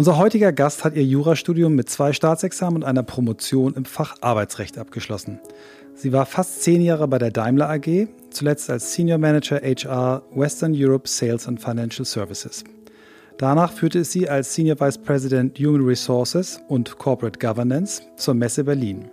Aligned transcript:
Unser 0.00 0.16
heutiger 0.16 0.50
Gast 0.50 0.82
hat 0.82 0.96
ihr 0.96 1.04
Jurastudium 1.04 1.74
mit 1.74 1.90
zwei 1.90 2.14
Staatsexamen 2.14 2.76
und 2.76 2.84
einer 2.88 3.02
Promotion 3.02 3.74
im 3.74 3.84
Fach 3.84 4.16
Arbeitsrecht 4.22 4.78
abgeschlossen. 4.78 5.40
Sie 5.94 6.10
war 6.10 6.24
fast 6.24 6.62
zehn 6.62 6.80
Jahre 6.80 7.06
bei 7.06 7.18
der 7.18 7.30
Daimler 7.30 7.68
AG, 7.68 8.08
zuletzt 8.30 8.70
als 8.70 8.94
Senior 8.94 9.18
Manager 9.18 9.60
HR 9.60 10.22
Western 10.34 10.72
Europe 10.74 11.06
Sales 11.06 11.46
and 11.46 11.60
Financial 11.60 12.06
Services. 12.06 12.64
Danach 13.36 13.70
führte 13.74 13.98
es 13.98 14.10
sie 14.10 14.26
als 14.26 14.54
Senior 14.54 14.80
Vice 14.80 14.96
President 14.96 15.58
Human 15.58 15.84
Resources 15.84 16.62
und 16.68 16.96
Corporate 16.96 17.38
Governance 17.38 18.00
zur 18.16 18.32
Messe 18.32 18.64
Berlin. 18.64 19.10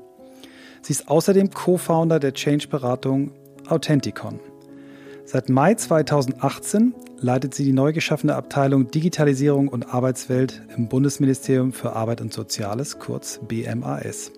Sie 0.84 0.94
ist 0.94 1.10
außerdem 1.10 1.50
Co-Founder 1.50 2.18
der 2.18 2.34
Change-Beratung 2.34 3.32
Authenticon. 3.68 4.40
Seit 5.26 5.50
Mai 5.50 5.74
2018 5.74 6.94
leitet 7.20 7.54
sie 7.54 7.64
die 7.64 7.74
neu 7.74 7.94
geschaffene 7.94 8.36
Abteilung 8.36 8.92
Digitalisierung 8.92 9.68
und 9.68 9.94
Arbeitswelt 9.94 10.62
im 10.76 10.88
Bundesministerium 10.88 11.74
für 11.74 11.94
Arbeit 11.94 12.22
und 12.22 12.34
Soziales, 12.34 13.00
kurz 13.00 13.40
BMAS. 13.48 14.32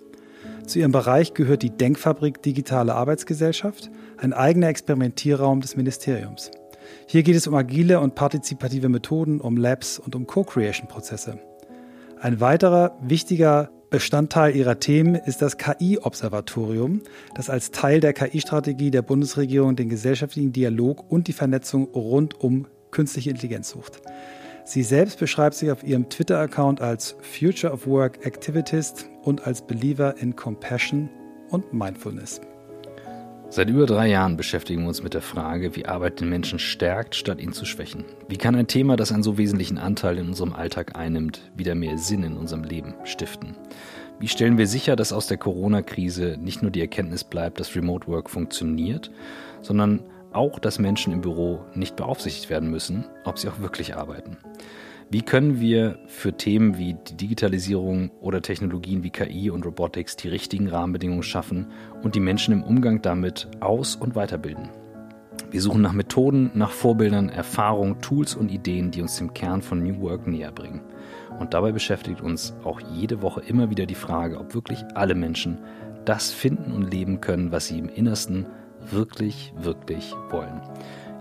Zu 0.66 0.78
ihrem 0.78 0.92
Bereich 0.92 1.34
gehört 1.34 1.62
die 1.62 1.70
Denkfabrik 1.70 2.42
Digitale 2.42 2.94
Arbeitsgesellschaft, 2.94 3.90
ein 4.18 4.32
eigener 4.32 4.68
Experimentierraum 4.68 5.60
des 5.60 5.76
Ministeriums. 5.76 6.50
Hier 7.06 7.22
geht 7.22 7.36
es 7.36 7.46
um 7.46 7.54
agile 7.54 8.00
und 8.00 8.14
partizipative 8.14 8.88
Methoden, 8.88 9.40
um 9.40 9.56
Labs 9.56 9.98
und 9.98 10.14
um 10.14 10.26
Co-Creation-Prozesse. 10.26 11.38
Ein 12.20 12.40
weiterer 12.40 12.96
wichtiger 13.02 13.70
Bestandteil 13.90 14.54
ihrer 14.54 14.78
Themen 14.78 15.16
ist 15.16 15.42
das 15.42 15.58
KI-Observatorium, 15.58 17.02
das 17.34 17.50
als 17.50 17.72
Teil 17.72 17.98
der 17.98 18.12
KI-Strategie 18.12 18.92
der 18.92 19.02
Bundesregierung 19.02 19.74
den 19.74 19.88
gesellschaftlichen 19.88 20.52
Dialog 20.52 21.10
und 21.10 21.26
die 21.26 21.32
Vernetzung 21.32 21.88
rund 21.92 22.40
um 22.40 22.68
künstliche 22.92 23.30
Intelligenz 23.30 23.70
sucht. 23.70 24.00
Sie 24.64 24.84
selbst 24.84 25.18
beschreibt 25.18 25.56
sich 25.56 25.72
auf 25.72 25.82
ihrem 25.82 26.08
Twitter-Account 26.08 26.80
als 26.80 27.16
Future 27.20 27.72
of 27.72 27.88
Work 27.88 28.24
Activist 28.24 29.06
und 29.22 29.44
als 29.44 29.66
Believer 29.66 30.14
in 30.18 30.36
Compassion 30.36 31.08
und 31.48 31.72
Mindfulness. 31.72 32.40
Seit 33.52 33.68
über 33.68 33.84
drei 33.84 34.06
Jahren 34.06 34.36
beschäftigen 34.36 34.82
wir 34.82 34.88
uns 34.88 35.02
mit 35.02 35.12
der 35.12 35.22
Frage, 35.22 35.74
wie 35.74 35.84
Arbeit 35.84 36.20
den 36.20 36.28
Menschen 36.28 36.60
stärkt, 36.60 37.16
statt 37.16 37.40
ihn 37.40 37.52
zu 37.52 37.64
schwächen. 37.64 38.04
Wie 38.28 38.36
kann 38.36 38.54
ein 38.54 38.68
Thema, 38.68 38.94
das 38.94 39.10
einen 39.10 39.24
so 39.24 39.38
wesentlichen 39.38 39.76
Anteil 39.76 40.18
in 40.18 40.28
unserem 40.28 40.52
Alltag 40.52 40.96
einnimmt, 40.96 41.50
wieder 41.56 41.74
mehr 41.74 41.98
Sinn 41.98 42.22
in 42.22 42.36
unserem 42.36 42.62
Leben 42.62 42.94
stiften? 43.02 43.56
Wie 44.20 44.28
stellen 44.28 44.56
wir 44.56 44.68
sicher, 44.68 44.94
dass 44.94 45.12
aus 45.12 45.26
der 45.26 45.36
Corona-Krise 45.36 46.36
nicht 46.40 46.62
nur 46.62 46.70
die 46.70 46.80
Erkenntnis 46.80 47.24
bleibt, 47.24 47.58
dass 47.58 47.74
Remote 47.74 48.06
Work 48.06 48.30
funktioniert, 48.30 49.10
sondern 49.62 50.04
auch, 50.30 50.60
dass 50.60 50.78
Menschen 50.78 51.12
im 51.12 51.20
Büro 51.20 51.64
nicht 51.74 51.96
beaufsichtigt 51.96 52.50
werden 52.50 52.70
müssen, 52.70 53.04
ob 53.24 53.40
sie 53.40 53.48
auch 53.48 53.58
wirklich 53.58 53.96
arbeiten? 53.96 54.36
Wie 55.12 55.22
können 55.22 55.58
wir 55.58 55.98
für 56.06 56.36
Themen 56.36 56.78
wie 56.78 56.94
die 56.94 57.16
Digitalisierung 57.16 58.12
oder 58.20 58.42
Technologien 58.42 59.02
wie 59.02 59.10
KI 59.10 59.50
und 59.50 59.66
Robotics 59.66 60.14
die 60.14 60.28
richtigen 60.28 60.68
Rahmenbedingungen 60.68 61.24
schaffen 61.24 61.66
und 62.04 62.14
die 62.14 62.20
Menschen 62.20 62.54
im 62.54 62.62
Umgang 62.62 63.02
damit 63.02 63.48
aus- 63.58 63.96
und 63.96 64.14
weiterbilden? 64.14 64.68
Wir 65.50 65.60
suchen 65.60 65.82
nach 65.82 65.94
Methoden, 65.94 66.52
nach 66.54 66.70
Vorbildern, 66.70 67.28
Erfahrungen, 67.28 68.00
Tools 68.00 68.36
und 68.36 68.52
Ideen, 68.52 68.92
die 68.92 69.02
uns 69.02 69.16
dem 69.16 69.34
Kern 69.34 69.62
von 69.62 69.82
New 69.82 70.00
Work 70.00 70.28
näher 70.28 70.52
bringen. 70.52 70.80
Und 71.40 71.54
dabei 71.54 71.72
beschäftigt 71.72 72.20
uns 72.20 72.54
auch 72.62 72.78
jede 72.78 73.20
Woche 73.20 73.40
immer 73.40 73.68
wieder 73.68 73.86
die 73.86 73.96
Frage, 73.96 74.38
ob 74.38 74.54
wirklich 74.54 74.84
alle 74.94 75.16
Menschen 75.16 75.58
das 76.04 76.30
finden 76.30 76.70
und 76.70 76.88
leben 76.88 77.20
können, 77.20 77.50
was 77.50 77.66
sie 77.66 77.80
im 77.80 77.88
Innersten 77.88 78.46
wirklich, 78.92 79.52
wirklich 79.56 80.14
wollen. 80.30 80.60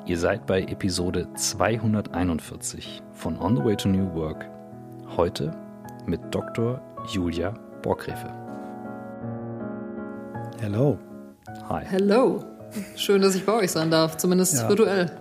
Ihr 0.05 0.17
seid 0.17 0.45
bei 0.45 0.63
Episode 0.63 1.27
241 1.35 3.03
von 3.13 3.39
On 3.39 3.55
the 3.55 3.63
Way 3.63 3.75
to 3.75 3.89
New 3.89 4.13
Work. 4.15 4.45
Heute 5.15 5.51
mit 6.05 6.19
Dr. 6.31 6.81
Julia 7.11 7.53
Borgrefe. 7.81 8.31
Hello. 10.59 10.97
Hi. 11.69 11.83
Hello. 11.85 12.43
Schön, 12.95 13.21
dass 13.21 13.35
ich 13.35 13.45
bei 13.45 13.53
euch 13.53 13.71
sein 13.71 13.91
darf, 13.91 14.17
zumindest 14.17 14.55
ja. 14.55 14.69
virtuell. 14.69 15.11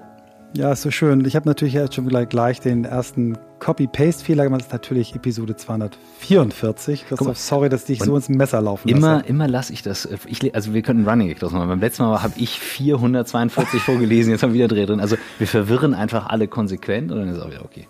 Ja, 0.55 0.73
ist 0.73 0.83
so 0.83 0.91
schön. 0.91 1.25
Ich 1.27 1.37
habe 1.37 1.47
natürlich 1.47 1.75
jetzt 1.75 1.95
schon 1.95 2.09
gleich, 2.09 2.29
gleich 2.29 2.61
den 2.61 2.85
ersten 2.85 3.37
Copy-Paste-Fehler 3.59 4.45
gemacht. 4.45 4.63
Das 4.63 4.69
ist 4.69 4.73
natürlich 4.73 5.15
Episode 5.15 5.57
244. 5.57 7.07
Christoph, 7.07 7.39
sorry, 7.39 7.69
dass 7.69 7.83
ich 7.83 7.99
dich 7.99 8.03
so 8.03 8.17
ins 8.17 8.29
Messer 8.29 8.61
laufen 8.63 8.89
immer, 8.89 9.17
lasse. 9.17 9.27
Immer 9.27 9.47
lasse 9.47 9.73
ich 9.73 9.83
das. 9.83 10.09
Ich, 10.27 10.55
also 10.55 10.73
wir 10.73 10.83
könnten 10.83 11.07
Running 11.07 11.29
Gag 11.29 11.43
machen. 11.43 11.69
Beim 11.69 11.81
letzten 11.81 12.05
Mal 12.05 12.23
habe 12.23 12.35
ich 12.39 12.59
442 12.59 13.81
vorgelesen, 13.85 14.33
jetzt 14.33 14.43
haben 14.43 14.53
wir 14.53 14.65
wieder 14.65 14.69
Dreh 14.69 14.87
drin. 14.87 15.01
Also 15.01 15.17
wir 15.39 15.47
verwirren 15.47 15.93
einfach 15.93 16.27
alle 16.27 16.49
konsequent 16.49 17.13
und 17.13 17.19
dann 17.19 17.29
ist 17.29 17.41
auch 17.41 17.51
wieder 17.51 17.65
okay. 17.65 17.87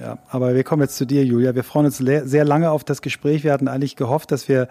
Ja, 0.00 0.18
aber 0.28 0.54
wir 0.56 0.64
kommen 0.64 0.82
jetzt 0.82 0.96
zu 0.96 1.06
dir, 1.06 1.24
Julia. 1.24 1.54
Wir 1.54 1.62
freuen 1.62 1.86
uns 1.86 1.98
sehr 1.98 2.44
lange 2.44 2.72
auf 2.72 2.82
das 2.82 3.02
Gespräch. 3.02 3.44
Wir 3.44 3.52
hatten 3.52 3.68
eigentlich 3.68 3.94
gehofft, 3.94 4.32
dass 4.32 4.48
wir 4.48 4.66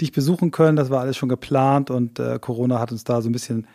dich 0.00 0.12
besuchen 0.12 0.52
können. 0.52 0.76
Das 0.76 0.90
war 0.90 1.00
alles 1.00 1.16
schon 1.16 1.28
geplant 1.28 1.90
und 1.90 2.20
äh, 2.20 2.38
Corona 2.40 2.78
hat 2.78 2.92
uns 2.92 3.02
da 3.02 3.20
so 3.20 3.28
ein 3.28 3.32
bisschen 3.32 3.66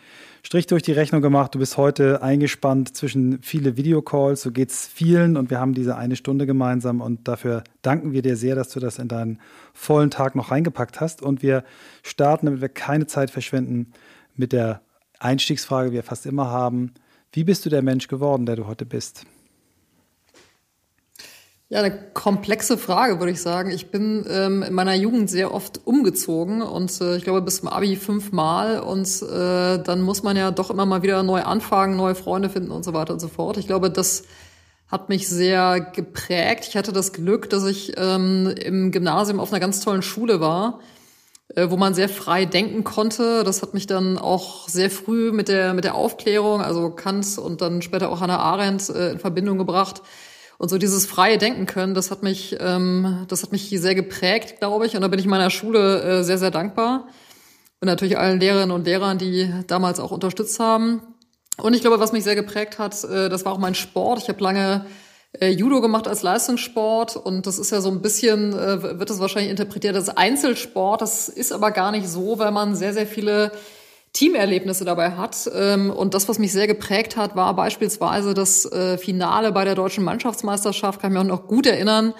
Strich 0.44 0.66
durch 0.66 0.82
die 0.82 0.92
Rechnung 0.92 1.22
gemacht. 1.22 1.54
Du 1.54 1.60
bist 1.60 1.76
heute 1.76 2.20
eingespannt 2.20 2.96
zwischen 2.96 3.40
viele 3.42 3.76
Videocalls. 3.76 4.42
So 4.42 4.50
geht's 4.50 4.88
vielen 4.88 5.36
und 5.36 5.50
wir 5.50 5.60
haben 5.60 5.72
diese 5.72 5.96
eine 5.96 6.16
Stunde 6.16 6.46
gemeinsam 6.46 7.00
und 7.00 7.28
dafür 7.28 7.62
danken 7.82 8.12
wir 8.12 8.22
dir 8.22 8.36
sehr, 8.36 8.56
dass 8.56 8.70
du 8.70 8.80
das 8.80 8.98
in 8.98 9.06
deinen 9.06 9.38
vollen 9.72 10.10
Tag 10.10 10.34
noch 10.34 10.50
reingepackt 10.50 11.00
hast. 11.00 11.22
Und 11.22 11.42
wir 11.42 11.62
starten, 12.02 12.46
damit 12.46 12.60
wir 12.60 12.68
keine 12.68 13.06
Zeit 13.06 13.30
verschwenden, 13.30 13.92
mit 14.34 14.52
der 14.52 14.80
Einstiegsfrage, 15.20 15.90
die 15.90 15.96
wir 15.96 16.02
fast 16.02 16.26
immer 16.26 16.50
haben. 16.50 16.92
Wie 17.32 17.44
bist 17.44 17.64
du 17.64 17.70
der 17.70 17.82
Mensch 17.82 18.08
geworden, 18.08 18.44
der 18.44 18.56
du 18.56 18.66
heute 18.66 18.84
bist? 18.84 19.24
Ja, 21.72 21.78
eine 21.78 21.98
komplexe 22.12 22.76
Frage, 22.76 23.18
würde 23.18 23.32
ich 23.32 23.40
sagen. 23.40 23.70
Ich 23.70 23.90
bin 23.90 24.26
ähm, 24.28 24.62
in 24.62 24.74
meiner 24.74 24.92
Jugend 24.92 25.30
sehr 25.30 25.54
oft 25.54 25.80
umgezogen 25.86 26.60
und 26.60 27.00
äh, 27.00 27.16
ich 27.16 27.24
glaube 27.24 27.40
bis 27.40 27.60
zum 27.60 27.68
Abi 27.68 27.96
fünfmal 27.96 28.80
und 28.80 29.08
äh, 29.22 29.82
dann 29.82 30.02
muss 30.02 30.22
man 30.22 30.36
ja 30.36 30.50
doch 30.50 30.68
immer 30.68 30.84
mal 30.84 31.02
wieder 31.02 31.22
neu 31.22 31.40
anfangen, 31.40 31.96
neue 31.96 32.14
Freunde 32.14 32.50
finden 32.50 32.72
und 32.72 32.84
so 32.84 32.92
weiter 32.92 33.14
und 33.14 33.20
so 33.20 33.28
fort. 33.28 33.56
Ich 33.56 33.66
glaube, 33.66 33.90
das 33.90 34.24
hat 34.86 35.08
mich 35.08 35.26
sehr 35.26 35.80
geprägt. 35.80 36.66
Ich 36.68 36.76
hatte 36.76 36.92
das 36.92 37.14
Glück, 37.14 37.48
dass 37.48 37.64
ich 37.64 37.94
ähm, 37.96 38.52
im 38.62 38.90
Gymnasium 38.90 39.40
auf 39.40 39.50
einer 39.50 39.60
ganz 39.60 39.80
tollen 39.80 40.02
Schule 40.02 40.40
war, 40.42 40.80
äh, 41.54 41.70
wo 41.70 41.78
man 41.78 41.94
sehr 41.94 42.10
frei 42.10 42.44
denken 42.44 42.84
konnte. 42.84 43.44
Das 43.44 43.62
hat 43.62 43.72
mich 43.72 43.86
dann 43.86 44.18
auch 44.18 44.68
sehr 44.68 44.90
früh 44.90 45.32
mit 45.32 45.48
der 45.48 45.72
mit 45.72 45.84
der 45.84 45.94
Aufklärung, 45.94 46.60
also 46.60 46.90
Kant 46.90 47.38
und 47.38 47.62
dann 47.62 47.80
später 47.80 48.10
auch 48.10 48.20
Hannah 48.20 48.40
Arendt 48.40 48.90
äh, 48.90 49.12
in 49.12 49.18
Verbindung 49.18 49.56
gebracht 49.56 50.02
und 50.62 50.68
so 50.68 50.78
dieses 50.78 51.06
freie 51.06 51.38
Denken 51.38 51.66
können, 51.66 51.92
das 51.92 52.12
hat 52.12 52.22
mich, 52.22 52.56
ähm, 52.60 53.24
das 53.26 53.42
hat 53.42 53.50
mich 53.50 53.68
sehr 53.68 53.96
geprägt, 53.96 54.60
glaube 54.60 54.86
ich. 54.86 54.94
Und 54.94 55.02
da 55.02 55.08
bin 55.08 55.18
ich 55.18 55.26
meiner 55.26 55.50
Schule 55.50 56.02
äh, 56.20 56.22
sehr, 56.22 56.38
sehr 56.38 56.52
dankbar. 56.52 57.08
Und 57.80 57.86
natürlich 57.86 58.16
allen 58.16 58.38
Lehrerinnen 58.38 58.70
und 58.70 58.84
Lehrern, 58.84 59.18
die 59.18 59.52
damals 59.66 59.98
auch 59.98 60.12
unterstützt 60.12 60.60
haben. 60.60 61.02
Und 61.56 61.74
ich 61.74 61.80
glaube, 61.80 61.98
was 61.98 62.12
mich 62.12 62.22
sehr 62.22 62.36
geprägt 62.36 62.78
hat, 62.78 63.02
äh, 63.02 63.28
das 63.28 63.44
war 63.44 63.52
auch 63.52 63.58
mein 63.58 63.74
Sport. 63.74 64.20
Ich 64.22 64.28
habe 64.28 64.40
lange 64.40 64.86
äh, 65.32 65.48
Judo 65.48 65.80
gemacht 65.80 66.06
als 66.06 66.22
Leistungssport 66.22 67.16
und 67.16 67.48
das 67.48 67.58
ist 67.58 67.72
ja 67.72 67.80
so 67.80 67.90
ein 67.90 68.00
bisschen, 68.00 68.52
äh, 68.52 69.00
wird 69.00 69.10
das 69.10 69.18
wahrscheinlich 69.18 69.50
interpretiert 69.50 69.96
als 69.96 70.10
Einzelsport. 70.10 71.02
Das 71.02 71.28
ist 71.28 71.50
aber 71.50 71.72
gar 71.72 71.90
nicht 71.90 72.06
so, 72.06 72.38
weil 72.38 72.52
man 72.52 72.76
sehr, 72.76 72.94
sehr 72.94 73.08
viele 73.08 73.50
Teamerlebnisse 74.12 74.84
dabei 74.84 75.12
hat. 75.12 75.50
Ähm, 75.54 75.90
und 75.90 76.14
das, 76.14 76.28
was 76.28 76.38
mich 76.38 76.52
sehr 76.52 76.66
geprägt 76.66 77.16
hat, 77.16 77.34
war 77.34 77.54
beispielsweise 77.56 78.34
das 78.34 78.70
äh, 78.70 78.98
Finale 78.98 79.52
bei 79.52 79.64
der 79.64 79.74
deutschen 79.74 80.04
Mannschaftsmeisterschaft, 80.04 81.00
kann 81.00 81.12
ich 81.12 81.14
mir 81.14 81.20
auch 81.20 81.38
noch 81.38 81.48
gut 81.48 81.66
erinnern. 81.66 82.14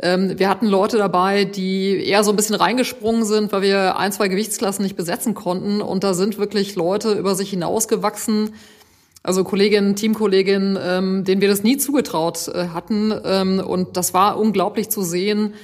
Ähm, 0.00 0.38
wir 0.38 0.48
hatten 0.48 0.66
Leute 0.66 0.96
dabei, 0.96 1.44
die 1.44 2.04
eher 2.04 2.22
so 2.24 2.30
ein 2.30 2.36
bisschen 2.36 2.54
reingesprungen 2.54 3.24
sind, 3.24 3.52
weil 3.52 3.62
wir 3.62 3.96
ein, 3.96 4.12
zwei 4.12 4.28
Gewichtsklassen 4.28 4.84
nicht 4.84 4.96
besetzen 4.96 5.34
konnten. 5.34 5.80
Und 5.80 6.04
da 6.04 6.14
sind 6.14 6.38
wirklich 6.38 6.76
Leute 6.76 7.12
über 7.12 7.34
sich 7.34 7.50
hinausgewachsen, 7.50 8.54
also 9.24 9.42
Kolleginnen, 9.42 9.96
Teamkolleginnen, 9.96 10.78
ähm, 10.80 11.24
denen 11.24 11.40
wir 11.40 11.48
das 11.48 11.62
nie 11.62 11.78
zugetraut 11.78 12.48
äh, 12.48 12.68
hatten. 12.68 13.10
und 13.10 13.96
das 13.96 14.14
war 14.14 14.38
unglaublich 14.38 14.90
zu 14.90 15.02
sehen, 15.02 15.54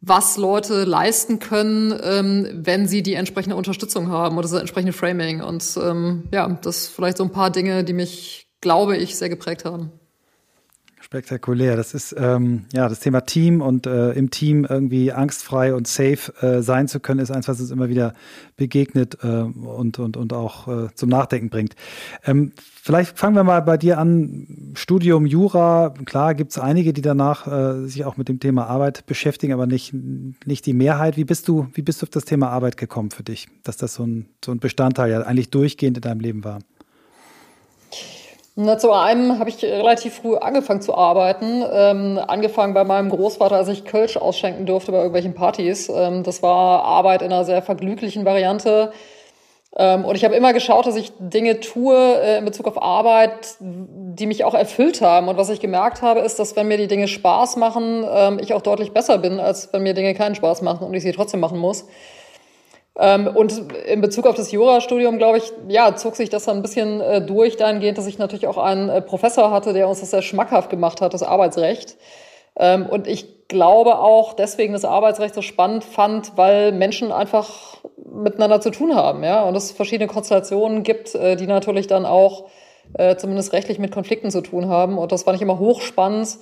was 0.00 0.38
Leute 0.38 0.84
leisten 0.84 1.38
können, 1.38 1.98
ähm, 2.02 2.48
wenn 2.54 2.88
sie 2.88 3.02
die 3.02 3.14
entsprechende 3.14 3.56
Unterstützung 3.56 4.08
haben 4.08 4.38
oder 4.38 4.48
das 4.48 4.58
entsprechende 4.58 4.94
Framing. 4.94 5.42
Und 5.42 5.78
ähm, 5.82 6.28
ja, 6.32 6.48
das 6.62 6.88
vielleicht 6.88 7.18
so 7.18 7.24
ein 7.24 7.32
paar 7.32 7.50
Dinge, 7.50 7.84
die 7.84 7.92
mich, 7.92 8.48
glaube 8.60 8.96
ich, 8.96 9.16
sehr 9.16 9.28
geprägt 9.28 9.64
haben. 9.64 9.92
Spektakulär. 11.10 11.74
Das 11.74 11.92
ist 11.92 12.14
ähm, 12.16 12.66
ja 12.72 12.88
das 12.88 13.00
Thema 13.00 13.22
Team 13.22 13.62
und 13.62 13.84
äh, 13.88 14.12
im 14.12 14.30
Team 14.30 14.64
irgendwie 14.64 15.10
angstfrei 15.10 15.74
und 15.74 15.88
safe 15.88 16.32
äh, 16.40 16.62
sein 16.62 16.86
zu 16.86 17.00
können, 17.00 17.18
ist 17.18 17.32
eins, 17.32 17.48
was 17.48 17.60
uns 17.60 17.72
immer 17.72 17.88
wieder 17.88 18.14
begegnet 18.56 19.18
äh, 19.24 19.26
und, 19.26 19.98
und, 19.98 20.16
und 20.16 20.32
auch 20.32 20.68
äh, 20.68 20.94
zum 20.94 21.08
Nachdenken 21.08 21.50
bringt. 21.50 21.74
Ähm, 22.24 22.52
vielleicht 22.80 23.18
fangen 23.18 23.34
wir 23.34 23.42
mal 23.42 23.58
bei 23.58 23.76
dir 23.76 23.98
an. 23.98 24.72
Studium 24.74 25.26
Jura, 25.26 25.92
klar 26.04 26.36
gibt 26.36 26.52
es 26.52 26.58
einige, 26.60 26.92
die 26.92 27.02
danach 27.02 27.48
äh, 27.48 27.88
sich 27.88 28.04
auch 28.04 28.16
mit 28.16 28.28
dem 28.28 28.38
Thema 28.38 28.68
Arbeit 28.68 29.04
beschäftigen, 29.06 29.52
aber 29.52 29.66
nicht, 29.66 29.92
nicht 29.92 30.64
die 30.64 30.74
Mehrheit. 30.74 31.16
Wie 31.16 31.24
bist 31.24 31.48
du, 31.48 31.66
wie 31.74 31.82
bist 31.82 32.02
du 32.02 32.06
auf 32.06 32.10
das 32.10 32.24
Thema 32.24 32.50
Arbeit 32.50 32.76
gekommen 32.76 33.10
für 33.10 33.24
dich? 33.24 33.48
Dass 33.64 33.76
das 33.76 33.94
so 33.94 34.06
ein, 34.06 34.26
so 34.44 34.52
ein 34.52 34.60
Bestandteil 34.60 35.10
ja 35.10 35.22
eigentlich 35.22 35.50
durchgehend 35.50 35.96
in 35.96 36.02
deinem 36.02 36.20
Leben 36.20 36.44
war? 36.44 36.60
Na, 38.62 38.76
zu 38.76 38.92
einem 38.92 39.38
habe 39.38 39.48
ich 39.48 39.64
relativ 39.64 40.16
früh 40.16 40.36
angefangen 40.36 40.82
zu 40.82 40.94
arbeiten. 40.94 41.64
Ähm, 41.72 42.20
angefangen 42.26 42.74
bei 42.74 42.84
meinem 42.84 43.08
Großvater, 43.08 43.56
als 43.56 43.68
ich 43.68 43.86
Kölsch 43.86 44.18
ausschenken 44.18 44.66
durfte 44.66 44.92
bei 44.92 44.98
irgendwelchen 44.98 45.32
Partys. 45.32 45.88
Ähm, 45.88 46.24
das 46.24 46.42
war 46.42 46.84
Arbeit 46.84 47.22
in 47.22 47.32
einer 47.32 47.46
sehr 47.46 47.62
vergnüglichen 47.62 48.26
Variante. 48.26 48.92
Ähm, 49.78 50.04
und 50.04 50.14
ich 50.14 50.26
habe 50.26 50.34
immer 50.34 50.52
geschaut, 50.52 50.86
dass 50.86 50.96
ich 50.96 51.10
Dinge 51.18 51.60
tue 51.60 51.96
äh, 51.96 52.36
in 52.36 52.44
Bezug 52.44 52.66
auf 52.66 52.82
Arbeit, 52.82 53.56
die 53.60 54.26
mich 54.26 54.44
auch 54.44 54.54
erfüllt 54.54 55.00
haben. 55.00 55.28
Und 55.28 55.38
was 55.38 55.48
ich 55.48 55.60
gemerkt 55.60 56.02
habe, 56.02 56.20
ist, 56.20 56.38
dass 56.38 56.54
wenn 56.54 56.68
mir 56.68 56.76
die 56.76 56.88
Dinge 56.88 57.08
Spaß 57.08 57.56
machen, 57.56 58.04
ähm, 58.12 58.38
ich 58.42 58.52
auch 58.52 58.60
deutlich 58.60 58.92
besser 58.92 59.16
bin, 59.16 59.40
als 59.40 59.72
wenn 59.72 59.82
mir 59.82 59.94
Dinge 59.94 60.12
keinen 60.12 60.34
Spaß 60.34 60.60
machen 60.60 60.86
und 60.86 60.92
ich 60.92 61.02
sie 61.02 61.12
trotzdem 61.12 61.40
machen 61.40 61.58
muss. 61.58 61.86
Ähm, 63.00 63.28
und 63.28 63.72
in 63.86 64.02
Bezug 64.02 64.26
auf 64.26 64.36
das 64.36 64.52
Jurastudium, 64.52 65.16
glaube 65.16 65.38
ich, 65.38 65.50
ja, 65.68 65.96
zog 65.96 66.16
sich 66.16 66.28
das 66.28 66.44
dann 66.44 66.58
ein 66.58 66.62
bisschen 66.62 67.00
äh, 67.00 67.22
durch, 67.22 67.56
dahingehend, 67.56 67.96
dass 67.96 68.06
ich 68.06 68.18
natürlich 68.18 68.46
auch 68.46 68.58
einen 68.58 68.90
äh, 68.90 69.00
Professor 69.00 69.50
hatte, 69.50 69.72
der 69.72 69.88
uns 69.88 70.00
das 70.00 70.10
sehr 70.10 70.20
schmackhaft 70.20 70.68
gemacht 70.68 71.00
hat, 71.00 71.14
das 71.14 71.22
Arbeitsrecht. 71.22 71.96
Und 72.56 73.06
ich 73.06 73.46
glaube 73.48 74.00
auch 74.00 74.34
deswegen 74.34 74.72
das 74.74 74.84
Arbeitsrecht 74.84 75.34
so 75.34 75.40
spannend 75.40 75.84
fand, 75.84 76.36
weil 76.36 76.72
Menschen 76.72 77.12
einfach 77.12 77.76
miteinander 78.04 78.60
zu 78.60 78.70
tun 78.70 78.94
haben, 78.94 79.22
ja, 79.22 79.44
und 79.44 79.56
es 79.56 79.70
verschiedene 79.70 80.08
Konstellationen 80.08 80.82
gibt, 80.82 81.14
äh, 81.14 81.36
die 81.36 81.46
natürlich 81.46 81.86
dann 81.86 82.04
auch 82.04 82.50
zumindest 83.18 83.52
rechtlich 83.52 83.78
mit 83.78 83.92
Konflikten 83.92 84.32
zu 84.32 84.40
tun 84.40 84.68
haben. 84.68 84.98
Und 84.98 85.12
das 85.12 85.22
fand 85.22 85.36
ich 85.36 85.42
immer 85.42 85.60
hochspannend. 85.60 86.38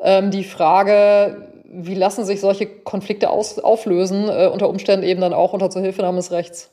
Ähm, 0.00 0.30
die 0.30 0.44
Frage, 0.44 1.59
wie 1.70 1.94
lassen 1.94 2.24
sich 2.24 2.40
solche 2.40 2.66
Konflikte 2.66 3.30
aus, 3.30 3.58
auflösen, 3.58 4.28
äh, 4.28 4.50
unter 4.52 4.68
Umständen 4.68 5.06
eben 5.06 5.20
dann 5.20 5.32
auch 5.32 5.52
unter 5.52 5.70
Zuhilfenahme 5.70 6.16
des 6.16 6.32
Rechts. 6.32 6.70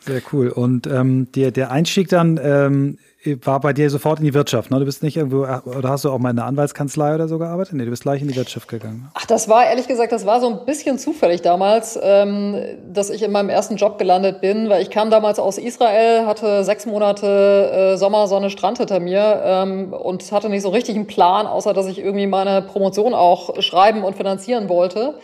Sehr 0.00 0.22
cool. 0.32 0.50
Und 0.50 0.86
ähm, 0.86 1.32
der, 1.32 1.50
der 1.50 1.70
Einstieg 1.70 2.08
dann 2.08 2.38
ähm, 2.40 2.98
war 3.44 3.60
bei 3.60 3.72
dir 3.72 3.90
sofort 3.90 4.18
in 4.18 4.24
die 4.24 4.34
Wirtschaft, 4.34 4.70
ne? 4.70 4.78
Du 4.78 4.84
bist 4.84 5.02
nicht 5.02 5.16
irgendwo, 5.16 5.46
oder 5.64 5.88
hast 5.88 6.04
du 6.04 6.10
auch 6.10 6.18
mal 6.18 6.30
in 6.30 6.38
einer 6.38 6.46
Anwaltskanzlei 6.46 7.14
oder 7.14 7.28
so 7.28 7.38
gearbeitet? 7.38 7.74
Nee, 7.74 7.84
du 7.84 7.90
bist 7.90 8.02
gleich 8.02 8.22
in 8.22 8.28
die 8.28 8.36
Wirtschaft 8.36 8.68
gegangen. 8.68 9.08
Ach, 9.14 9.26
das 9.26 9.48
war 9.48 9.66
ehrlich 9.66 9.88
gesagt, 9.88 10.12
das 10.12 10.26
war 10.26 10.40
so 10.40 10.48
ein 10.48 10.64
bisschen 10.66 10.98
zufällig 10.98 11.42
damals, 11.42 11.98
ähm, 12.02 12.56
dass 12.92 13.10
ich 13.10 13.22
in 13.22 13.32
meinem 13.32 13.48
ersten 13.48 13.76
Job 13.76 13.98
gelandet 13.98 14.40
bin, 14.40 14.68
weil 14.68 14.82
ich 14.82 14.90
kam 14.90 15.10
damals 15.10 15.38
aus 15.38 15.58
Israel, 15.58 16.26
hatte 16.26 16.64
sechs 16.64 16.86
Monate 16.86 17.92
äh, 17.94 17.96
Sommer, 17.96 18.26
Sonne, 18.28 18.50
Strand 18.50 18.78
hinter 18.78 19.00
mir 19.00 19.42
ähm, 19.44 19.92
und 19.92 20.30
hatte 20.32 20.48
nicht 20.48 20.62
so 20.62 20.68
richtig 20.68 20.96
einen 20.96 21.06
Plan, 21.06 21.46
außer 21.46 21.72
dass 21.72 21.86
ich 21.86 21.98
irgendwie 21.98 22.26
meine 22.26 22.62
Promotion 22.62 23.14
auch 23.14 23.60
schreiben 23.60 24.04
und 24.04 24.16
finanzieren 24.16 24.68
wollte. 24.68 25.14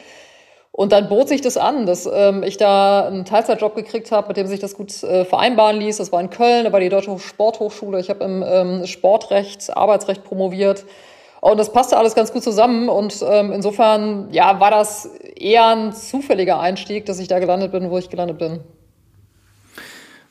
Und 0.75 0.91
dann 0.93 1.11
bot 1.11 1.29
sich 1.29 1.43
das 1.43 1.59
an, 1.59 1.85
dass 1.85 2.09
ähm, 2.11 2.43
ich 2.43 2.57
da 2.57 3.07
einen 3.07 3.27
Teilzeitjob 3.27 3.75
gekriegt 3.75 4.11
habe, 4.11 4.29
mit 4.29 4.39
dem 4.39 4.47
sich 4.47 4.59
das 4.59 4.75
gut 4.75 5.03
äh, 5.03 5.27
vereinbaren 5.27 5.77
ließ. 5.77 5.99
Das 5.99 6.13
war 6.13 6.21
in 6.21 6.31
Köln, 6.31 6.65
da 6.65 6.73
war 6.73 6.81
die 6.81 6.89
Deutsche 6.89 7.19
Sporthochschule. 7.19 8.01
Ich 8.01 8.09
habe 8.09 8.25
im 8.25 8.43
ähm, 8.47 8.87
Sportrecht, 8.87 9.77
Arbeitsrecht 9.77 10.25
promoviert. 10.25 10.87
Und 11.43 11.59
das 11.59 11.73
passte 11.73 11.99
alles 11.99 12.15
ganz 12.15 12.33
gut 12.33 12.43
zusammen. 12.43 12.89
Und 12.89 13.23
ähm, 13.29 13.53
insofern, 13.53 14.29
ja, 14.33 14.61
war 14.61 14.71
das 14.71 15.11
eher 15.37 15.67
ein 15.67 15.93
zufälliger 15.93 16.59
Einstieg, 16.59 17.05
dass 17.05 17.19
ich 17.19 17.29
da 17.29 17.39
gelandet 17.39 17.71
bin, 17.71 17.91
wo 17.91 17.99
ich 17.99 18.09
gelandet 18.09 18.39
bin. 18.39 18.61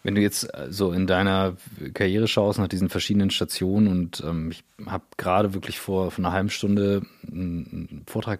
Wenn 0.01 0.15
du 0.15 0.21
jetzt 0.21 0.45
äh, 0.55 0.71
so 0.71 0.91
in 0.91 1.05
deiner 1.05 1.55
Karriere 1.93 2.27
schaust 2.27 2.57
nach 2.57 2.67
diesen 2.67 2.89
verschiedenen 2.89 3.29
Stationen 3.29 3.87
und 3.87 4.23
ähm, 4.25 4.49
ich 4.49 4.63
habe 4.87 5.03
gerade 5.17 5.53
wirklich 5.53 5.79
vor, 5.79 6.09
vor 6.09 6.25
einer 6.25 6.33
halben 6.33 6.49
Stunde 6.49 7.03
einen 7.27 8.03
Vortrag 8.07 8.39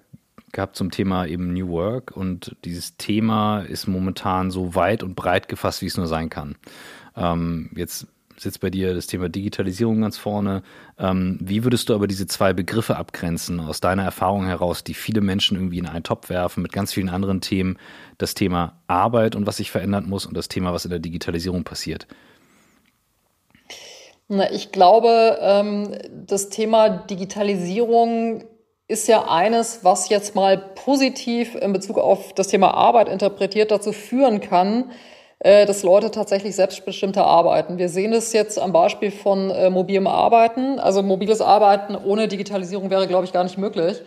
gehabt 0.52 0.76
zum 0.76 0.92
Thema 0.92 1.26
eben 1.26 1.54
New 1.54 1.70
Work 1.70 2.16
und 2.16 2.56
dieses 2.66 2.98
Thema 2.98 3.62
ist 3.62 3.88
momentan 3.88 4.52
so 4.52 4.76
weit 4.76 5.04
und 5.04 5.16
breit 5.16 5.48
gefasst, 5.48 5.82
wie 5.82 5.88
es 5.88 5.98
nur 5.98 6.08
sein 6.08 6.30
kann. 6.30 6.56
Ähm, 7.16 7.70
jetzt 7.76 8.08
sitzt 8.42 8.60
bei 8.60 8.70
dir 8.70 8.94
das 8.94 9.08
Thema 9.08 9.30
Digitalisierung 9.30 10.02
ganz 10.02 10.18
vorne. 10.18 10.64
Ähm, 10.98 11.38
wie 11.42 11.64
würdest 11.64 11.90
du 11.90 11.96
aber 11.96 12.08
diese 12.08 12.26
zwei 12.26 12.54
Begriffe 12.54 12.98
abgrenzen 12.98 13.60
aus 13.60 13.82
deiner 13.82 14.04
Erfahrung 14.04 14.46
heraus, 14.46 14.84
die 14.84 14.94
viele 14.94 15.22
Menschen 15.22 15.58
irgendwie 15.58 15.78
in 15.78 15.88
einen 15.88 16.04
Topf 16.04 16.30
werfen 16.30 16.64
mit 16.64 16.72
ganz 16.72 16.92
vielen 16.94 17.10
anderen 17.10 17.42
Themen? 17.42 17.78
Das 18.18 18.34
Thema 18.34 18.82
Arbeit 18.88 19.36
und 19.36 19.46
was 19.46 19.58
sich 19.58 19.72
verändern 19.72 20.10
muss 20.10 20.26
und 20.26 20.36
das 20.36 20.48
Thema, 20.48 20.74
was 20.74 20.86
in 20.86 20.92
der 20.92 21.00
Digitalisierung 21.00 21.64
passiert. 21.64 22.08
Na, 24.28 24.52
ich 24.52 24.72
glaube, 24.72 25.38
ähm, 25.42 25.94
das 26.26 26.50
Thema 26.50 26.90
Digitalisierung 26.90 28.46
ist 28.92 29.08
ja 29.08 29.28
eines, 29.28 29.84
was 29.84 30.10
jetzt 30.10 30.36
mal 30.36 30.58
positiv 30.58 31.56
in 31.56 31.74
Bezug 31.74 31.98
auf 31.98 32.34
das 32.34 32.50
Thema 32.50 32.74
Arbeit 32.74 33.10
interpretiert 33.10 33.72
dazu 33.72 33.94
führen 33.94 34.42
kann, 34.42 34.92
äh, 35.40 35.66
dass 35.66 35.82
Leute 35.82 36.12
tatsächlich 36.12 36.56
selbstbestimmter 36.56 37.26
arbeiten. 37.26 37.78
Wir 37.78 37.90
sehen 37.90 38.14
es 38.14 38.34
jetzt 38.34 38.60
am 38.60 38.74
Beispiel 38.74 39.10
von 39.10 39.50
äh, 39.50 39.70
mobilem 39.70 40.06
Arbeiten. 40.06 40.78
Also 40.78 41.02
mobiles 41.02 41.42
Arbeiten 41.42 41.96
ohne 41.96 42.28
Digitalisierung 42.28 42.90
wäre, 42.90 43.08
glaube 43.08 43.26
ich, 43.26 43.34
gar 43.34 43.44
nicht 43.44 43.58
möglich. 43.58 44.02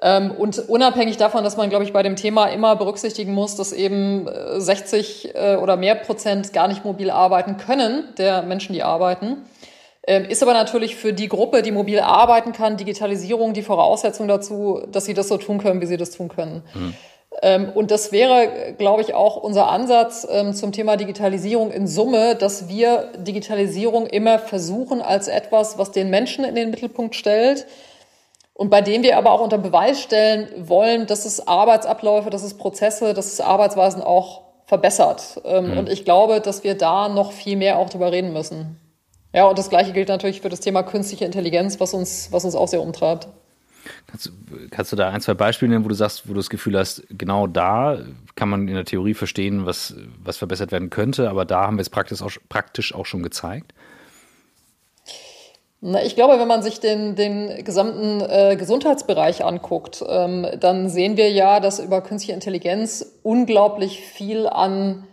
Ähm, 0.00 0.30
und 0.30 0.58
unabhängig 0.68 1.16
davon, 1.16 1.44
dass 1.44 1.56
man, 1.56 1.68
glaube 1.68 1.84
ich, 1.84 1.92
bei 1.92 2.02
dem 2.02 2.16
Thema 2.16 2.46
immer 2.46 2.76
berücksichtigen 2.76 3.34
muss, 3.34 3.56
dass 3.56 3.72
eben 3.72 4.28
60 4.56 5.34
äh, 5.34 5.56
oder 5.56 5.76
mehr 5.76 5.96
Prozent 5.96 6.52
gar 6.52 6.68
nicht 6.68 6.84
mobil 6.84 7.10
arbeiten 7.10 7.56
können, 7.56 8.04
der 8.16 8.42
Menschen, 8.42 8.72
die 8.72 8.82
arbeiten, 8.82 9.44
ist 10.06 10.42
aber 10.42 10.52
natürlich 10.52 10.96
für 10.96 11.12
die 11.14 11.28
Gruppe, 11.28 11.62
die 11.62 11.70
mobil 11.70 11.98
arbeiten 12.00 12.52
kann, 12.52 12.76
Digitalisierung 12.76 13.54
die 13.54 13.62
Voraussetzung 13.62 14.28
dazu, 14.28 14.82
dass 14.90 15.06
sie 15.06 15.14
das 15.14 15.28
so 15.28 15.38
tun 15.38 15.58
können, 15.58 15.80
wie 15.80 15.86
sie 15.86 15.96
das 15.96 16.10
tun 16.10 16.28
können. 16.28 16.62
Mhm. 16.74 16.94
Und 17.74 17.90
das 17.90 18.12
wäre, 18.12 18.74
glaube 18.78 19.02
ich, 19.02 19.12
auch 19.12 19.36
unser 19.36 19.68
Ansatz 19.68 20.26
ähm, 20.30 20.54
zum 20.54 20.70
Thema 20.72 20.96
Digitalisierung 20.96 21.72
in 21.72 21.86
Summe, 21.86 22.36
dass 22.36 22.68
wir 22.68 23.10
Digitalisierung 23.18 24.06
immer 24.06 24.38
versuchen 24.38 25.02
als 25.02 25.26
etwas, 25.26 25.76
was 25.76 25.90
den 25.90 26.10
Menschen 26.10 26.44
in 26.44 26.54
den 26.54 26.70
Mittelpunkt 26.70 27.16
stellt 27.16 27.66
und 28.54 28.70
bei 28.70 28.80
dem 28.80 29.02
wir 29.02 29.18
aber 29.18 29.32
auch 29.32 29.40
unter 29.40 29.58
Beweis 29.58 30.00
stellen 30.00 30.48
wollen, 30.68 31.06
dass 31.06 31.24
es 31.24 31.46
Arbeitsabläufe, 31.46 32.30
dass 32.30 32.44
es 32.44 32.54
Prozesse, 32.54 33.14
dass 33.14 33.26
es 33.26 33.40
Arbeitsweisen 33.40 34.00
auch 34.00 34.42
verbessert. 34.66 35.40
Mhm. 35.44 35.76
Und 35.76 35.88
ich 35.88 36.04
glaube, 36.04 36.40
dass 36.40 36.62
wir 36.62 36.76
da 36.76 37.08
noch 37.08 37.32
viel 37.32 37.56
mehr 37.56 37.78
auch 37.78 37.90
drüber 37.90 38.12
reden 38.12 38.32
müssen. 38.32 38.80
Ja, 39.34 39.46
und 39.46 39.58
das 39.58 39.68
Gleiche 39.68 39.92
gilt 39.92 40.08
natürlich 40.08 40.40
für 40.40 40.48
das 40.48 40.60
Thema 40.60 40.84
künstliche 40.84 41.24
Intelligenz, 41.24 41.80
was 41.80 41.92
uns, 41.92 42.28
was 42.30 42.44
uns 42.44 42.54
auch 42.54 42.68
sehr 42.68 42.80
umtreibt. 42.80 43.26
Kannst, 44.06 44.32
kannst 44.70 44.92
du 44.92 44.96
da 44.96 45.10
ein, 45.10 45.20
zwei 45.20 45.34
Beispiele 45.34 45.72
nennen, 45.72 45.84
wo 45.84 45.88
du 45.88 45.94
sagst, 45.94 46.28
wo 46.28 46.32
du 46.32 46.38
das 46.38 46.48
Gefühl 46.48 46.78
hast, 46.78 47.02
genau 47.10 47.48
da 47.48 47.98
kann 48.36 48.48
man 48.48 48.68
in 48.68 48.74
der 48.74 48.84
Theorie 48.84 49.12
verstehen, 49.12 49.66
was, 49.66 49.94
was 50.22 50.36
verbessert 50.36 50.70
werden 50.70 50.88
könnte, 50.88 51.28
aber 51.28 51.44
da 51.44 51.66
haben 51.66 51.76
wir 51.76 51.82
es 51.82 51.90
praktisch 51.90 52.22
auch, 52.22 52.30
praktisch 52.48 52.94
auch 52.94 53.06
schon 53.06 53.24
gezeigt? 53.24 53.74
Na, 55.80 56.02
ich 56.02 56.14
glaube, 56.14 56.38
wenn 56.38 56.48
man 56.48 56.62
sich 56.62 56.78
den, 56.78 57.16
den 57.16 57.64
gesamten 57.64 58.20
äh, 58.20 58.56
Gesundheitsbereich 58.56 59.44
anguckt, 59.44 60.02
ähm, 60.08 60.46
dann 60.60 60.88
sehen 60.88 61.16
wir 61.16 61.30
ja, 61.30 61.58
dass 61.58 61.80
über 61.80 62.00
künstliche 62.02 62.32
Intelligenz 62.32 63.18
unglaublich 63.24 64.00
viel 64.00 64.46
an 64.46 65.04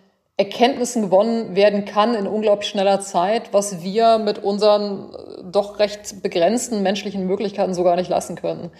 Erkenntnissen 0.42 1.04
gewonnen 1.04 1.56
werden 1.56 1.86
kann 1.86 2.16
in 2.16 2.26
unglaublich 2.26 2.68
schneller 2.68 3.00
Zeit, 3.00 3.54
was 3.54 3.84
wir 3.84 4.18
mit 4.18 4.44
unseren 4.44 5.14
äh, 5.14 5.44
doch 5.52 5.78
recht 5.78 6.24
begrenzten 6.24 6.82
menschlichen 6.82 7.28
Möglichkeiten 7.28 7.76
so 7.76 7.84
gar 7.84 7.96
nicht 7.96 8.10
lassen 8.10 8.36
können. 8.36 8.72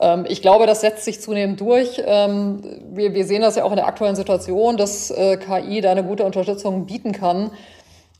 Ähm, 0.00 0.24
ich 0.26 0.40
glaube, 0.40 0.66
das 0.66 0.80
setzt 0.80 1.04
sich 1.04 1.20
zunehmend 1.20 1.60
durch. 1.60 2.02
Ähm, 2.06 2.62
wir, 2.92 3.26
sehen 3.26 3.42
das 3.42 3.56
ja 3.56 3.64
auch 3.64 3.70
in 3.70 3.76
der 3.76 3.86
aktuellen 3.86 4.16
Situation, 4.16 4.78
dass 4.78 5.10
äh, 5.10 5.36
KI 5.36 5.82
da 5.82 5.90
eine 5.90 6.04
gute 6.04 6.24
Unterstützung 6.24 6.86
bieten 6.86 7.12
kann. 7.12 7.50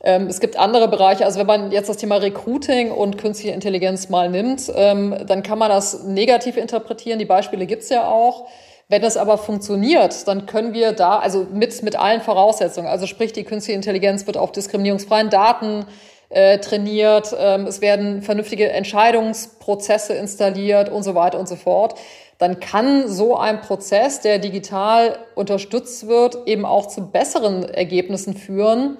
Ähm, 0.03 0.27
es 0.27 0.39
gibt 0.39 0.59
andere 0.59 0.87
Bereiche, 0.87 1.25
also 1.25 1.39
wenn 1.39 1.47
man 1.47 1.71
jetzt 1.71 1.89
das 1.89 1.97
Thema 1.97 2.17
Recruiting 2.17 2.91
und 2.91 3.17
künstliche 3.17 3.55
Intelligenz 3.55 4.09
mal 4.09 4.29
nimmt, 4.29 4.69
dann 4.69 5.41
kann 5.41 5.57
man 5.57 5.69
das 5.69 6.03
negativ 6.03 6.57
interpretieren. 6.57 7.17
Die 7.17 7.25
Beispiele 7.25 7.65
gibt 7.65 7.81
es 7.81 7.89
ja 7.89 8.07
auch. 8.07 8.45
Wenn 8.87 9.01
das 9.01 9.17
aber 9.17 9.37
funktioniert, 9.37 10.27
dann 10.27 10.45
können 10.45 10.73
wir 10.73 10.91
da, 10.91 11.17
also 11.17 11.47
mit, 11.51 11.81
mit 11.81 11.95
allen 11.95 12.21
Voraussetzungen, 12.21 12.87
also 12.87 13.07
sprich, 13.07 13.33
die 13.33 13.43
künstliche 13.43 13.75
Intelligenz 13.75 14.27
wird 14.27 14.37
auf 14.37 14.51
diskriminierungsfreien 14.51 15.31
Daten 15.31 15.87
äh, 16.29 16.59
trainiert, 16.59 17.35
ähm, 17.37 17.65
es 17.65 17.81
werden 17.81 18.21
vernünftige 18.21 18.69
Entscheidungsprozesse 18.69 20.13
installiert 20.13 20.89
und 20.89 21.01
so 21.01 21.15
weiter 21.15 21.39
und 21.39 21.47
so 21.47 21.55
fort, 21.55 21.95
dann 22.37 22.59
kann 22.59 23.07
so 23.07 23.37
ein 23.37 23.61
Prozess, 23.61 24.21
der 24.21 24.37
digital 24.37 25.17
unterstützt 25.33 26.07
wird, 26.07 26.47
eben 26.47 26.65
auch 26.65 26.87
zu 26.87 27.09
besseren 27.09 27.63
Ergebnissen 27.63 28.35
führen, 28.35 28.97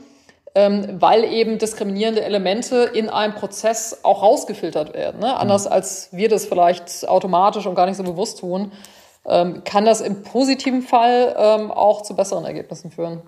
ähm, 0.56 0.96
weil 1.00 1.26
eben 1.26 1.60
diskriminierende 1.60 2.24
Elemente 2.24 2.90
in 2.94 3.10
einem 3.10 3.36
Prozess 3.36 4.00
auch 4.02 4.24
rausgefiltert 4.24 4.96
werden. 4.96 5.20
Ne? 5.20 5.36
Anders 5.38 5.66
mhm. 5.66 5.74
als 5.74 6.10
wir 6.12 6.30
das 6.30 6.46
vielleicht 6.46 7.08
automatisch 7.08 7.68
und 7.68 7.76
gar 7.76 7.86
nicht 7.86 7.98
so 7.98 8.04
bewusst 8.04 8.40
tun 8.40 8.72
kann 9.26 9.86
das 9.86 10.02
im 10.02 10.22
positiven 10.24 10.82
Fall 10.82 11.36
ähm, 11.38 11.72
auch 11.72 12.04
zu 12.04 12.16
besseren 12.16 12.46
Ergebnissen 12.46 12.92
führen. 12.92 13.22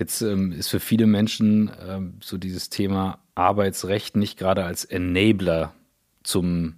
Jetzt 0.00 0.22
ähm, 0.22 0.52
ist 0.52 0.68
für 0.68 0.80
viele 0.80 1.06
Menschen 1.06 1.70
ähm, 1.86 2.14
so 2.22 2.38
dieses 2.38 2.70
Thema 2.70 3.18
Arbeitsrecht 3.34 4.16
nicht 4.16 4.38
gerade 4.38 4.64
als 4.64 4.86
Enabler 4.86 5.74
zum, 6.22 6.76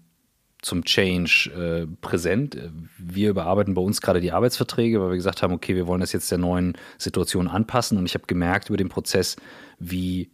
zum 0.61 0.85
Change 0.85 1.51
äh, 1.55 1.87
präsent. 2.01 2.59
Wir 2.99 3.31
überarbeiten 3.31 3.75
bei 3.75 3.81
uns 3.81 4.01
gerade 4.01 4.21
die 4.21 4.33
Arbeitsverträge, 4.33 5.01
weil 5.01 5.11
wir 5.11 5.17
gesagt 5.17 5.43
haben, 5.43 5.55
okay, 5.55 5.77
wir 5.77 5.87
wollen 5.87 6.01
das 6.01 6.13
jetzt 6.13 6.33
der 6.33 6.39
neuen 6.39 6.77
Situation 6.99 7.47
anpassen. 7.47 7.97
Und 7.97 8.07
ich 8.07 8.15
habe 8.15 8.27
gemerkt 8.27 8.71
über 8.71 8.77
den 8.77 8.89
Prozess, 8.89 9.37
wie 9.79 10.33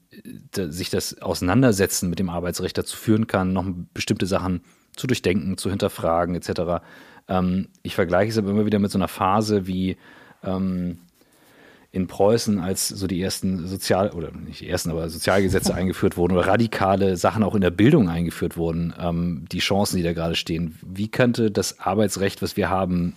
äh, 0.56 0.68
sich 0.68 0.88
das 0.88 1.20
Auseinandersetzen 1.20 2.08
mit 2.08 2.18
dem 2.18 2.30
Arbeitsrecht 2.30 2.78
dazu 2.78 2.96
führen 2.96 3.26
kann, 3.26 3.52
noch 3.52 3.66
bestimmte 3.92 4.24
Sachen 4.24 4.62
zu 4.96 5.06
durchdenken, 5.06 5.58
zu 5.58 5.68
hinterfragen 5.68 6.34
etc. 6.34 6.82
Ähm, 7.28 7.68
ich 7.82 7.94
vergleiche 7.94 8.30
es 8.30 8.38
aber 8.38 8.50
immer 8.50 8.66
wieder 8.66 8.78
mit 8.78 8.90
so 8.90 8.99
einer 8.99 9.08
Phase 9.08 9.66
wie 9.66 9.97
ähm, 10.42 10.99
in 11.90 12.06
Preußen, 12.06 12.58
als 12.58 12.88
so 12.88 13.06
die 13.06 13.20
ersten 13.20 13.66
Sozial- 13.66 14.11
oder 14.11 14.30
nicht 14.32 14.61
die 14.61 14.68
ersten, 14.68 14.90
aber 14.90 15.08
Sozialgesetze 15.08 15.75
eingeführt 15.76 16.16
wurden 16.16 16.37
oder 16.37 16.47
radikale 16.47 17.16
Sachen 17.16 17.42
auch 17.42 17.54
in 17.54 17.61
der 17.61 17.70
Bildung 17.70 18.08
eingeführt 18.08 18.56
wurden, 18.56 18.94
ähm, 18.99 19.47
die 19.50 19.61
Chancen, 19.61 19.97
die 19.97 20.02
da 20.02 20.12
gerade 20.12 20.35
stehen. 20.35 20.78
Wie 20.82 21.08
könnte 21.08 21.50
das 21.50 21.80
Arbeitsrecht, 21.80 22.42
was 22.42 22.56
wir 22.56 22.68
haben, 22.68 23.14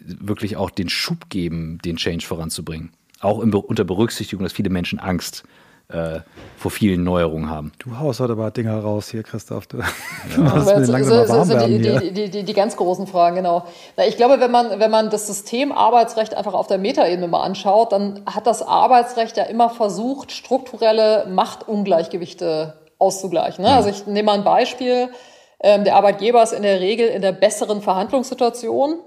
wirklich 0.00 0.56
auch 0.56 0.70
den 0.70 0.88
Schub 0.88 1.28
geben, 1.28 1.78
den 1.84 1.96
Change 1.96 2.26
voranzubringen? 2.26 2.90
Auch 3.20 3.40
im, 3.40 3.54
unter 3.54 3.84
Berücksichtigung, 3.84 4.42
dass 4.42 4.52
viele 4.52 4.70
Menschen 4.70 4.98
Angst 4.98 5.44
äh, 5.88 6.20
vor 6.56 6.70
vielen 6.70 7.04
Neuerungen 7.04 7.50
haben. 7.50 7.72
Du 7.78 7.98
haust 7.98 8.20
heute 8.20 8.32
aber 8.32 8.50
Dinger 8.50 8.78
raus 8.78 9.08
hier, 9.08 9.22
Christoph. 9.22 9.66
Du, 9.66 9.78
ja. 9.78 10.60
so, 10.60 10.84
so, 10.84 11.24
so, 11.24 11.44
so 11.44 11.66
die, 11.66 11.78
die, 11.78 12.30
die, 12.30 12.42
die, 12.42 12.52
ganz 12.54 12.76
großen 12.76 13.06
Fragen, 13.06 13.36
genau. 13.36 13.64
Na, 13.96 14.06
ich 14.06 14.16
glaube, 14.16 14.40
wenn 14.40 14.50
man, 14.50 14.80
wenn 14.80 14.90
man 14.90 15.10
das 15.10 15.26
System 15.26 15.72
Arbeitsrecht 15.72 16.34
einfach 16.34 16.54
auf 16.54 16.66
der 16.66 16.78
Metaebene 16.78 17.28
mal 17.28 17.42
anschaut, 17.42 17.92
dann 17.92 18.22
hat 18.26 18.46
das 18.46 18.62
Arbeitsrecht 18.62 19.36
ja 19.36 19.44
immer 19.44 19.68
versucht, 19.68 20.32
strukturelle 20.32 21.26
Machtungleichgewichte 21.28 22.74
auszugleichen. 22.98 23.62
Ne? 23.64 23.70
Ja. 23.70 23.76
Also 23.76 23.90
ich 23.90 24.06
nehme 24.06 24.26
mal 24.26 24.38
ein 24.38 24.44
Beispiel. 24.44 25.10
Ähm, 25.60 25.84
der 25.84 25.96
Arbeitgeber 25.96 26.42
ist 26.42 26.52
in 26.52 26.62
der 26.62 26.80
Regel 26.80 27.08
in 27.08 27.22
der 27.22 27.32
besseren 27.32 27.82
Verhandlungssituation 27.82 29.00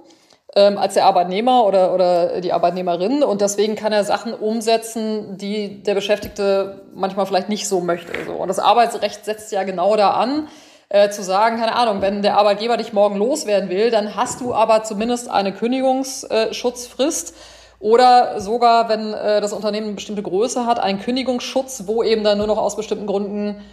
ähm, 0.58 0.80
als 0.80 0.96
der 0.96 1.06
Arbeitnehmer 1.06 1.66
oder, 1.66 1.94
oder 1.94 2.42
die 2.42 2.52
Arbeitnehmerin. 2.52 3.24
Und 3.24 3.42
deswegen 3.42 3.76
kann 3.76 3.94
er 3.94 4.04
Sachen 4.04 4.34
umsetzen, 4.34 5.38
die 5.38 5.84
der 5.84 5.94
Beschäftigte 5.94 6.82
manchmal 6.96 7.28
vielleicht 7.28 7.48
nicht 7.48 7.68
so 7.68 7.80
möchte. 7.80 8.12
So. 8.26 8.34
Und 8.34 8.48
das 8.48 8.58
Arbeitsrecht 8.58 9.24
setzt 9.24 9.52
ja 9.52 9.62
genau 9.64 9.96
da 9.96 10.12
an, 10.12 10.48
äh, 10.90 11.10
zu 11.10 11.22
sagen, 11.22 11.60
keine 11.60 11.76
Ahnung, 11.76 12.02
wenn 12.02 12.24
der 12.24 12.38
Arbeitgeber 12.38 12.78
dich 12.78 12.92
morgen 12.92 13.18
loswerden 13.18 13.70
will, 13.70 13.92
dann 13.92 14.16
hast 14.16 14.42
du 14.42 14.52
aber 14.56 14.84
zumindest 14.84 15.30
eine 15.30 15.54
Kündigungsschutzfrist. 15.54 17.36
Oder 17.80 18.42
sogar, 18.42 18.90
wenn 18.90 19.14
äh, 19.14 19.40
das 19.40 19.54
Unternehmen 19.54 19.88
eine 19.88 19.96
bestimmte 19.96 20.24
Größe 20.24 20.66
hat, 20.66 20.80
einen 20.80 21.00
Kündigungsschutz, 21.00 21.84
wo 21.86 22.02
eben 22.02 22.24
dann 22.24 22.40
nur 22.40 22.48
noch 22.48 22.58
aus 22.58 22.76
bestimmten 22.76 23.06
Gründen 23.06 23.64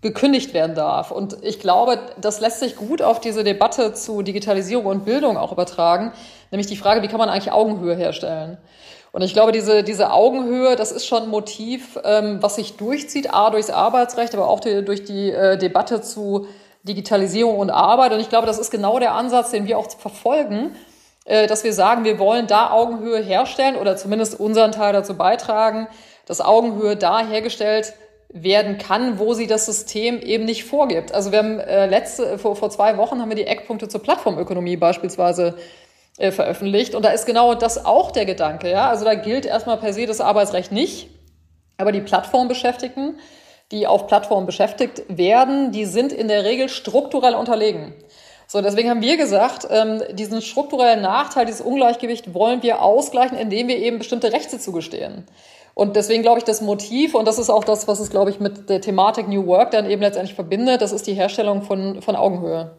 gekündigt 0.00 0.54
werden 0.54 0.76
darf. 0.76 1.10
Und 1.10 1.38
ich 1.42 1.58
glaube, 1.58 1.98
das 2.20 2.40
lässt 2.40 2.60
sich 2.60 2.76
gut 2.76 3.02
auf 3.02 3.20
diese 3.20 3.42
Debatte 3.42 3.92
zu 3.94 4.22
Digitalisierung 4.22 4.86
und 4.86 5.04
Bildung 5.04 5.36
auch 5.36 5.52
übertragen, 5.52 6.12
nämlich 6.50 6.68
die 6.68 6.76
Frage, 6.76 7.02
wie 7.02 7.08
kann 7.08 7.18
man 7.18 7.28
eigentlich 7.28 7.52
Augenhöhe 7.52 7.96
herstellen? 7.96 8.58
Und 9.10 9.22
ich 9.22 9.32
glaube, 9.32 9.52
diese, 9.52 9.82
diese 9.82 10.12
Augenhöhe, 10.12 10.76
das 10.76 10.92
ist 10.92 11.06
schon 11.06 11.24
ein 11.24 11.28
Motiv, 11.28 11.98
ähm, 12.04 12.38
was 12.40 12.56
sich 12.56 12.76
durchzieht, 12.76 13.32
a, 13.32 13.50
durchs 13.50 13.70
Arbeitsrecht, 13.70 14.34
aber 14.34 14.48
auch 14.48 14.60
die, 14.60 14.84
durch 14.84 15.04
die 15.04 15.32
äh, 15.32 15.56
Debatte 15.56 16.02
zu 16.02 16.46
Digitalisierung 16.82 17.58
und 17.58 17.70
Arbeit. 17.70 18.12
Und 18.12 18.20
ich 18.20 18.28
glaube, 18.28 18.46
das 18.46 18.58
ist 18.58 18.70
genau 18.70 18.98
der 18.98 19.14
Ansatz, 19.14 19.50
den 19.50 19.66
wir 19.66 19.78
auch 19.78 19.90
verfolgen, 19.90 20.76
äh, 21.24 21.46
dass 21.46 21.64
wir 21.64 21.72
sagen, 21.72 22.04
wir 22.04 22.18
wollen 22.18 22.46
da 22.46 22.70
Augenhöhe 22.70 23.20
herstellen 23.20 23.76
oder 23.76 23.96
zumindest 23.96 24.38
unseren 24.38 24.72
Teil 24.72 24.92
dazu 24.92 25.16
beitragen, 25.16 25.88
dass 26.26 26.40
Augenhöhe 26.40 26.94
da 26.94 27.20
hergestellt 27.20 27.94
werden 28.28 28.76
kann, 28.78 29.18
wo 29.18 29.32
sie 29.32 29.46
das 29.46 29.66
System 29.66 30.20
eben 30.20 30.44
nicht 30.44 30.64
vorgibt. 30.64 31.12
Also 31.12 31.32
wir 31.32 31.38
haben 31.38 31.58
äh, 31.60 31.86
letzte, 31.86 32.38
vor, 32.38 32.56
vor 32.56 32.70
zwei 32.70 32.98
Wochen 32.98 33.20
haben 33.20 33.30
wir 33.30 33.36
die 33.36 33.46
Eckpunkte 33.46 33.88
zur 33.88 34.02
Plattformökonomie 34.02 34.76
beispielsweise 34.76 35.56
äh, 36.18 36.30
veröffentlicht. 36.30 36.94
Und 36.94 37.04
da 37.04 37.10
ist 37.10 37.24
genau 37.24 37.54
das 37.54 37.86
auch 37.86 38.10
der 38.10 38.26
Gedanke. 38.26 38.70
Ja? 38.70 38.90
Also 38.90 39.04
da 39.04 39.14
gilt 39.14 39.46
erstmal 39.46 39.78
per 39.78 39.94
se 39.94 40.04
das 40.04 40.20
Arbeitsrecht 40.20 40.72
nicht. 40.72 41.08
Aber 41.78 41.92
die 41.92 42.00
Plattformbeschäftigten, 42.00 43.18
die 43.70 43.86
auf 43.86 44.06
Plattformen 44.06 44.46
beschäftigt 44.46 45.02
werden, 45.08 45.72
die 45.72 45.84
sind 45.84 46.12
in 46.12 46.28
der 46.28 46.44
Regel 46.44 46.68
strukturell 46.68 47.34
unterlegen. 47.34 47.94
So, 48.46 48.62
deswegen 48.62 48.88
haben 48.88 49.02
wir 49.02 49.16
gesagt, 49.16 49.66
ähm, 49.70 50.02
diesen 50.12 50.40
strukturellen 50.42 51.02
Nachteil, 51.02 51.44
dieses 51.44 51.60
Ungleichgewicht 51.60 52.32
wollen 52.34 52.62
wir 52.62 52.82
ausgleichen, 52.82 53.36
indem 53.36 53.68
wir 53.68 53.76
eben 53.76 53.98
bestimmte 53.98 54.32
Rechte 54.32 54.58
zugestehen. 54.58 55.26
Und 55.78 55.94
deswegen 55.94 56.22
glaube 56.22 56.38
ich, 56.38 56.44
das 56.44 56.60
Motiv, 56.60 57.14
und 57.14 57.24
das 57.28 57.38
ist 57.38 57.50
auch 57.50 57.62
das, 57.62 57.86
was 57.86 58.00
es, 58.00 58.10
glaube 58.10 58.30
ich, 58.30 58.40
mit 58.40 58.68
der 58.68 58.80
Thematik 58.80 59.28
New 59.28 59.46
Work 59.46 59.70
dann 59.70 59.88
eben 59.88 60.02
letztendlich 60.02 60.34
verbindet, 60.34 60.82
das 60.82 60.90
ist 60.90 61.06
die 61.06 61.14
Herstellung 61.14 61.62
von, 61.62 62.02
von 62.02 62.16
Augenhöhe. 62.16 62.76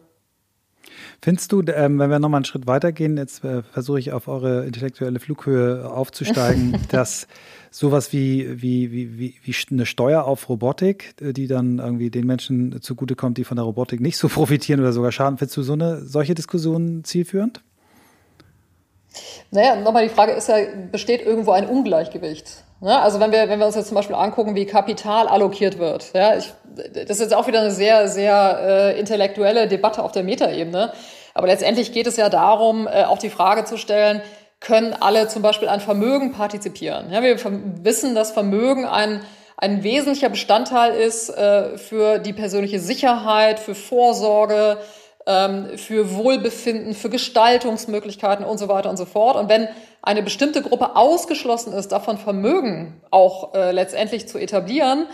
Findest 1.22 1.50
du, 1.50 1.62
ähm, 1.62 1.98
wenn 1.98 2.10
wir 2.10 2.18
nochmal 2.18 2.40
einen 2.40 2.44
Schritt 2.44 2.66
weitergehen, 2.66 3.16
jetzt 3.16 3.42
äh, 3.42 3.62
versuche 3.62 4.00
ich 4.00 4.12
auf 4.12 4.28
eure 4.28 4.66
intellektuelle 4.66 5.18
Flughöhe 5.18 5.90
aufzusteigen, 5.90 6.76
dass 6.90 7.26
sowas 7.70 8.12
wie, 8.12 8.60
wie, 8.60 8.92
wie, 8.92 9.18
wie, 9.18 9.34
wie 9.44 9.54
eine 9.70 9.86
Steuer 9.86 10.24
auf 10.24 10.50
Robotik, 10.50 11.14
äh, 11.22 11.32
die 11.32 11.46
dann 11.46 11.78
irgendwie 11.78 12.10
den 12.10 12.26
Menschen 12.26 12.82
zugutekommt, 12.82 13.38
die 13.38 13.44
von 13.44 13.56
der 13.56 13.64
Robotik 13.64 14.02
nicht 14.02 14.18
so 14.18 14.28
profitieren 14.28 14.78
oder 14.80 14.92
sogar 14.92 15.10
schaden, 15.10 15.38
findest 15.38 15.56
du 15.56 15.62
so 15.62 15.72
eine, 15.72 16.04
solche 16.04 16.34
Diskussionen 16.34 17.02
zielführend? 17.04 17.62
Naja, 19.52 19.76
nochmal 19.76 20.06
die 20.06 20.14
Frage 20.14 20.32
ist 20.32 20.50
ja, 20.50 20.56
besteht 20.92 21.22
irgendwo 21.22 21.52
ein 21.52 21.66
Ungleichgewicht? 21.66 22.64
Ne? 22.80 22.98
also 22.98 23.20
wenn 23.20 23.30
wir, 23.30 23.48
wenn 23.48 23.58
wir 23.58 23.66
uns 23.66 23.76
jetzt 23.76 23.88
zum 23.88 23.94
Beispiel 23.94 24.16
angucken, 24.16 24.54
wie 24.54 24.64
Kapital 24.64 25.28
allokiert 25.28 25.78
wird, 25.78 26.12
ja, 26.14 26.36
ich, 26.36 26.52
das 26.74 27.10
ist 27.10 27.20
jetzt 27.20 27.34
auch 27.34 27.46
wieder 27.46 27.60
eine 27.60 27.70
sehr, 27.70 28.08
sehr 28.08 28.58
äh, 28.62 28.98
intellektuelle 28.98 29.68
Debatte 29.68 30.02
auf 30.02 30.12
der 30.12 30.22
Metaebene. 30.22 30.92
Aber 31.34 31.46
letztendlich 31.46 31.92
geht 31.92 32.06
es 32.06 32.16
ja 32.16 32.28
darum, 32.28 32.86
äh, 32.86 33.04
auch 33.04 33.18
die 33.18 33.30
Frage 33.30 33.64
zu 33.64 33.76
stellen, 33.76 34.22
können 34.60 34.94
alle 34.98 35.28
zum 35.28 35.42
Beispiel 35.42 35.68
an 35.68 35.80
Vermögen 35.80 36.32
partizipieren? 36.32 37.10
Ja, 37.10 37.22
wir 37.22 37.36
wissen, 37.82 38.14
dass 38.14 38.30
Vermögen 38.30 38.84
ein, 38.84 39.22
ein 39.56 39.82
wesentlicher 39.82 40.28
Bestandteil 40.28 40.92
ist 40.92 41.30
äh, 41.30 41.78
für 41.78 42.18
die 42.18 42.32
persönliche 42.32 42.78
Sicherheit, 42.78 43.58
für 43.58 43.74
Vorsorge, 43.74 44.78
ähm, 45.30 45.78
für 45.78 46.16
Wohlbefinden, 46.16 46.94
für 46.94 47.08
Gestaltungsmöglichkeiten 47.08 48.44
und 48.44 48.58
so 48.58 48.68
weiter 48.68 48.90
und 48.90 48.96
so 48.96 49.04
fort. 49.04 49.36
Und 49.36 49.48
wenn 49.48 49.68
eine 50.02 50.22
bestimmte 50.22 50.60
Gruppe 50.62 50.96
ausgeschlossen 50.96 51.72
ist, 51.72 51.92
davon 51.92 52.18
Vermögen 52.18 53.00
auch 53.10 53.54
äh, 53.54 53.70
letztendlich 53.70 54.28
zu 54.28 54.38
etablieren, 54.38 55.06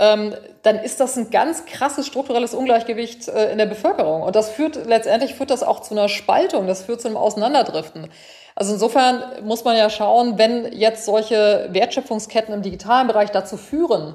ähm, 0.00 0.34
dann 0.62 0.76
ist 0.76 0.98
das 0.98 1.16
ein 1.16 1.30
ganz 1.30 1.66
krasses 1.66 2.06
strukturelles 2.06 2.54
Ungleichgewicht 2.54 3.28
äh, 3.28 3.52
in 3.52 3.58
der 3.58 3.66
Bevölkerung. 3.66 4.22
Und 4.22 4.34
das 4.34 4.50
führt 4.50 4.86
letztendlich 4.86 5.34
führt 5.34 5.50
das 5.50 5.62
auch 5.62 5.80
zu 5.80 5.94
einer 5.94 6.08
Spaltung, 6.08 6.66
das 6.66 6.82
führt 6.82 7.00
zu 7.00 7.08
einem 7.08 7.18
Auseinanderdriften. 7.18 8.08
Also 8.56 8.72
insofern 8.72 9.22
muss 9.44 9.64
man 9.64 9.76
ja 9.76 9.88
schauen, 9.88 10.36
wenn 10.36 10.72
jetzt 10.72 11.04
solche 11.04 11.68
Wertschöpfungsketten 11.70 12.52
im 12.52 12.62
digitalen 12.62 13.06
Bereich 13.06 13.30
dazu 13.30 13.56
führen, 13.56 14.14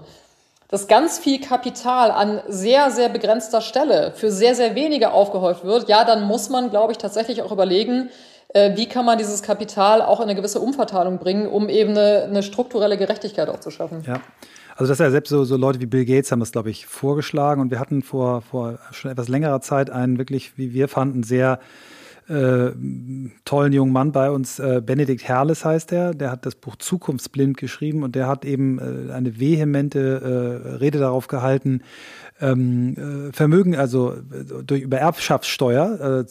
dass 0.67 0.87
ganz 0.87 1.19
viel 1.19 1.39
Kapital 1.39 2.11
an 2.11 2.41
sehr, 2.47 2.91
sehr 2.91 3.09
begrenzter 3.09 3.61
Stelle 3.61 4.13
für 4.15 4.31
sehr, 4.31 4.55
sehr 4.55 4.75
wenige 4.75 5.11
aufgehäuft 5.11 5.63
wird, 5.63 5.89
ja, 5.89 6.03
dann 6.03 6.23
muss 6.23 6.49
man, 6.49 6.69
glaube 6.69 6.91
ich, 6.91 6.97
tatsächlich 6.97 7.41
auch 7.41 7.51
überlegen, 7.51 8.09
äh, 8.49 8.75
wie 8.75 8.87
kann 8.87 9.05
man 9.05 9.17
dieses 9.17 9.43
Kapital 9.43 10.01
auch 10.01 10.19
in 10.19 10.23
eine 10.23 10.35
gewisse 10.35 10.59
Umverteilung 10.59 11.19
bringen, 11.19 11.47
um 11.47 11.69
eben 11.69 11.91
eine, 11.91 12.23
eine 12.23 12.43
strukturelle 12.43 12.97
Gerechtigkeit 12.97 13.49
auch 13.49 13.59
zu 13.59 13.69
schaffen. 13.69 14.03
Ja. 14.07 14.21
Also 14.77 14.89
das 14.89 14.99
ist 14.99 15.03
ja 15.05 15.11
selbst 15.11 15.29
so, 15.29 15.45
so 15.45 15.55
Leute 15.55 15.79
wie 15.79 15.85
Bill 15.85 16.03
Gates 16.03 16.31
haben 16.31 16.41
das, 16.41 16.51
glaube 16.51 16.69
ich, 16.69 16.85
vorgeschlagen 16.85 17.61
und 17.61 17.71
wir 17.71 17.79
hatten 17.79 18.01
vor, 18.01 18.41
vor 18.41 18.77
schon 18.91 19.09
etwas 19.09 19.29
längerer 19.29 19.61
Zeit 19.61 19.89
einen 19.89 20.17
wirklich, 20.17 20.57
wie 20.57 20.73
wir 20.73 20.89
fanden, 20.89 21.23
sehr 21.23 21.59
äh, 22.27 22.71
tollen 23.45 23.71
jungen 23.71 23.93
Mann 23.93 24.11
bei 24.11 24.31
uns, 24.31 24.57
äh, 24.57 24.81
Benedikt 24.83 25.27
Herles 25.27 25.63
heißt 25.63 25.91
er, 25.91 26.13
der 26.13 26.31
hat 26.31 26.45
das 26.45 26.55
Buch 26.55 26.75
Zukunftsblind 26.75 27.57
geschrieben 27.57 28.03
und 28.03 28.15
der 28.15 28.27
hat 28.27 28.45
eben 28.45 28.79
äh, 28.79 29.11
eine 29.13 29.39
vehemente 29.39 29.99
äh, 30.69 30.75
Rede 30.77 30.97
darauf 30.97 31.27
gehalten, 31.27 31.81
ähm, 32.41 33.29
äh, 33.29 33.31
Vermögen, 33.31 33.75
also 33.75 34.13
äh, 34.13 34.63
durch 34.65 34.81
über 34.81 34.97
Erbschaftssteuer 34.97 36.25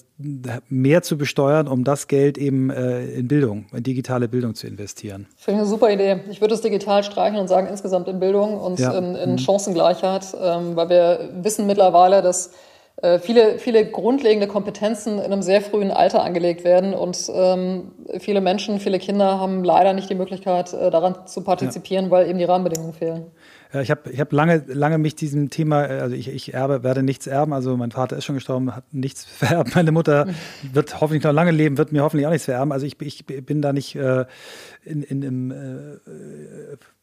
mehr 0.68 1.02
zu 1.02 1.16
besteuern, 1.16 1.66
um 1.68 1.84
das 1.84 2.06
Geld 2.06 2.38
eben 2.38 2.70
in 2.70 3.26
Bildung, 3.26 3.66
in 3.72 3.82
digitale 3.82 4.28
Bildung 4.28 4.54
zu 4.54 4.68
investieren. 4.68 5.26
Finde 5.36 5.58
ich 5.58 5.62
eine 5.62 5.68
super 5.68 5.90
Idee. 5.90 6.20
Ich 6.30 6.40
würde 6.40 6.54
es 6.54 6.60
digital 6.60 7.02
streichen 7.02 7.38
und 7.38 7.48
sagen 7.48 7.66
insgesamt 7.66 8.06
in 8.06 8.20
Bildung 8.20 8.60
und 8.60 8.78
ja. 8.78 8.96
in, 8.96 9.16
in 9.16 9.32
mhm. 9.32 9.38
Chancengleichheit, 9.38 10.26
ähm, 10.40 10.76
weil 10.76 10.88
wir 10.88 11.30
wissen 11.42 11.66
mittlerweile, 11.66 12.22
dass 12.22 12.52
viele, 13.20 13.58
viele 13.58 13.90
grundlegende 13.90 14.46
Kompetenzen 14.46 15.18
in 15.18 15.24
einem 15.24 15.42
sehr 15.42 15.60
frühen 15.60 15.90
Alter 15.90 16.22
angelegt 16.22 16.64
werden. 16.64 16.94
Und 16.94 17.30
ähm, 17.34 17.92
viele 18.18 18.40
Menschen, 18.40 18.80
viele 18.80 18.98
Kinder 18.98 19.38
haben 19.38 19.64
leider 19.64 19.92
nicht 19.92 20.08
die 20.08 20.14
Möglichkeit, 20.14 20.72
äh, 20.72 20.90
daran 20.90 21.26
zu 21.26 21.42
partizipieren, 21.42 22.06
ja. 22.06 22.10
weil 22.10 22.28
eben 22.28 22.38
die 22.38 22.44
Rahmenbedingungen 22.44 22.94
fehlen. 22.94 23.26
Ja, 23.72 23.80
ich 23.80 23.90
habe 23.90 24.08
ich 24.08 24.20
hab 24.20 24.32
lange, 24.32 24.62
lange 24.68 24.98
mich 24.98 25.16
diesem 25.16 25.50
Thema, 25.50 25.86
äh, 25.86 25.98
also 25.98 26.14
ich, 26.14 26.28
ich 26.28 26.54
erbe, 26.54 26.84
werde 26.84 27.02
nichts 27.02 27.26
erben, 27.26 27.52
also 27.52 27.76
mein 27.76 27.90
Vater 27.90 28.16
ist 28.16 28.24
schon 28.24 28.36
gestorben, 28.36 28.74
hat 28.74 28.84
nichts 28.92 29.24
vererbt, 29.28 29.74
meine 29.74 29.90
Mutter 29.90 30.28
wird 30.72 31.00
hoffentlich 31.00 31.24
noch 31.24 31.32
lange 31.32 31.50
leben, 31.50 31.76
wird 31.76 31.90
mir 31.90 32.04
hoffentlich 32.04 32.26
auch 32.26 32.30
nichts 32.30 32.44
vererben, 32.44 32.70
also 32.70 32.86
ich, 32.86 33.00
ich 33.00 33.26
bin 33.26 33.60
da 33.60 33.72
nicht 33.72 33.96
äh, 33.96 34.26
in, 34.84 35.02
in, 35.02 35.22
im 35.22 35.50
äh, 35.50 35.56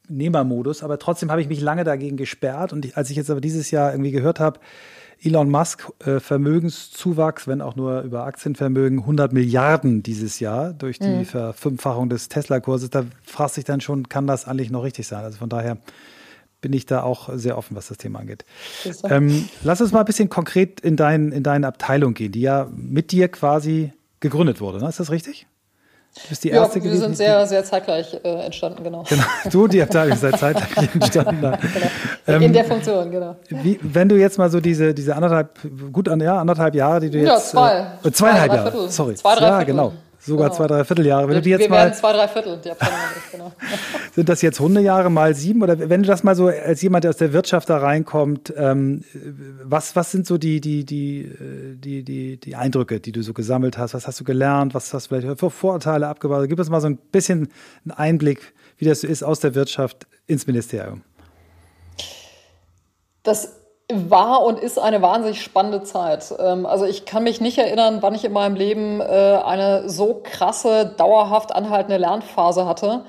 Nehmermodus, 0.08 0.84
aber 0.84 0.98
trotzdem 0.98 1.30
habe 1.30 1.42
ich 1.42 1.50
mich 1.50 1.60
lange 1.60 1.84
dagegen 1.84 2.18
gesperrt. 2.18 2.74
Und 2.74 2.86
ich, 2.86 2.98
als 2.98 3.10
ich 3.10 3.18
jetzt 3.18 3.30
aber 3.30 3.42
dieses 3.42 3.72
Jahr 3.72 3.92
irgendwie 3.92 4.12
gehört 4.12 4.40
habe, 4.40 4.60
Elon 5.24 5.50
Musk 5.50 5.92
äh, 6.00 6.20
Vermögenszuwachs, 6.20 7.48
wenn 7.48 7.62
auch 7.62 7.76
nur 7.76 8.02
über 8.02 8.26
Aktienvermögen, 8.26 9.00
100 9.00 9.34
Milliarden 9.34 10.02
dieses 10.04 10.40
Jahr 10.40 10.74
durch 10.74 10.98
die 11.00 11.08
mhm. 11.08 11.26
Verfünffachung 11.26 12.10
des 12.10 12.28
Tesla-Kurses. 12.30 12.90
Da 12.90 13.06
fragt 13.24 13.54
sich 13.54 13.64
dann 13.64 13.82
schon, 13.82 14.10
kann 14.10 14.26
das 14.26 14.48
eigentlich 14.48 14.72
noch 14.72 14.84
richtig 14.84 15.08
sein? 15.08 15.24
Also 15.24 15.38
von 15.38 15.50
daher 15.50 15.78
bin 16.62 16.74
ich 16.74 16.86
da 16.86 17.04
auch 17.04 17.30
sehr 17.34 17.58
offen, 17.58 17.76
was 17.76 17.88
das 17.88 17.98
Thema 17.98 18.20
angeht. 18.20 18.46
Ähm, 19.04 19.50
lass 19.64 19.82
uns 19.82 19.92
mal 19.92 20.00
ein 20.00 20.06
bisschen 20.06 20.30
konkret 20.30 20.80
in, 20.80 20.96
dein, 20.96 21.32
in 21.32 21.44
deine 21.44 21.68
Abteilung 21.68 22.14
gehen, 22.14 22.32
die 22.32 22.42
ja 22.42 22.70
mit 22.76 23.12
dir 23.12 23.28
quasi 23.28 23.94
gegründet 24.20 24.62
wurde. 24.62 24.80
Ne? 24.80 24.90
Ist 24.90 25.00
das 25.00 25.12
richtig? 25.12 25.48
Du 26.14 26.22
bist 26.28 26.44
die 26.44 26.50
ja, 26.50 26.56
erste 26.56 26.84
wir 26.84 26.98
sind 26.98 27.16
sehr, 27.16 27.48
sehr 27.48 27.64
zeitgleich 27.64 28.20
äh, 28.22 28.46
entstanden, 28.46 28.84
genau. 28.84 29.04
Genau, 29.08 29.24
du, 29.50 29.68
die 29.68 29.82
Abteilung, 29.82 30.18
seid 30.18 30.38
zeitgleich 30.38 30.94
entstanden. 30.94 31.40
genau. 31.40 31.58
Ähm, 32.28 32.42
in 32.42 32.54
der 32.54 32.66
Funktion, 32.66 33.10
genau. 33.10 33.38
Wie, 33.50 33.80
wenn 33.82 34.10
du 34.10 34.18
jetzt 34.18 34.38
mal 34.38 34.50
so 34.50 34.60
diese, 34.60 34.94
diese 34.94 35.16
anderthalb, 35.16 35.58
gut, 35.94 36.08
ja, 36.08 36.40
anderthalb 36.40 36.76
Jahre, 36.76 37.00
die 37.00 37.10
du 37.10 37.20
jetzt... 37.20 37.28
Ja, 37.28 37.40
zwei. 37.40 37.88
Äh, 38.04 38.12
zweieinhalb 38.12 38.54
Jahre, 38.54 38.90
sorry. 38.90 39.16
Zwei, 39.16 39.36
drei 39.36 39.46
ja, 39.46 39.58
Viertel. 39.58 39.74
genau 39.74 39.94
sogar 40.22 40.50
genau. 40.50 40.58
zwei, 40.58 40.68
drei 40.68 40.84
Vierteljahre. 40.84 41.28
Wenn 41.28 41.36
wir, 41.36 41.42
du 41.42 41.50
jetzt 41.50 41.62
wir 41.62 41.70
mal, 41.70 41.76
werden 41.78 41.94
zwei, 41.94 42.14
drei 42.14 42.28
Viertel, 42.28 42.58
der 42.58 42.78
genau. 43.32 43.52
Sind 44.16 44.30
das 44.30 44.42
jetzt 44.42 44.60
Hundejahre 44.60 45.10
mal 45.10 45.34
sieben? 45.34 45.62
Oder 45.64 45.90
wenn 45.90 46.04
du 46.04 46.08
das 46.08 46.24
mal 46.24 46.36
so 46.36 46.48
als 46.48 46.82
jemand, 46.82 47.04
der 47.04 47.10
aus 47.10 47.18
der 47.18 47.34
Wirtschaft 47.34 47.70
da 47.70 47.78
reinkommt, 47.78 48.54
ähm, 48.56 49.04
was, 49.64 49.96
was 49.96 50.12
sind 50.12 50.28
so 50.28 50.38
die, 50.38 50.62
die, 50.62 50.86
die, 50.86 51.22
äh, 51.22 51.76
die, 51.76 52.04
die, 52.04 52.38
die 52.38 52.56
Eindrücke, 52.56 53.00
die 53.00 53.12
du 53.12 53.24
so 53.24 53.34
gesammelt 53.34 53.78
hast? 53.78 53.94
Was 53.94 54.08
hast 54.08 54.20
du 54.20 54.24
gelernt? 54.24 54.74
Was 54.74 54.94
hast 54.94 55.12
du 55.12 55.16
vielleicht 55.16 55.40
für 55.40 55.50
Vorurteile 55.50 56.08
abgebaut? 56.08 56.48
Gib 56.48 56.60
uns 56.60 56.70
mal 56.70 56.82
so 56.82 56.88
ein 56.88 56.98
bisschen 56.98 57.50
einen 57.86 57.92
Einblick, 57.92 58.54
wie 58.78 58.86
das 58.86 59.02
so 59.02 59.08
ist 59.08 59.24
aus 59.24 59.40
der 59.40 59.56
Wirtschaft 59.56 60.08
ins 60.28 60.48
Ministerium. 60.48 61.02
Das 63.24 63.61
war 64.10 64.44
und 64.44 64.60
ist 64.60 64.80
eine 64.80 65.02
wahnsinnig 65.02 65.42
spannende 65.42 65.84
Zeit. 65.84 66.34
Ähm, 66.40 66.66
also 66.66 66.86
ich 66.86 67.06
kann 67.06 67.24
mich 67.24 67.42
nicht 67.42 67.58
erinnern, 67.58 67.98
wann 68.02 68.16
ich 68.16 68.26
in 68.26 68.34
meinem 68.34 68.56
Leben 68.56 69.02
äh, 69.02 69.04
eine 69.04 69.90
so 69.90 70.22
krasse, 70.24 70.94
dauerhaft 70.98 71.54
anhaltende 71.56 71.98
Lernphase 71.98 72.66
hatte. 72.66 73.04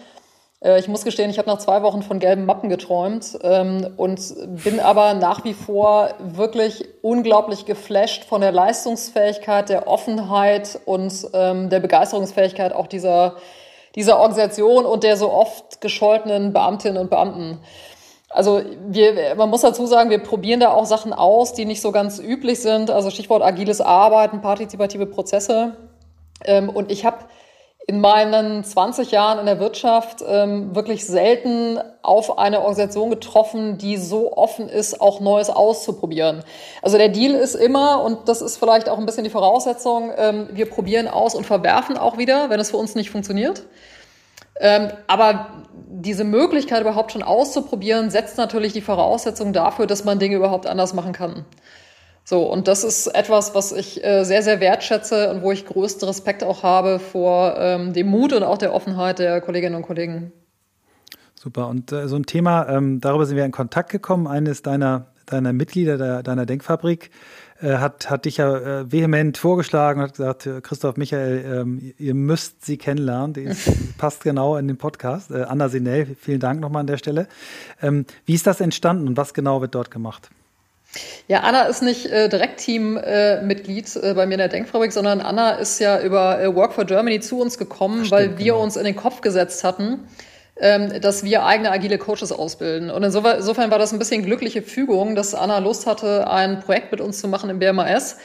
Äh, 0.62 0.78
ich 0.78 0.88
muss 0.88 1.04
gestehen, 1.04 1.30
ich 1.30 1.38
habe 1.38 1.48
nach 1.48 1.58
zwei 1.58 1.82
Wochen 1.82 2.02
von 2.02 2.18
gelben 2.18 2.46
Mappen 2.46 2.68
geträumt 2.68 3.38
ähm, 3.42 3.94
und 3.96 4.20
bin 4.64 4.80
aber 4.80 5.14
nach 5.14 5.44
wie 5.44 5.54
vor 5.54 6.10
wirklich 6.18 6.84
unglaublich 7.02 7.66
geflasht 7.66 8.24
von 8.24 8.40
der 8.40 8.52
Leistungsfähigkeit, 8.52 9.68
der 9.68 9.88
Offenheit 9.88 10.80
und 10.84 11.12
ähm, 11.32 11.70
der 11.70 11.80
Begeisterungsfähigkeit 11.80 12.72
auch 12.72 12.86
dieser, 12.86 13.36
dieser 13.94 14.18
Organisation 14.18 14.86
und 14.86 15.04
der 15.04 15.16
so 15.16 15.32
oft 15.32 15.80
gescholtenen 15.80 16.52
Beamtinnen 16.52 16.98
und 16.98 17.10
Beamten. 17.10 17.58
Also 18.32 18.62
wir, 18.88 19.34
man 19.36 19.50
muss 19.50 19.60
dazu 19.60 19.86
sagen, 19.86 20.10
wir 20.10 20.18
probieren 20.18 20.60
da 20.60 20.72
auch 20.72 20.86
Sachen 20.86 21.12
aus, 21.12 21.52
die 21.52 21.66
nicht 21.66 21.82
so 21.82 21.92
ganz 21.92 22.18
üblich 22.18 22.60
sind. 22.60 22.90
Also 22.90 23.10
Stichwort 23.10 23.42
agiles 23.42 23.80
Arbeiten, 23.80 24.40
partizipative 24.40 25.06
Prozesse. 25.06 25.76
Ähm, 26.44 26.70
und 26.70 26.90
ich 26.90 27.04
habe 27.04 27.18
in 27.86 28.00
meinen 28.00 28.62
20 28.64 29.10
Jahren 29.10 29.38
in 29.38 29.46
der 29.46 29.58
Wirtschaft 29.58 30.24
ähm, 30.26 30.74
wirklich 30.74 31.04
selten 31.04 31.78
auf 32.02 32.38
eine 32.38 32.60
Organisation 32.60 33.10
getroffen, 33.10 33.76
die 33.76 33.96
so 33.96 34.32
offen 34.36 34.68
ist, 34.68 35.00
auch 35.00 35.20
Neues 35.20 35.50
auszuprobieren. 35.50 36.44
Also 36.80 36.96
der 36.96 37.08
Deal 37.08 37.34
ist 37.34 37.54
immer, 37.54 38.02
und 38.02 38.28
das 38.28 38.40
ist 38.40 38.56
vielleicht 38.56 38.88
auch 38.88 38.98
ein 38.98 39.06
bisschen 39.06 39.24
die 39.24 39.30
Voraussetzung, 39.30 40.12
ähm, 40.16 40.48
wir 40.52 40.70
probieren 40.70 41.08
aus 41.08 41.34
und 41.34 41.44
verwerfen 41.44 41.98
auch 41.98 42.18
wieder, 42.18 42.50
wenn 42.50 42.60
es 42.60 42.70
für 42.70 42.76
uns 42.76 42.94
nicht 42.94 43.10
funktioniert. 43.10 43.64
Ähm, 44.60 44.88
aber 45.06 45.64
diese 45.88 46.24
Möglichkeit 46.24 46.80
überhaupt 46.80 47.12
schon 47.12 47.22
auszuprobieren, 47.22 48.10
setzt 48.10 48.38
natürlich 48.38 48.72
die 48.72 48.80
Voraussetzung 48.80 49.52
dafür, 49.52 49.86
dass 49.86 50.04
man 50.04 50.18
Dinge 50.18 50.36
überhaupt 50.36 50.66
anders 50.66 50.94
machen 50.94 51.12
kann. 51.12 51.44
So, 52.24 52.44
und 52.44 52.68
das 52.68 52.84
ist 52.84 53.08
etwas, 53.08 53.54
was 53.54 53.72
ich 53.72 54.04
äh, 54.04 54.24
sehr, 54.24 54.42
sehr 54.42 54.60
wertschätze 54.60 55.30
und 55.30 55.42
wo 55.42 55.50
ich 55.50 55.66
größten 55.66 56.06
Respekt 56.06 56.44
auch 56.44 56.62
habe 56.62 56.98
vor 56.98 57.56
ähm, 57.58 57.92
dem 57.92 58.06
Mut 58.06 58.32
und 58.32 58.44
auch 58.44 58.58
der 58.58 58.72
Offenheit 58.72 59.18
der 59.18 59.40
Kolleginnen 59.40 59.74
und 59.74 59.82
Kollegen. 59.82 60.32
Super. 61.34 61.66
Und 61.66 61.90
äh, 61.90 62.06
so 62.06 62.14
ein 62.14 62.24
Thema, 62.24 62.68
ähm, 62.68 63.00
darüber 63.00 63.26
sind 63.26 63.36
wir 63.36 63.44
in 63.44 63.50
Kontakt 63.50 63.90
gekommen. 63.90 64.28
Eines 64.28 64.62
deiner, 64.62 65.06
deiner 65.26 65.52
Mitglieder 65.52 65.98
der, 65.98 66.22
deiner 66.22 66.46
Denkfabrik 66.46 67.10
hat, 67.68 68.10
hat 68.10 68.24
dich 68.24 68.38
ja 68.38 68.80
äh, 68.80 68.92
vehement 68.92 69.38
vorgeschlagen 69.38 70.00
und 70.00 70.08
hat 70.08 70.16
gesagt, 70.16 70.46
äh, 70.46 70.60
Christoph 70.60 70.96
Michael, 70.96 71.44
ähm, 71.44 71.94
ihr 71.98 72.14
müsst 72.14 72.64
sie 72.64 72.76
kennenlernen. 72.76 73.34
Die 73.34 73.42
ist, 73.42 73.96
passt 73.98 74.22
genau 74.22 74.56
in 74.56 74.68
den 74.68 74.76
Podcast. 74.76 75.30
Äh, 75.30 75.42
Anna 75.42 75.68
Sinell, 75.68 76.16
vielen 76.20 76.40
Dank 76.40 76.60
nochmal 76.60 76.80
an 76.80 76.86
der 76.86 76.98
Stelle. 76.98 77.28
Ähm, 77.80 78.06
wie 78.26 78.34
ist 78.34 78.46
das 78.46 78.60
entstanden 78.60 79.08
und 79.08 79.16
was 79.16 79.34
genau 79.34 79.60
wird 79.60 79.74
dort 79.74 79.90
gemacht? 79.90 80.30
Ja, 81.26 81.40
Anna 81.40 81.62
ist 81.62 81.82
nicht 81.82 82.06
äh, 82.06 82.28
direkt 82.28 82.60
Teammitglied 82.60 83.96
äh, 83.96 84.14
bei 84.14 84.26
mir 84.26 84.34
in 84.34 84.38
der 84.38 84.48
Denkfabrik, 84.48 84.92
sondern 84.92 85.20
Anna 85.20 85.52
ist 85.52 85.78
ja 85.78 86.00
über 86.02 86.40
äh, 86.40 86.54
Work 86.54 86.74
for 86.74 86.84
Germany 86.84 87.20
zu 87.20 87.40
uns 87.40 87.56
gekommen, 87.56 88.02
Ach, 88.06 88.10
weil 88.10 88.38
wir 88.38 88.52
genau. 88.52 88.62
uns 88.62 88.76
in 88.76 88.84
den 88.84 88.96
Kopf 88.96 89.22
gesetzt 89.22 89.64
hatten, 89.64 90.00
ähm, 90.62 91.00
dass 91.00 91.24
wir 91.24 91.44
eigene 91.44 91.72
agile 91.72 91.98
Coaches 91.98 92.30
ausbilden. 92.30 92.88
Und 92.88 93.02
insofern 93.02 93.70
war 93.72 93.80
das 93.80 93.92
ein 93.92 93.98
bisschen 93.98 94.24
glückliche 94.24 94.62
Fügung, 94.62 95.16
dass 95.16 95.34
Anna 95.34 95.58
Lust 95.58 95.86
hatte, 95.86 96.30
ein 96.30 96.60
Projekt 96.60 96.92
mit 96.92 97.00
uns 97.00 97.20
zu 97.20 97.26
machen 97.26 97.50
im 97.50 97.58
BMAS. 97.58 98.18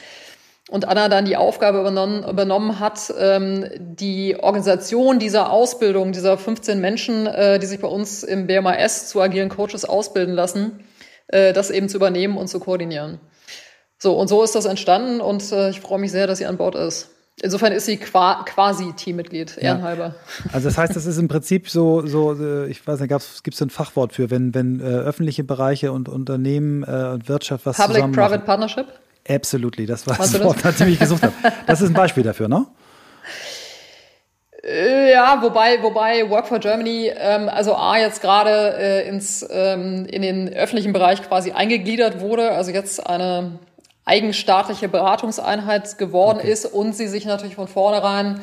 Und 0.70 0.86
Anna 0.86 1.08
dann 1.08 1.24
die 1.24 1.36
Aufgabe 1.36 1.80
übernommen, 1.80 2.22
übernommen 2.22 2.78
hat, 2.78 3.12
ähm, 3.18 3.68
die 3.78 4.36
Organisation 4.38 5.18
dieser 5.18 5.50
Ausbildung, 5.50 6.12
dieser 6.12 6.38
15 6.38 6.80
Menschen, 6.80 7.26
äh, 7.26 7.58
die 7.58 7.66
sich 7.66 7.80
bei 7.80 7.88
uns 7.88 8.22
im 8.22 8.46
BMAS 8.46 9.08
zu 9.08 9.20
agilen 9.20 9.48
Coaches 9.48 9.84
ausbilden 9.84 10.34
lassen, 10.34 10.84
äh, 11.26 11.52
das 11.52 11.70
eben 11.70 11.88
zu 11.88 11.96
übernehmen 11.96 12.36
und 12.36 12.46
zu 12.46 12.60
koordinieren. 12.60 13.18
So, 13.98 14.16
und 14.16 14.28
so 14.28 14.44
ist 14.44 14.54
das 14.54 14.66
entstanden 14.66 15.20
und 15.20 15.50
äh, 15.50 15.70
ich 15.70 15.80
freue 15.80 15.98
mich 15.98 16.12
sehr, 16.12 16.28
dass 16.28 16.38
sie 16.38 16.46
an 16.46 16.56
Bord 16.56 16.76
ist. 16.76 17.08
Insofern 17.40 17.72
ist 17.72 17.86
sie 17.86 17.98
quasi 17.98 18.92
Teammitglied, 18.94 19.58
ehrenhalber. 19.58 20.06
Ja. 20.06 20.50
Also 20.52 20.68
das 20.68 20.76
heißt, 20.76 20.96
das 20.96 21.06
ist 21.06 21.18
im 21.18 21.28
Prinzip 21.28 21.68
so, 21.68 22.04
so 22.04 22.34
äh, 22.34 22.68
ich 22.68 22.84
weiß 22.84 23.00
nicht, 23.00 23.10
gibt 23.44 23.54
es 23.54 23.62
ein 23.62 23.70
Fachwort 23.70 24.12
für, 24.12 24.30
wenn, 24.30 24.54
wenn 24.54 24.80
äh, 24.80 24.84
öffentliche 24.84 25.44
Bereiche 25.44 25.92
und 25.92 26.08
Unternehmen 26.08 26.82
äh, 26.82 27.10
und 27.12 27.28
Wirtschaft 27.28 27.64
was 27.66 27.76
Public-Private 27.76 28.44
Partnership? 28.44 28.86
Absolutely, 29.28 29.86
das 29.86 30.06
war 30.06 30.18
Hast 30.18 30.34
das 30.34 30.42
Wort, 30.42 30.64
das? 30.64 30.80
ich 30.80 30.98
gesucht 30.98 31.22
habe. 31.22 31.34
Das 31.66 31.80
ist 31.80 31.90
ein 31.90 31.94
Beispiel 31.94 32.22
dafür, 32.22 32.48
ne? 32.48 32.66
Äh, 34.64 35.12
ja, 35.12 35.40
wobei, 35.40 35.82
wobei 35.82 36.28
Work 36.28 36.48
for 36.48 36.58
Germany, 36.58 37.12
ähm, 37.16 37.48
also 37.48 37.74
A, 37.74 37.98
jetzt 37.98 38.20
gerade 38.20 38.76
äh, 38.76 39.08
ins, 39.08 39.46
ähm, 39.48 40.06
in 40.06 40.22
den 40.22 40.52
öffentlichen 40.52 40.92
Bereich 40.92 41.22
quasi 41.22 41.52
eingegliedert 41.52 42.20
wurde, 42.20 42.50
also 42.50 42.70
jetzt 42.72 43.06
eine 43.06 43.58
eigenstaatliche 44.08 44.88
Beratungseinheit 44.88 45.98
geworden 45.98 46.38
okay. 46.38 46.50
ist 46.50 46.64
und 46.64 46.96
sie 46.96 47.06
sich 47.06 47.26
natürlich 47.26 47.56
von 47.56 47.68
vornherein 47.68 48.40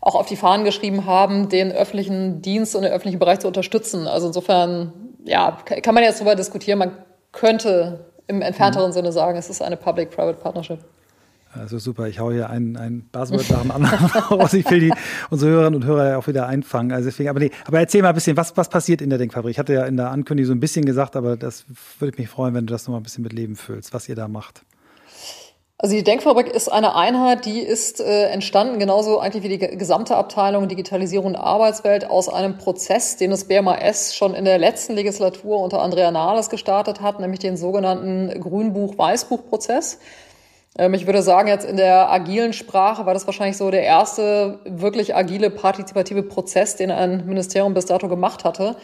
auch 0.00 0.16
auf 0.16 0.26
die 0.26 0.36
Fahnen 0.36 0.64
geschrieben 0.64 1.06
haben, 1.06 1.48
den 1.48 1.72
öffentlichen 1.72 2.42
Dienst 2.42 2.74
und 2.76 2.82
den 2.82 2.92
öffentlichen 2.92 3.18
Bereich 3.18 3.38
zu 3.38 3.46
unterstützen. 3.46 4.06
Also 4.06 4.26
insofern, 4.26 4.92
ja, 5.24 5.56
kann 5.82 5.94
man 5.94 6.02
jetzt 6.02 6.20
darüber 6.20 6.34
diskutieren. 6.34 6.78
Man 6.78 6.92
könnte 7.32 8.04
im 8.26 8.42
entfernteren 8.42 8.88
mhm. 8.88 8.92
Sinne 8.92 9.12
sagen, 9.12 9.38
es 9.38 9.48
ist 9.48 9.62
eine 9.62 9.76
Public-Private 9.76 10.38
Partnership. 10.38 10.80
Also 11.52 11.78
super, 11.78 12.08
ich 12.08 12.18
haue 12.18 12.34
hier 12.34 12.50
ein, 12.50 12.76
ein 12.76 13.08
Buzzword 13.12 13.48
nach 13.50 13.62
dem 13.62 13.70
anderen 13.70 14.06
raus. 14.30 14.52
Ich 14.54 14.68
will 14.68 14.80
die, 14.80 14.92
unsere 15.30 15.52
Hörerinnen 15.52 15.76
und 15.76 15.86
Hörer 15.86 16.08
ja 16.10 16.16
auch 16.18 16.26
wieder 16.26 16.48
einfangen. 16.48 16.90
Also 16.90 17.08
deswegen, 17.08 17.28
aber, 17.28 17.38
nee, 17.38 17.52
aber 17.64 17.78
erzähl 17.78 18.02
mal 18.02 18.08
ein 18.08 18.14
bisschen, 18.16 18.36
was, 18.36 18.56
was 18.56 18.68
passiert 18.68 19.00
in 19.00 19.08
der 19.08 19.18
Denkfabrik? 19.18 19.52
Ich 19.52 19.58
hatte 19.60 19.72
ja 19.72 19.84
in 19.84 19.96
der 19.96 20.10
Ankündigung 20.10 20.48
so 20.48 20.54
ein 20.54 20.60
bisschen 20.60 20.84
gesagt, 20.84 21.14
aber 21.14 21.36
das 21.36 21.64
würde 22.00 22.18
mich 22.18 22.28
freuen, 22.28 22.54
wenn 22.54 22.66
du 22.66 22.72
das 22.72 22.86
noch 22.86 22.92
mal 22.92 22.98
ein 22.98 23.04
bisschen 23.04 23.22
mit 23.22 23.32
Leben 23.32 23.54
füllst, 23.54 23.94
was 23.94 24.08
ihr 24.08 24.16
da 24.16 24.26
macht. 24.26 24.64
Also 25.84 25.96
die 25.96 26.02
Denkfabrik 26.02 26.46
ist 26.46 26.72
eine 26.72 26.94
Einheit, 26.96 27.44
die 27.44 27.60
ist 27.60 28.00
äh, 28.00 28.28
entstanden, 28.28 28.78
genauso 28.78 29.18
eigentlich 29.18 29.42
wie 29.42 29.50
die 29.50 29.58
gesamte 29.58 30.16
Abteilung 30.16 30.66
Digitalisierung 30.66 31.26
und 31.26 31.36
Arbeitswelt, 31.36 32.08
aus 32.08 32.30
einem 32.30 32.56
Prozess, 32.56 33.18
den 33.18 33.30
das 33.30 33.44
BMAS 33.44 34.16
schon 34.16 34.32
in 34.34 34.46
der 34.46 34.56
letzten 34.56 34.94
Legislatur 34.94 35.60
unter 35.60 35.82
Andrea 35.82 36.10
Nahles 36.10 36.48
gestartet 36.48 37.02
hat, 37.02 37.20
nämlich 37.20 37.40
den 37.40 37.58
sogenannten 37.58 38.30
Grünbuch-Weißbuch-Prozess. 38.40 39.98
Ähm, 40.78 40.94
ich 40.94 41.04
würde 41.04 41.20
sagen, 41.20 41.48
jetzt 41.48 41.66
in 41.66 41.76
der 41.76 42.10
agilen 42.10 42.54
Sprache 42.54 43.04
war 43.04 43.12
das 43.12 43.26
wahrscheinlich 43.26 43.58
so 43.58 43.70
der 43.70 43.82
erste 43.82 44.60
wirklich 44.64 45.14
agile, 45.14 45.50
partizipative 45.50 46.22
Prozess, 46.22 46.76
den 46.76 46.90
ein 46.92 47.26
Ministerium 47.26 47.74
bis 47.74 47.84
dato 47.84 48.08
gemacht 48.08 48.44
hatte. 48.44 48.76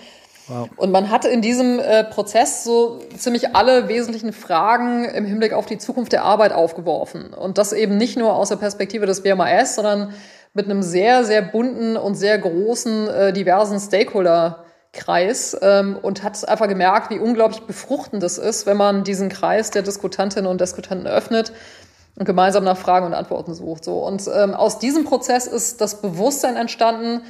Und 0.76 0.90
man 0.90 1.10
hat 1.10 1.24
in 1.24 1.42
diesem 1.42 1.78
äh, 1.78 2.04
Prozess 2.04 2.64
so 2.64 2.98
ziemlich 3.16 3.54
alle 3.54 3.88
wesentlichen 3.88 4.32
Fragen 4.32 5.04
im 5.04 5.24
Hinblick 5.24 5.52
auf 5.52 5.66
die 5.66 5.78
Zukunft 5.78 6.12
der 6.12 6.24
Arbeit 6.24 6.52
aufgeworfen. 6.52 7.32
Und 7.32 7.58
das 7.58 7.72
eben 7.72 7.96
nicht 7.96 8.16
nur 8.16 8.34
aus 8.34 8.48
der 8.48 8.56
Perspektive 8.56 9.06
des 9.06 9.22
BMAS, 9.22 9.76
sondern 9.76 10.12
mit 10.52 10.64
einem 10.66 10.82
sehr, 10.82 11.24
sehr 11.24 11.42
bunten 11.42 11.96
und 11.96 12.16
sehr 12.16 12.38
großen, 12.38 13.08
äh, 13.08 13.32
diversen 13.32 13.78
Stakeholder-Kreis 13.78 15.56
ähm, 15.62 15.96
und 16.02 16.24
hat 16.24 16.48
einfach 16.48 16.68
gemerkt, 16.68 17.10
wie 17.10 17.18
unglaublich 17.20 17.62
befruchtend 17.62 18.22
es 18.24 18.38
ist, 18.38 18.66
wenn 18.66 18.76
man 18.76 19.04
diesen 19.04 19.28
Kreis 19.28 19.70
der 19.70 19.82
Diskutantinnen 19.82 20.50
und 20.50 20.60
Diskutanten 20.60 21.06
öffnet 21.06 21.52
und 22.16 22.24
gemeinsam 22.24 22.64
nach 22.64 22.76
Fragen 22.76 23.06
und 23.06 23.14
Antworten 23.14 23.54
sucht. 23.54 23.84
So. 23.84 24.04
Und 24.04 24.28
ähm, 24.34 24.54
aus 24.54 24.80
diesem 24.80 25.04
Prozess 25.04 25.46
ist 25.46 25.80
das 25.80 26.00
Bewusstsein 26.00 26.56
entstanden, 26.56 27.22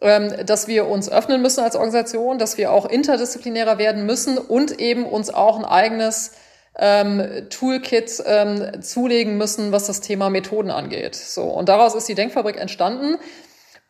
dass 0.00 0.66
wir 0.66 0.88
uns 0.88 1.10
öffnen 1.10 1.42
müssen 1.42 1.60
als 1.60 1.76
Organisation, 1.76 2.38
dass 2.38 2.56
wir 2.56 2.72
auch 2.72 2.86
interdisziplinärer 2.86 3.76
werden 3.76 4.06
müssen 4.06 4.38
und 4.38 4.80
eben 4.80 5.04
uns 5.04 5.28
auch 5.28 5.58
ein 5.58 5.66
eigenes 5.66 6.32
ähm, 6.78 7.48
Toolkit 7.50 8.22
ähm, 8.24 8.82
zulegen 8.82 9.36
müssen, 9.36 9.72
was 9.72 9.86
das 9.86 10.00
Thema 10.00 10.30
Methoden 10.30 10.70
angeht. 10.70 11.14
So 11.14 11.42
und 11.42 11.68
daraus 11.68 11.94
ist 11.94 12.08
die 12.08 12.14
Denkfabrik 12.14 12.56
entstanden. 12.56 13.18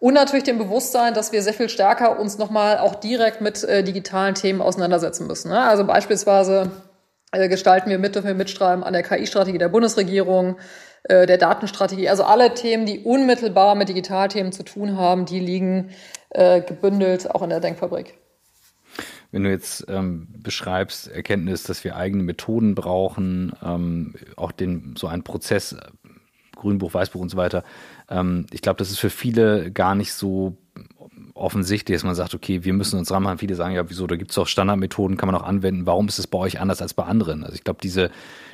Und 0.00 0.14
natürlich 0.14 0.44
dem 0.44 0.56
Bewusstsein, 0.56 1.12
dass 1.12 1.30
wir 1.30 1.42
sehr 1.42 1.52
viel 1.52 1.68
stärker 1.68 2.18
uns 2.18 2.38
nochmal 2.38 2.78
auch 2.78 2.94
direkt 2.94 3.42
mit 3.42 3.62
äh, 3.64 3.84
digitalen 3.84 4.34
Themen 4.34 4.62
auseinandersetzen 4.62 5.26
müssen. 5.26 5.50
Ne? 5.50 5.60
Also 5.60 5.84
beispielsweise 5.84 6.70
äh, 7.32 7.48
gestalten 7.48 7.90
wir 7.90 7.98
mit, 7.98 8.14
dürfen 8.14 8.28
wir 8.28 8.34
mitschreiben 8.34 8.82
an 8.82 8.94
der 8.94 9.02
KI-Strategie 9.02 9.58
der 9.58 9.68
Bundesregierung, 9.68 10.56
äh, 11.04 11.26
der 11.26 11.38
Datenstrategie. 11.38 12.08
Also 12.08 12.24
alle 12.24 12.54
Themen, 12.54 12.86
die 12.86 13.00
unmittelbar 13.00 13.74
mit 13.74 13.88
Digitalthemen 13.88 14.52
zu 14.52 14.64
tun 14.64 14.96
haben, 14.96 15.26
die 15.26 15.40
liegen 15.40 15.90
äh, 16.30 16.60
gebündelt 16.60 17.30
auch 17.30 17.42
in 17.42 17.50
der 17.50 17.60
Denkfabrik. 17.60 18.18
Wenn 19.32 19.44
du 19.44 19.50
jetzt 19.50 19.86
ähm, 19.88 20.28
beschreibst, 20.38 21.08
Erkenntnis, 21.08 21.62
dass 21.62 21.84
wir 21.84 21.96
eigene 21.96 22.22
Methoden 22.22 22.74
brauchen, 22.74 23.52
ähm, 23.64 24.14
auch 24.36 24.52
den, 24.52 24.94
so 24.98 25.06
einen 25.06 25.22
Prozess, 25.22 25.76
Grünbuch, 26.56 26.92
Weißbuch 26.92 27.20
und 27.20 27.28
so 27.28 27.36
weiter, 27.36 27.62
ähm, 28.08 28.46
ich 28.52 28.60
glaube, 28.60 28.78
das 28.78 28.90
ist 28.90 28.98
für 28.98 29.10
viele 29.10 29.70
gar 29.70 29.94
nicht 29.94 30.12
so 30.12 30.56
offensichtlich, 31.34 31.96
dass 31.96 32.04
man 32.04 32.14
sagt, 32.14 32.34
okay, 32.34 32.64
wir 32.64 32.72
müssen 32.72 32.98
uns 32.98 33.08
dran 33.08 33.22
machen. 33.22 33.38
Viele 33.38 33.54
sagen 33.54 33.74
ja, 33.74 33.88
wieso, 33.88 34.06
da 34.06 34.16
gibt 34.16 34.30
es 34.30 34.34
doch 34.34 34.46
Standardmethoden, 34.46 35.16
kann 35.16 35.28
man 35.28 35.34
auch 35.34 35.44
anwenden. 35.44 35.86
Warum 35.86 36.08
ist 36.08 36.18
es 36.18 36.26
bei 36.26 36.38
euch 36.38 36.60
anders 36.60 36.82
als 36.82 36.94
bei 36.94 37.04
anderen? 37.04 37.44
Also 37.44 37.54
ich 37.54 37.64
glaube, 37.64 37.80
diese, 37.82 38.10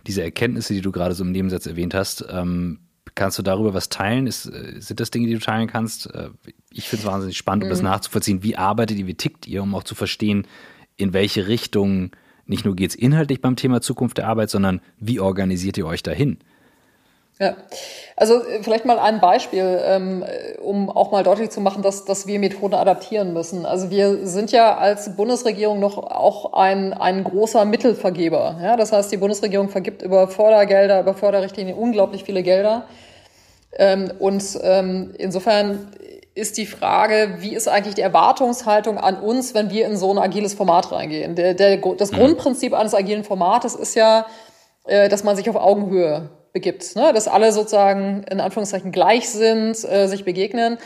diese 0.07 0.23
Erkenntnisse, 0.23 0.75
die 0.75 0.81
du 0.81 0.93
gerade 0.93 1.15
so 1.15 1.25
im 1.25 1.33
Nebensatz 1.33 1.67
erwähnt 1.67 1.95
hast, 1.95 2.25
ähm, 2.31 2.81
kannst 3.15 3.39
du 3.39 3.43
darüber 3.43 3.75
was 3.75 3.89
teilen? 3.89 4.27
Ist, 4.27 4.47
äh, 4.47 4.81
sind 4.81 5.01
das 5.01 5.11
Dinge, 5.11 5.27
die 5.27 5.35
du 5.35 5.41
teilen 5.41 5.69
kannst? 5.69 6.13
Äh, 6.15 6.31
ich 6.71 6.89
finde 6.89 7.03
es 7.03 7.07
wahnsinnig 7.07 7.37
spannend, 7.37 7.65
um 7.65 7.69
mhm. 7.69 7.71
das 7.71 7.83
nachzuvollziehen. 7.83 8.43
Wie 8.43 8.57
arbeitet 8.57 8.99
ihr, 8.99 9.07
wie 9.07 9.15
tickt 9.15 9.47
ihr, 9.47 9.63
um 9.63 9.75
auch 9.75 9.85
zu 9.85 9.95
verstehen, 9.95 10.47
in 10.97 11.13
welche 11.13 11.49
Richtung 11.49 12.13
nicht 12.47 12.65
nur 12.65 12.77
geht 12.77 12.91
es 12.91 12.97
inhaltlich 12.97 13.41
beim 13.41 13.57
Thema 13.57 13.81
Zukunft 13.81 14.19
der 14.19 14.29
Arbeit, 14.29 14.51
sondern 14.51 14.81
wie 14.99 15.21
organisiert 15.21 15.77
ihr 15.79 15.87
euch 15.87 16.03
dahin? 16.03 16.39
Ja, 17.39 17.55
also 18.17 18.43
äh, 18.43 18.63
vielleicht 18.63 18.87
mal 18.87 18.99
ein 18.99 19.21
Beispiel, 19.21 19.81
ähm, 19.85 20.25
um 20.63 20.89
auch 20.89 21.11
mal 21.13 21.23
deutlich 21.23 21.51
zu 21.51 21.61
machen, 21.61 21.83
dass, 21.83 22.07
dass 22.07 22.27
wir 22.27 22.39
Methoden 22.39 22.75
adaptieren 22.75 23.35
müssen. 23.35 23.67
Also 23.67 23.91
wir 23.91 24.27
sind 24.27 24.53
ja 24.53 24.77
als 24.77 25.17
Bundesregierung 25.17 25.79
noch 25.79 25.99
auch 25.99 26.55
ein, 26.55 26.95
ein 26.95 27.25
großer 27.25 27.67
Mittelvergeber. 27.67 28.59
Ja? 28.63 28.77
Das 28.77 28.93
heißt, 28.93 29.13
die 29.13 29.19
Bundesregierung 29.19 29.69
vergibt 29.69 30.01
über 30.01 30.29
Fördergelder, 30.29 31.01
über 31.01 31.13
Förderrichtlinien 31.13 31.77
unglaublich 31.77 32.25
viele 32.25 32.43
Gelder. 32.43 32.87
Ähm, 33.79 34.11
und 34.19 34.43
ähm, 34.63 35.15
insofern 35.19 35.91
ist 36.35 36.57
die 36.57 36.67
Frage, 36.67 37.37
wie 37.41 37.55
ist 37.55 37.69
eigentlich 37.69 37.97
die 37.97 38.03
Erwartungshaltung 38.03 38.97
an 38.97 39.21
uns, 39.21 39.55
wenn 39.55 39.71
wir 39.71 39.87
in 39.87 39.99
so 39.99 40.11
ein 40.11 40.19
agiles 40.19 40.55
Format 40.55 40.91
reingehen? 40.91 41.35
Der, 41.35 41.53
der, 41.53 41.77
das 41.77 42.13
mhm. 42.13 42.17
Grundprinzip 42.17 42.73
eines 42.73 42.95
agilen 42.95 43.25
Formates 43.25 43.75
ist 43.75 43.95
ja, 43.95 44.25
äh, 44.85 45.11
dass 45.11 45.23
man 45.23 45.37
sich 45.37 45.51
auf 45.51 45.57
Augenhöhe 45.57 46.31
begibt, 46.57 46.97
ne? 46.97 47.13
dass 47.13 47.29
alle 47.29 47.53
sozusagen 47.53 48.25
in 48.31 48.41
Anführungszeichen 48.41 48.91
gleich 48.91 49.29
sind, 49.29 49.77
äh, 49.85 50.07
sich 50.07 50.25
begegnen. 50.25 50.79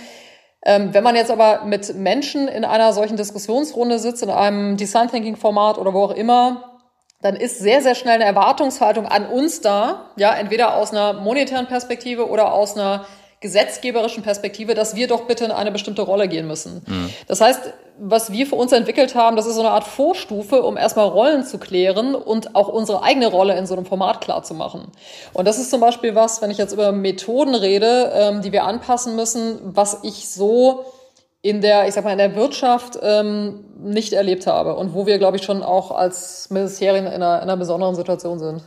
Ähm, 0.66 0.92
wenn 0.92 1.04
man 1.04 1.14
jetzt 1.14 1.30
aber 1.30 1.64
mit 1.64 1.94
Menschen 1.94 2.48
in 2.48 2.64
einer 2.64 2.92
solchen 2.92 3.16
Diskussionsrunde 3.16 4.00
sitzt, 4.00 4.24
in 4.24 4.30
einem 4.30 4.76
Design 4.76 5.08
Thinking 5.08 5.36
Format 5.36 5.78
oder 5.78 5.94
wo 5.94 6.02
auch 6.02 6.10
immer, 6.10 6.80
dann 7.22 7.36
ist 7.36 7.60
sehr, 7.60 7.82
sehr 7.82 7.94
schnell 7.94 8.16
eine 8.16 8.24
Erwartungshaltung 8.24 9.06
an 9.06 9.26
uns 9.26 9.60
da, 9.60 10.10
ja, 10.16 10.34
entweder 10.34 10.74
aus 10.74 10.90
einer 10.90 11.12
monetären 11.12 11.68
Perspektive 11.68 12.28
oder 12.28 12.52
aus 12.52 12.76
einer 12.76 13.06
gesetzgeberischen 13.40 14.22
Perspektive, 14.22 14.74
dass 14.74 14.94
wir 14.94 15.08
doch 15.08 15.22
bitte 15.22 15.46
in 15.46 15.50
eine 15.50 15.72
bestimmte 15.72 16.02
Rolle 16.02 16.28
gehen 16.28 16.46
müssen. 16.46 16.82
Mhm. 16.86 17.10
Das 17.26 17.40
heißt, 17.40 17.72
was 17.98 18.32
wir 18.32 18.46
für 18.46 18.56
uns 18.56 18.72
entwickelt 18.72 19.14
haben, 19.14 19.36
das 19.36 19.46
ist 19.46 19.54
so 19.54 19.60
eine 19.60 19.70
Art 19.70 19.84
Vorstufe, 19.84 20.62
um 20.62 20.76
erstmal 20.76 21.08
Rollen 21.08 21.44
zu 21.44 21.58
klären 21.58 22.14
und 22.14 22.54
auch 22.54 22.68
unsere 22.68 23.02
eigene 23.02 23.28
Rolle 23.28 23.56
in 23.56 23.66
so 23.66 23.74
einem 23.74 23.86
Format 23.86 24.20
klar 24.20 24.42
zu 24.42 24.54
machen. 24.54 24.92
Und 25.32 25.48
das 25.48 25.58
ist 25.58 25.70
zum 25.70 25.80
Beispiel 25.80 26.14
was, 26.14 26.42
wenn 26.42 26.50
ich 26.50 26.58
jetzt 26.58 26.72
über 26.72 26.92
Methoden 26.92 27.54
rede, 27.54 28.12
ähm, 28.14 28.42
die 28.42 28.52
wir 28.52 28.64
anpassen 28.64 29.16
müssen, 29.16 29.58
was 29.62 30.00
ich 30.02 30.28
so 30.28 30.84
in 31.42 31.62
der, 31.62 31.88
ich 31.88 31.94
sag 31.94 32.04
mal, 32.04 32.12
in 32.12 32.18
der 32.18 32.36
Wirtschaft 32.36 32.98
ähm, 33.02 33.64
nicht 33.78 34.12
erlebt 34.12 34.46
habe 34.46 34.76
und 34.76 34.92
wo 34.92 35.06
wir, 35.06 35.18
glaube 35.18 35.38
ich, 35.38 35.42
schon 35.42 35.62
auch 35.62 35.90
als 35.90 36.50
Ministerien 36.50 37.06
in 37.06 37.14
einer, 37.14 37.36
in 37.36 37.42
einer 37.44 37.56
besonderen 37.56 37.94
Situation 37.94 38.38
sind. 38.38 38.62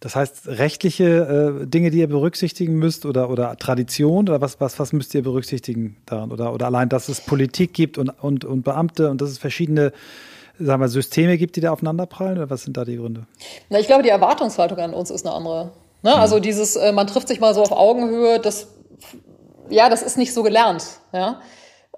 Das 0.00 0.14
heißt, 0.14 0.46
rechtliche 0.46 1.62
äh, 1.62 1.66
Dinge, 1.66 1.90
die 1.90 1.98
ihr 1.98 2.08
berücksichtigen 2.08 2.74
müsst 2.74 3.04
oder, 3.04 3.30
oder 3.30 3.56
Tradition 3.56 4.28
oder 4.28 4.40
was, 4.40 4.60
was, 4.60 4.78
was 4.78 4.92
müsst 4.92 5.12
ihr 5.14 5.22
berücksichtigen 5.22 5.96
daran? 6.06 6.30
Oder, 6.30 6.52
oder 6.52 6.66
allein, 6.66 6.88
dass 6.88 7.08
es 7.08 7.20
Politik 7.20 7.74
gibt 7.74 7.98
und, 7.98 8.10
und, 8.10 8.44
und 8.44 8.62
Beamte 8.62 9.10
und 9.10 9.20
dass 9.20 9.30
es 9.30 9.38
verschiedene 9.38 9.92
sagen 10.60 10.80
wir, 10.80 10.88
Systeme 10.88 11.38
gibt, 11.38 11.56
die 11.56 11.60
da 11.60 11.72
aufeinanderprallen 11.72 12.38
oder 12.38 12.50
was 12.50 12.62
sind 12.62 12.76
da 12.76 12.84
die 12.84 12.96
Gründe? 12.96 13.26
Na, 13.68 13.78
ich 13.78 13.86
glaube, 13.86 14.02
die 14.02 14.08
Erwartungshaltung 14.08 14.78
an 14.78 14.94
uns 14.94 15.10
ist 15.10 15.26
eine 15.26 15.34
andere. 15.34 15.72
Ne? 16.02 16.10
Mhm. 16.14 16.20
Also 16.20 16.40
dieses, 16.40 16.76
äh, 16.76 16.92
man 16.92 17.06
trifft 17.06 17.28
sich 17.28 17.40
mal 17.40 17.54
so 17.54 17.62
auf 17.62 17.72
Augenhöhe, 17.72 18.40
das, 18.40 18.68
ja, 19.68 19.88
das 19.88 20.02
ist 20.02 20.18
nicht 20.18 20.34
so 20.34 20.42
gelernt. 20.42 20.84
Ja? 21.12 21.40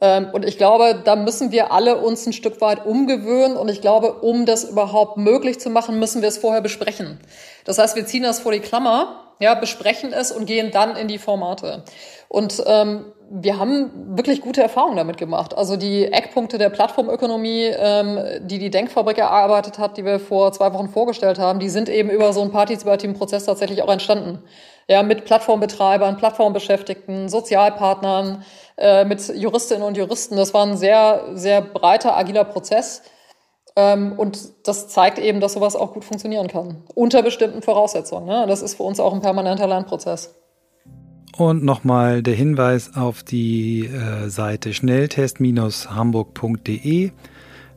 Ähm, 0.00 0.28
und 0.32 0.44
ich 0.44 0.58
glaube, 0.58 1.00
da 1.04 1.16
müssen 1.16 1.52
wir 1.52 1.72
alle 1.72 1.98
uns 1.98 2.26
ein 2.26 2.32
Stück 2.32 2.60
weit 2.60 2.86
umgewöhnen. 2.86 3.56
Und 3.56 3.68
ich 3.68 3.80
glaube, 3.80 4.14
um 4.14 4.46
das 4.46 4.64
überhaupt 4.64 5.16
möglich 5.16 5.60
zu 5.60 5.70
machen, 5.70 5.98
müssen 5.98 6.22
wir 6.22 6.28
es 6.28 6.38
vorher 6.38 6.60
besprechen. 6.60 7.20
Das 7.64 7.78
heißt, 7.78 7.96
wir 7.96 8.06
ziehen 8.06 8.22
das 8.22 8.40
vor 8.40 8.52
die 8.52 8.60
Klammer, 8.60 9.34
ja, 9.38 9.54
besprechen 9.54 10.12
es 10.12 10.32
und 10.32 10.46
gehen 10.46 10.70
dann 10.70 10.96
in 10.96 11.08
die 11.08 11.18
Formate. 11.18 11.84
Und 12.28 12.62
ähm, 12.66 13.06
wir 13.30 13.58
haben 13.58 14.16
wirklich 14.16 14.40
gute 14.40 14.60
Erfahrungen 14.60 14.96
damit 14.96 15.16
gemacht. 15.16 15.56
Also 15.56 15.76
die 15.76 16.06
Eckpunkte 16.06 16.58
der 16.58 16.68
Plattformökonomie, 16.68 17.70
ähm, 17.76 18.18
die 18.42 18.58
die 18.58 18.70
Denkfabrik 18.70 19.18
erarbeitet 19.18 19.78
hat, 19.78 19.96
die 19.96 20.04
wir 20.04 20.18
vor 20.18 20.52
zwei 20.52 20.72
Wochen 20.74 20.88
vorgestellt 20.88 21.38
haben, 21.38 21.60
die 21.60 21.68
sind 21.68 21.88
eben 21.88 22.10
über 22.10 22.32
so 22.32 22.40
einen 22.42 22.50
partizipativen 22.50 23.16
Prozess 23.16 23.44
tatsächlich 23.44 23.82
auch 23.82 23.90
entstanden. 23.90 24.42
Ja, 24.88 25.04
mit 25.04 25.24
Plattformbetreibern, 25.24 26.16
Plattformbeschäftigten, 26.16 27.28
Sozialpartnern, 27.28 28.44
äh, 28.80 29.04
mit 29.04 29.32
Juristinnen 29.36 29.84
und 29.84 29.96
Juristen. 29.96 30.36
Das 30.36 30.52
war 30.54 30.66
ein 30.66 30.76
sehr, 30.76 31.26
sehr 31.34 31.60
breiter, 31.60 32.16
agiler 32.16 32.44
Prozess. 32.44 33.02
Ähm, 33.76 34.14
und 34.16 34.66
das 34.66 34.88
zeigt 34.88 35.18
eben, 35.18 35.40
dass 35.40 35.52
sowas 35.52 35.76
auch 35.76 35.92
gut 35.92 36.04
funktionieren 36.04 36.48
kann. 36.48 36.82
Unter 36.94 37.22
bestimmten 37.22 37.60
Voraussetzungen. 37.62 38.26
Ne? 38.26 38.46
Das 38.48 38.62
ist 38.62 38.74
für 38.74 38.84
uns 38.84 38.98
auch 38.98 39.12
ein 39.12 39.20
permanenter 39.20 39.66
Lernprozess. 39.66 40.34
Und 41.36 41.62
nochmal 41.62 42.22
der 42.22 42.34
Hinweis 42.34 42.96
auf 42.96 43.22
die 43.22 43.86
äh, 43.86 44.28
Seite 44.28 44.72
schnelltest-hamburg.de. 44.74 47.10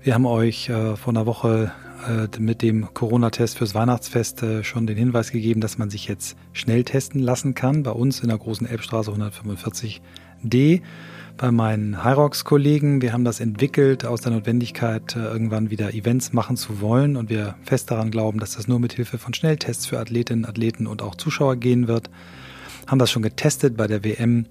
Wir 0.02 0.14
haben 0.14 0.26
euch 0.26 0.70
äh, 0.70 0.96
vor 0.96 1.14
einer 1.14 1.26
Woche 1.26 1.72
äh, 2.08 2.28
mit 2.40 2.62
dem 2.62 2.94
Corona-Test 2.94 3.58
fürs 3.58 3.76
Weihnachtsfest 3.76 4.44
äh, 4.44 4.64
schon 4.64 4.88
den 4.88 4.98
Hinweis 4.98 5.32
gegeben, 5.32 5.62
dass 5.62 5.78
man 5.78 5.90
sich 5.90 6.08
jetzt 6.08 6.36
schnell 6.52 6.84
testen 6.84 7.22
lassen 7.22 7.54
kann. 7.54 7.84
Bei 7.84 7.92
uns 7.92 8.20
in 8.20 8.28
der 8.28 8.38
großen 8.38 8.68
Elbstraße 8.68 9.12
145d 10.44 10.82
bei 11.38 11.52
meinen 11.52 12.04
Hyrox-Kollegen. 12.04 13.02
Wir 13.02 13.12
haben 13.12 13.24
das 13.24 13.40
entwickelt 13.40 14.06
aus 14.06 14.22
der 14.22 14.32
Notwendigkeit, 14.32 15.16
äh, 15.16 15.24
irgendwann 15.24 15.72
wieder 15.72 15.94
Events 15.94 16.32
machen 16.32 16.58
zu 16.58 16.80
wollen 16.80 17.16
und 17.16 17.30
wir 17.30 17.56
fest 17.64 17.90
daran 17.92 18.12
glauben, 18.12 18.40
dass 18.40 18.56
das 18.56 18.68
nur 18.68 18.80
mit 18.80 18.94
Hilfe 18.94 19.18
von 19.18 19.34
Schnelltests 19.34 19.88
für 19.88 20.00
Athletinnen, 20.00 20.46
Athleten 20.46 20.86
und 20.86 21.02
auch 21.02 21.16
Zuschauer 21.16 21.56
gehen 21.56 21.88
wird. 21.88 22.10
Haben 22.88 23.00
das 23.00 23.12
schon 23.12 23.24
getestet 23.24 23.76
bei 23.78 23.88
der 23.88 24.04
WM 24.04 24.46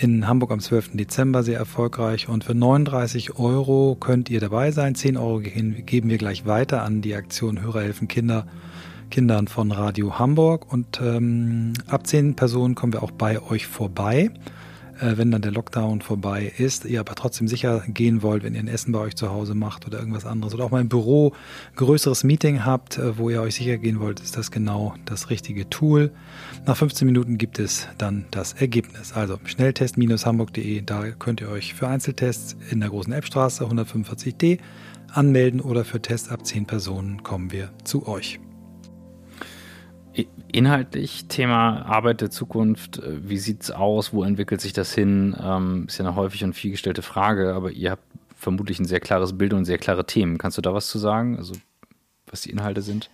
in 0.00 0.26
Hamburg 0.26 0.52
am 0.52 0.60
12. 0.60 0.92
Dezember 0.94 1.42
sehr 1.42 1.58
erfolgreich 1.58 2.28
und 2.28 2.44
für 2.44 2.54
39 2.54 3.38
Euro 3.38 3.96
könnt 3.98 4.30
ihr 4.30 4.40
dabei 4.40 4.70
sein. 4.70 4.94
10 4.94 5.16
Euro 5.16 5.40
geben 5.40 6.08
wir 6.08 6.18
gleich 6.18 6.46
weiter 6.46 6.82
an 6.82 7.02
die 7.02 7.14
Aktion 7.14 7.60
Hörer 7.60 7.82
helfen 7.82 8.08
Kinder. 8.08 8.46
Kindern 9.10 9.46
von 9.46 9.70
Radio 9.72 10.18
Hamburg 10.18 10.72
und 10.72 10.98
ähm, 11.04 11.74
ab 11.86 12.06
10 12.06 12.34
Personen 12.34 12.74
kommen 12.74 12.94
wir 12.94 13.02
auch 13.02 13.10
bei 13.10 13.42
euch 13.42 13.66
vorbei 13.66 14.30
wenn 15.02 15.30
dann 15.30 15.42
der 15.42 15.52
Lockdown 15.52 16.00
vorbei 16.00 16.52
ist, 16.56 16.84
ihr 16.84 17.00
aber 17.00 17.14
trotzdem 17.14 17.48
sicher 17.48 17.82
gehen 17.88 18.22
wollt, 18.22 18.42
wenn 18.42 18.54
ihr 18.54 18.60
ein 18.60 18.68
Essen 18.68 18.92
bei 18.92 19.00
euch 19.00 19.16
zu 19.16 19.30
Hause 19.30 19.54
macht 19.54 19.86
oder 19.86 19.98
irgendwas 19.98 20.26
anderes 20.26 20.54
oder 20.54 20.64
auch 20.64 20.70
mal 20.70 20.80
im 20.80 20.88
Büro 20.88 21.32
größeres 21.76 22.24
Meeting 22.24 22.64
habt, 22.64 22.98
äh, 22.98 23.18
wo 23.18 23.30
ihr 23.30 23.42
euch 23.42 23.56
sicher 23.56 23.78
gehen 23.78 24.00
wollt, 24.00 24.20
ist 24.20 24.36
das 24.36 24.50
genau 24.50 24.94
das 25.04 25.30
richtige 25.30 25.68
Tool. 25.68 26.10
Nach 26.66 26.76
15 26.76 27.06
Minuten 27.06 27.38
gibt 27.38 27.58
es 27.58 27.88
dann 27.98 28.26
das 28.30 28.52
Ergebnis. 28.52 29.12
Also 29.12 29.38
schnelltest-hamburg.de, 29.44 30.82
da 30.82 31.10
könnt 31.10 31.40
ihr 31.40 31.48
euch 31.48 31.74
für 31.74 31.88
Einzeltests 31.88 32.56
in 32.70 32.80
der 32.80 32.90
großen 32.90 33.12
Elbstraße 33.12 33.64
145d 33.64 34.58
anmelden 35.12 35.60
oder 35.60 35.84
für 35.84 36.00
Tests 36.00 36.30
ab 36.30 36.46
10 36.46 36.66
Personen 36.66 37.22
kommen 37.22 37.52
wir 37.52 37.70
zu 37.84 38.06
euch. 38.06 38.40
Inhaltlich, 40.52 41.24
Thema 41.28 41.86
Arbeit 41.86 42.20
der 42.20 42.30
Zukunft, 42.30 42.98
äh, 42.98 43.28
wie 43.28 43.38
sieht 43.38 43.62
es 43.62 43.70
aus, 43.70 44.12
wo 44.12 44.22
entwickelt 44.22 44.60
sich 44.60 44.74
das 44.74 44.92
hin? 44.92 45.34
Ähm, 45.42 45.86
ist 45.88 45.98
ja 45.98 46.04
eine 46.04 46.16
häufig 46.16 46.44
und 46.44 46.52
viel 46.52 46.72
gestellte 46.72 47.00
Frage, 47.00 47.54
aber 47.54 47.70
ihr 47.70 47.92
habt 47.92 48.02
vermutlich 48.36 48.78
ein 48.78 48.84
sehr 48.84 49.00
klares 49.00 49.38
Bild 49.38 49.54
und 49.54 49.64
sehr 49.64 49.78
klare 49.78 50.04
Themen. 50.04 50.36
Kannst 50.36 50.58
du 50.58 50.62
da 50.62 50.74
was 50.74 50.88
zu 50.88 50.98
sagen, 50.98 51.38
also 51.38 51.54
was 52.26 52.42
die 52.42 52.50
Inhalte 52.50 52.82
sind? 52.82 53.08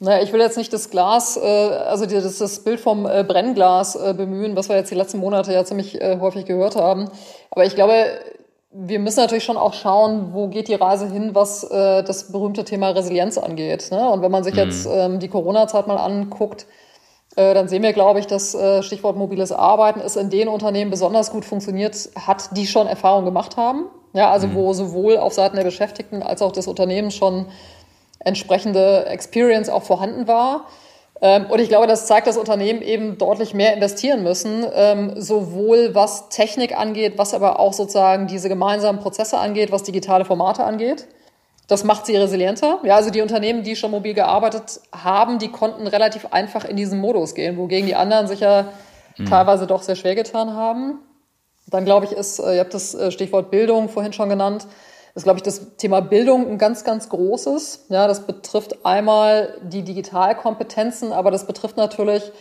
Naja, 0.00 0.22
ich 0.22 0.32
will 0.32 0.40
jetzt 0.40 0.58
nicht 0.58 0.72
das 0.72 0.90
Glas, 0.90 1.38
äh, 1.38 1.40
also 1.40 2.04
das, 2.04 2.38
das 2.38 2.64
Bild 2.64 2.80
vom 2.80 3.06
äh, 3.06 3.24
Brennglas 3.26 3.96
bemühen, 4.16 4.54
was 4.54 4.68
wir 4.68 4.76
jetzt 4.76 4.90
die 4.90 4.96
letzten 4.96 5.18
Monate 5.18 5.52
ja 5.52 5.64
ziemlich 5.64 5.94
häufig 5.94 6.44
gehört 6.44 6.76
haben. 6.76 7.08
Aber 7.50 7.64
ich 7.64 7.74
glaube, 7.74 7.94
wir 8.74 8.98
müssen 8.98 9.20
natürlich 9.20 9.44
schon 9.44 9.56
auch 9.56 9.74
schauen, 9.74 10.32
wo 10.32 10.48
geht 10.48 10.68
die 10.68 10.74
Reise 10.74 11.06
hin, 11.06 11.34
was 11.34 11.62
äh, 11.64 12.02
das 12.02 12.32
berühmte 12.32 12.64
Thema 12.64 12.90
Resilienz 12.90 13.36
angeht. 13.36 13.90
Ne? 13.90 14.08
Und 14.08 14.22
wenn 14.22 14.30
man 14.30 14.44
sich 14.44 14.54
mhm. 14.54 14.60
jetzt 14.60 14.88
ähm, 14.90 15.18
die 15.20 15.28
Corona-Zeit 15.28 15.86
mal 15.86 15.98
anguckt, 15.98 16.66
äh, 17.36 17.52
dann 17.54 17.68
sehen 17.68 17.82
wir, 17.82 17.92
glaube 17.92 18.20
ich, 18.20 18.26
dass 18.26 18.54
äh, 18.54 18.82
Stichwort 18.82 19.16
mobiles 19.16 19.52
Arbeiten 19.52 20.00
es 20.00 20.16
in 20.16 20.30
den 20.30 20.48
Unternehmen 20.48 20.90
besonders 20.90 21.30
gut 21.30 21.44
funktioniert 21.44 22.10
hat, 22.16 22.56
die 22.56 22.66
schon 22.66 22.86
Erfahrung 22.86 23.24
gemacht 23.24 23.56
haben. 23.56 23.86
Ja, 24.14 24.30
also 24.30 24.46
mhm. 24.46 24.54
wo 24.54 24.72
sowohl 24.72 25.18
auf 25.18 25.34
Seiten 25.34 25.56
der 25.56 25.64
Beschäftigten 25.64 26.22
als 26.22 26.40
auch 26.40 26.52
des 26.52 26.66
Unternehmens 26.66 27.14
schon 27.14 27.46
entsprechende 28.20 29.06
Experience 29.06 29.68
auch 29.68 29.82
vorhanden 29.82 30.26
war. 30.26 30.66
Ähm, 31.22 31.46
und 31.48 31.60
ich 31.60 31.68
glaube, 31.68 31.86
das 31.86 32.06
zeigt, 32.06 32.26
dass 32.26 32.36
Unternehmen 32.36 32.82
eben 32.82 33.16
deutlich 33.16 33.54
mehr 33.54 33.74
investieren 33.74 34.24
müssen, 34.24 34.66
ähm, 34.74 35.12
sowohl 35.16 35.94
was 35.94 36.28
Technik 36.28 36.76
angeht, 36.76 37.14
was 37.16 37.32
aber 37.32 37.60
auch 37.60 37.72
sozusagen 37.72 38.26
diese 38.26 38.48
gemeinsamen 38.48 38.98
Prozesse 38.98 39.38
angeht, 39.38 39.70
was 39.70 39.84
digitale 39.84 40.24
Formate 40.24 40.64
angeht. 40.64 41.06
Das 41.68 41.84
macht 41.84 42.06
sie 42.06 42.16
resilienter. 42.16 42.80
Ja, 42.82 42.96
also 42.96 43.10
die 43.10 43.20
Unternehmen, 43.20 43.62
die 43.62 43.76
schon 43.76 43.92
mobil 43.92 44.14
gearbeitet 44.14 44.80
haben, 44.92 45.38
die 45.38 45.48
konnten 45.48 45.86
relativ 45.86 46.26
einfach 46.32 46.64
in 46.64 46.76
diesen 46.76 46.98
Modus 46.98 47.36
gehen, 47.36 47.56
wogegen 47.56 47.86
die 47.86 47.94
anderen 47.94 48.26
sich 48.26 48.40
ja 48.40 48.66
mhm. 49.16 49.26
teilweise 49.26 49.68
doch 49.68 49.82
sehr 49.82 49.94
schwer 49.94 50.16
getan 50.16 50.54
haben. 50.54 50.98
Dann 51.68 51.84
glaube 51.84 52.06
ich, 52.06 52.12
ist, 52.12 52.40
äh, 52.40 52.56
ihr 52.56 52.60
habt 52.60 52.74
das 52.74 52.94
äh, 52.94 53.12
Stichwort 53.12 53.52
Bildung 53.52 53.88
vorhin 53.88 54.12
schon 54.12 54.28
genannt, 54.28 54.66
ist, 55.14 55.24
glaube 55.24 55.38
ich, 55.38 55.42
das 55.42 55.76
Thema 55.76 56.00
Bildung 56.00 56.48
ein 56.48 56.58
ganz, 56.58 56.84
ganz 56.84 57.08
großes. 57.08 57.86
Ja, 57.90 58.06
das 58.06 58.26
betrifft 58.26 58.84
einmal 58.84 59.58
die 59.62 59.82
Digitalkompetenzen, 59.82 61.12
aber 61.12 61.30
das 61.30 61.46
betrifft 61.46 61.76
natürlich 61.76 62.32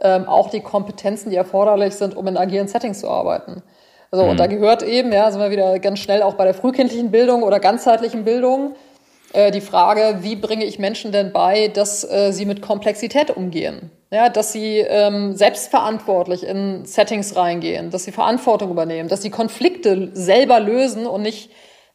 ähm, 0.00 0.26
auch 0.26 0.50
die 0.50 0.60
Kompetenzen, 0.60 1.30
die 1.30 1.36
erforderlich 1.36 1.94
sind, 1.94 2.16
um 2.16 2.26
in 2.26 2.36
agilen 2.36 2.68
Settings 2.68 3.00
zu 3.00 3.08
arbeiten. 3.08 3.62
Also, 4.10 4.24
mhm. 4.24 4.30
und 4.30 4.40
da 4.40 4.46
gehört 4.46 4.82
eben, 4.82 5.12
ja, 5.12 5.30
sind 5.30 5.40
wir 5.40 5.50
wieder 5.50 5.78
ganz 5.78 5.98
schnell 5.98 6.22
auch 6.22 6.34
bei 6.34 6.44
der 6.44 6.54
frühkindlichen 6.54 7.10
Bildung 7.10 7.42
oder 7.42 7.60
ganzheitlichen 7.60 8.24
Bildung, 8.24 8.74
äh, 9.32 9.50
die 9.50 9.60
Frage, 9.60 10.18
wie 10.22 10.36
bringe 10.36 10.64
ich 10.64 10.78
Menschen 10.78 11.12
denn 11.12 11.32
bei, 11.32 11.68
dass 11.68 12.04
äh, 12.04 12.32
sie 12.32 12.46
mit 12.46 12.62
Komplexität 12.62 13.30
umgehen? 13.30 13.90
Ja, 14.10 14.30
dass 14.30 14.52
sie 14.52 14.78
ähm, 14.78 15.36
selbstverantwortlich 15.36 16.42
in 16.42 16.86
Settings 16.86 17.36
reingehen, 17.36 17.90
dass 17.90 18.04
sie 18.04 18.12
Verantwortung 18.12 18.70
übernehmen, 18.70 19.10
dass 19.10 19.20
sie 19.20 19.28
Konflikte 19.28 20.10
selber 20.14 20.60
lösen 20.60 21.06
und 21.06 21.20
nicht 21.20 21.50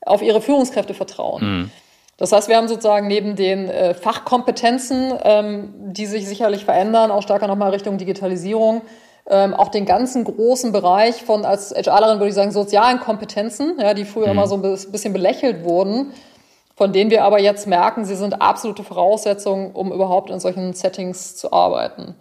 auf 0.05 0.21
ihre 0.21 0.41
Führungskräfte 0.41 0.93
vertrauen. 0.93 1.61
Mhm. 1.61 1.71
Das 2.17 2.31
heißt, 2.31 2.47
wir 2.47 2.57
haben 2.57 2.67
sozusagen 2.67 3.07
neben 3.07 3.35
den 3.35 3.69
äh, 3.69 3.93
Fachkompetenzen, 3.93 5.13
ähm, 5.23 5.73
die 5.93 6.05
sich 6.05 6.27
sicherlich 6.27 6.63
verändern, 6.63 7.11
auch 7.11 7.23
stärker 7.23 7.47
nochmal 7.47 7.71
Richtung 7.71 7.97
Digitalisierung, 7.97 8.83
ähm, 9.29 9.53
auch 9.53 9.69
den 9.69 9.85
ganzen 9.85 10.23
großen 10.23 10.71
Bereich 10.71 11.23
von, 11.23 11.45
als 11.45 11.71
HRlerin 11.71 12.19
würde 12.19 12.29
ich 12.29 12.35
sagen, 12.35 12.51
sozialen 12.51 12.99
Kompetenzen, 12.99 13.77
ja, 13.79 13.93
die 13.93 14.05
früher 14.05 14.27
mhm. 14.27 14.31
immer 14.33 14.47
so 14.47 14.55
ein 14.55 14.61
bisschen 14.61 15.13
belächelt 15.13 15.63
wurden, 15.63 16.13
von 16.75 16.91
denen 16.93 17.09
wir 17.09 17.23
aber 17.23 17.39
jetzt 17.39 17.67
merken, 17.67 18.05
sie 18.05 18.15
sind 18.15 18.41
absolute 18.41 18.83
Voraussetzungen, 18.83 19.71
um 19.71 19.91
überhaupt 19.91 20.29
in 20.29 20.39
solchen 20.39 20.73
Settings 20.73 21.35
zu 21.35 21.51
arbeiten. 21.51 22.15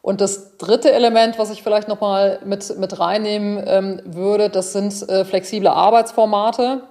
Und 0.00 0.20
das 0.20 0.58
dritte 0.58 0.92
Element, 0.92 1.38
was 1.38 1.50
ich 1.50 1.62
vielleicht 1.62 1.88
nochmal 1.88 2.38
mit, 2.44 2.78
mit 2.78 3.00
reinnehmen 3.00 3.62
ähm, 3.66 4.00
würde, 4.04 4.50
das 4.50 4.72
sind 4.74 5.08
äh, 5.08 5.24
flexible 5.24 5.68
Arbeitsformate. 5.68 6.82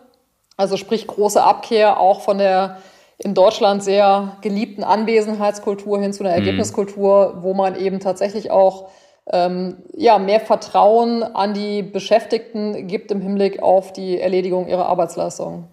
Also 0.57 0.77
sprich 0.77 1.07
große 1.07 1.41
Abkehr 1.41 1.99
auch 1.99 2.21
von 2.21 2.37
der 2.37 2.77
in 3.17 3.33
Deutschland 3.33 3.83
sehr 3.83 4.37
geliebten 4.41 4.83
Anwesenheitskultur 4.83 5.99
hin 5.99 6.13
zu 6.13 6.23
einer 6.23 6.33
mhm. 6.33 6.45
Ergebniskultur, 6.45 7.37
wo 7.41 7.53
man 7.53 7.75
eben 7.75 7.99
tatsächlich 7.99 8.51
auch 8.51 8.89
ähm, 9.31 9.77
ja, 9.95 10.19
mehr 10.19 10.41
Vertrauen 10.41 11.23
an 11.23 11.53
die 11.53 11.81
Beschäftigten 11.81 12.87
gibt 12.87 13.11
im 13.11 13.21
Hinblick 13.21 13.61
auf 13.61 13.93
die 13.93 14.19
Erledigung 14.19 14.67
ihrer 14.67 14.87
Arbeitsleistung. 14.87 15.69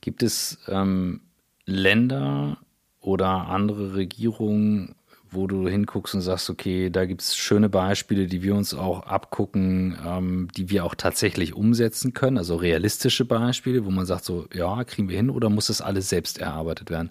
Gibt 0.00 0.22
es 0.22 0.58
ähm, 0.68 1.20
Länder 1.64 2.58
oder 3.00 3.48
andere 3.48 3.94
Regierungen, 3.94 4.94
wo 5.32 5.46
du 5.46 5.68
hinguckst 5.68 6.14
und 6.14 6.20
sagst, 6.20 6.50
okay, 6.50 6.90
da 6.90 7.04
gibt 7.04 7.22
es 7.22 7.36
schöne 7.36 7.68
Beispiele, 7.68 8.26
die 8.26 8.42
wir 8.42 8.54
uns 8.54 8.74
auch 8.74 9.04
abgucken, 9.04 9.98
ähm, 10.06 10.48
die 10.56 10.70
wir 10.70 10.84
auch 10.84 10.94
tatsächlich 10.94 11.54
umsetzen 11.54 12.12
können, 12.12 12.38
also 12.38 12.56
realistische 12.56 13.24
Beispiele, 13.24 13.84
wo 13.84 13.90
man 13.90 14.06
sagt, 14.06 14.24
so, 14.24 14.46
ja, 14.52 14.84
kriegen 14.84 15.08
wir 15.08 15.16
hin 15.16 15.30
oder 15.30 15.48
muss 15.48 15.68
das 15.68 15.80
alles 15.80 16.08
selbst 16.08 16.38
erarbeitet 16.38 16.90
werden? 16.90 17.10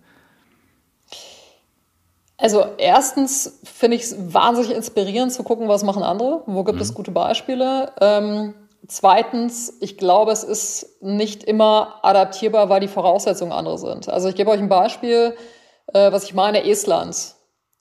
Also 2.37 2.65
erstens 2.77 3.59
finde 3.65 3.97
ich 3.97 4.03
es 4.03 4.33
wahnsinnig 4.33 4.71
inspirierend 4.71 5.33
zu 5.33 5.43
gucken, 5.43 5.67
was 5.67 5.83
machen 5.83 6.03
andere, 6.03 6.43
wo 6.45 6.63
gibt 6.63 6.77
mhm. 6.77 6.81
es 6.81 6.93
gute 6.93 7.11
Beispiele. 7.11 7.91
Ähm, 7.99 8.53
zweitens, 8.87 9.77
ich 9.81 9.97
glaube, 9.97 10.31
es 10.31 10.43
ist 10.43 11.01
nicht 11.01 11.43
immer 11.43 11.99
adaptierbar, 12.01 12.69
weil 12.69 12.79
die 12.79 12.87
Voraussetzungen 12.87 13.51
andere 13.51 13.77
sind. 13.77 14.07
Also 14.07 14.29
ich 14.29 14.35
gebe 14.35 14.49
euch 14.51 14.59
ein 14.59 14.69
Beispiel, 14.69 15.35
äh, 15.93 16.11
was 16.11 16.23
ich 16.23 16.33
meine, 16.33 16.65
Estland. 16.65 17.35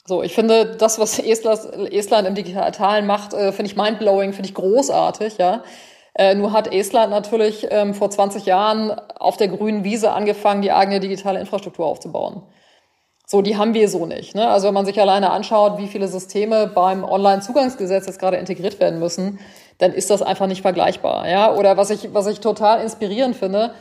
So, 0.09 0.23
ich 0.23 0.35
finde, 0.35 0.65
das, 0.65 0.99
was 0.99 1.19
Estland 1.19 2.27
im 2.27 2.35
Digitalen 2.35 3.07
macht, 3.07 3.35
äh, 3.35 3.53
finde 3.53 3.71
ich 3.71 3.77
mindblowing, 3.77 4.33
finde 4.33 4.49
ich 4.49 4.55
großartig, 4.55 5.37
ja. 5.37 5.63
Äh, 6.15 6.35
nur 6.35 6.55
hat 6.55 6.73
Estland 6.73 7.11
natürlich 7.11 7.67
ähm, 7.71 7.93
vor 7.93 8.09
20 8.09 8.47
Jahren 8.47 8.91
auf 9.19 9.37
der 9.37 9.49
grünen 9.49 9.85
Wiese 9.85 10.13
angefangen, 10.13 10.63
die 10.63 10.73
eigene 10.73 11.01
digitale 11.01 11.39
Infrastruktur 11.41 11.85
aufzubauen. 11.85 12.41
So, 13.27 13.43
die 13.43 13.59
haben 13.59 13.75
wir 13.75 13.87
so 13.91 14.07
nicht. 14.07 14.35
Ne? 14.35 14.49
Also 14.49 14.69
wenn 14.69 14.75
man 14.75 14.87
sich 14.87 14.99
alleine 14.99 15.29
anschaut, 15.29 15.77
wie 15.77 15.89
viele 15.89 16.09
Systeme 16.09 16.69
beim 16.69 17.05
Online-Zugangsgesetz 17.05 18.07
jetzt 18.07 18.19
gerade 18.19 18.39
integriert 18.39 18.81
werden 18.81 19.01
müssen, 19.01 19.39
dann 19.77 19.93
ist 19.93 20.09
das 20.09 20.23
einfach 20.23 20.47
nicht 20.47 20.63
vergleichbar. 20.63 21.29
Ja? 21.29 21.55
Oder 21.55 21.77
was 21.77 21.91
ich, 21.91 22.15
was 22.15 22.27
ich 22.29 22.41
total 22.41 22.81
inspirierend 22.81 23.37
finde, 23.37 23.75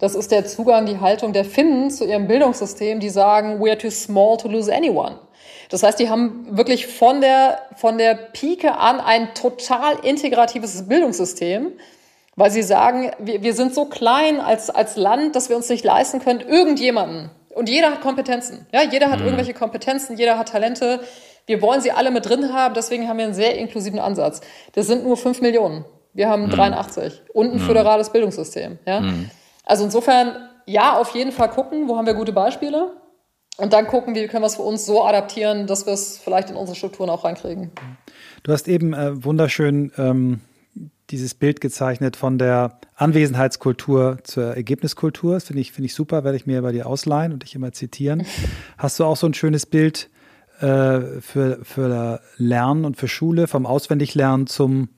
das 0.00 0.16
ist 0.16 0.32
der 0.32 0.44
Zugang, 0.44 0.86
die 0.86 0.98
Haltung 0.98 1.32
der 1.32 1.44
Finnen 1.44 1.92
zu 1.92 2.04
ihrem 2.04 2.26
Bildungssystem, 2.26 2.98
die 2.98 3.10
sagen, 3.10 3.60
we 3.60 3.70
are 3.70 3.78
too 3.78 3.90
small 3.90 4.36
to 4.36 4.48
lose 4.48 4.74
anyone. 4.74 5.20
Das 5.70 5.82
heißt, 5.82 5.98
die 5.98 6.08
haben 6.08 6.56
wirklich 6.56 6.86
von 6.86 7.20
der, 7.20 7.58
von 7.76 7.98
der 7.98 8.14
Pike 8.14 8.76
an 8.78 9.00
ein 9.00 9.34
total 9.34 9.96
integratives 10.02 10.88
Bildungssystem, 10.88 11.72
weil 12.36 12.50
sie 12.50 12.62
sagen, 12.62 13.10
wir, 13.18 13.42
wir 13.42 13.54
sind 13.54 13.74
so 13.74 13.84
klein 13.84 14.40
als, 14.40 14.70
als 14.70 14.96
Land, 14.96 15.36
dass 15.36 15.48
wir 15.48 15.56
uns 15.56 15.68
nicht 15.68 15.84
leisten 15.84 16.20
können, 16.20 16.40
irgendjemanden. 16.40 17.30
Und 17.54 17.68
jeder 17.68 17.90
hat 17.90 18.00
Kompetenzen. 18.00 18.66
Ja, 18.72 18.82
jeder 18.82 19.10
hat 19.10 19.18
mhm. 19.18 19.26
irgendwelche 19.26 19.52
Kompetenzen, 19.52 20.16
jeder 20.16 20.38
hat 20.38 20.50
Talente. 20.50 21.00
Wir 21.46 21.60
wollen 21.60 21.80
sie 21.80 21.90
alle 21.90 22.10
mit 22.10 22.28
drin 22.28 22.52
haben, 22.52 22.74
deswegen 22.74 23.08
haben 23.08 23.18
wir 23.18 23.24
einen 23.24 23.34
sehr 23.34 23.58
inklusiven 23.58 23.98
Ansatz. 23.98 24.40
Das 24.72 24.86
sind 24.86 25.04
nur 25.04 25.16
fünf 25.16 25.40
Millionen. 25.40 25.84
Wir 26.14 26.28
haben 26.28 26.46
mhm. 26.46 26.50
83 26.50 27.22
und 27.32 27.52
ein 27.52 27.58
mhm. 27.58 27.66
föderales 27.66 28.10
Bildungssystem. 28.10 28.78
Ja? 28.86 29.00
Mhm. 29.00 29.30
Also 29.64 29.84
insofern, 29.84 30.48
ja, 30.66 30.96
auf 30.96 31.14
jeden 31.14 31.32
Fall 31.32 31.50
gucken, 31.50 31.88
wo 31.88 31.96
haben 31.96 32.06
wir 32.06 32.14
gute 32.14 32.32
Beispiele. 32.32 32.92
Und 33.58 33.72
dann 33.72 33.88
gucken, 33.88 34.14
wie 34.14 34.28
können 34.28 34.42
wir 34.42 34.46
es 34.46 34.54
für 34.54 34.62
uns 34.62 34.86
so 34.86 35.04
adaptieren, 35.04 35.66
dass 35.66 35.84
wir 35.84 35.92
es 35.92 36.16
vielleicht 36.16 36.48
in 36.48 36.56
unsere 36.56 36.76
Strukturen 36.76 37.10
auch 37.10 37.24
reinkriegen. 37.24 37.72
Du 38.44 38.52
hast 38.52 38.68
eben 38.68 38.94
äh, 38.94 39.24
wunderschön 39.24 39.90
ähm, 39.98 40.40
dieses 41.10 41.34
Bild 41.34 41.60
gezeichnet 41.60 42.14
von 42.16 42.38
der 42.38 42.78
Anwesenheitskultur 42.94 44.18
zur 44.22 44.54
Ergebniskultur. 44.54 45.34
Das 45.34 45.44
finde 45.44 45.60
ich, 45.60 45.72
finde 45.72 45.86
ich 45.86 45.94
super, 45.94 46.22
werde 46.22 46.36
ich 46.36 46.46
mir 46.46 46.62
bei 46.62 46.70
dir 46.70 46.86
ausleihen 46.86 47.32
und 47.32 47.42
dich 47.42 47.56
immer 47.56 47.72
zitieren. 47.72 48.24
Hast 48.78 49.00
du 49.00 49.04
auch 49.04 49.16
so 49.16 49.26
ein 49.26 49.34
schönes 49.34 49.66
Bild 49.66 50.08
äh, 50.60 51.20
für, 51.20 51.58
für 51.64 52.20
Lernen 52.36 52.84
und 52.84 52.96
für 52.96 53.08
Schule, 53.08 53.48
vom 53.48 53.66
Auswendiglernen 53.66 54.46
zum 54.46 54.88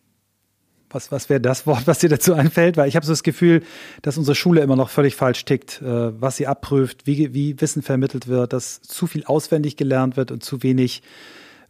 was, 0.91 1.11
was 1.13 1.29
wäre 1.29 1.41
das 1.41 1.67
Wort, 1.67 1.87
was 1.87 2.01
dir 2.01 2.09
dazu 2.09 2.35
einfällt? 2.35 2.77
Weil 2.77 2.89
ich 2.89 2.97
habe 2.97 3.07
so 3.07 3.13
das 3.13 3.23
Gefühl, 3.23 3.63
dass 4.03 4.19
unsere 4.19 4.35
Schule 4.35 4.61
immer 4.61 4.77
noch 4.77 4.91
völlig 4.91 5.17
falsch 5.17 5.45
tickt, 5.45 5.81
äh, 5.83 6.21
was 6.21 6.37
sie 6.37 6.47
abprüft, 6.47 7.07
wie, 7.07 7.33
wie 7.33 7.61
Wissen 7.61 7.83
vermittelt 7.83 8.29
wird, 8.29 8.53
dass 8.53 8.81
zu 8.83 9.07
viel 9.07 9.25
auswendig 9.25 9.77
gelernt 9.77 10.17
wird 10.17 10.31
und 10.31 10.45
zu 10.45 10.63
wenig 10.63 11.03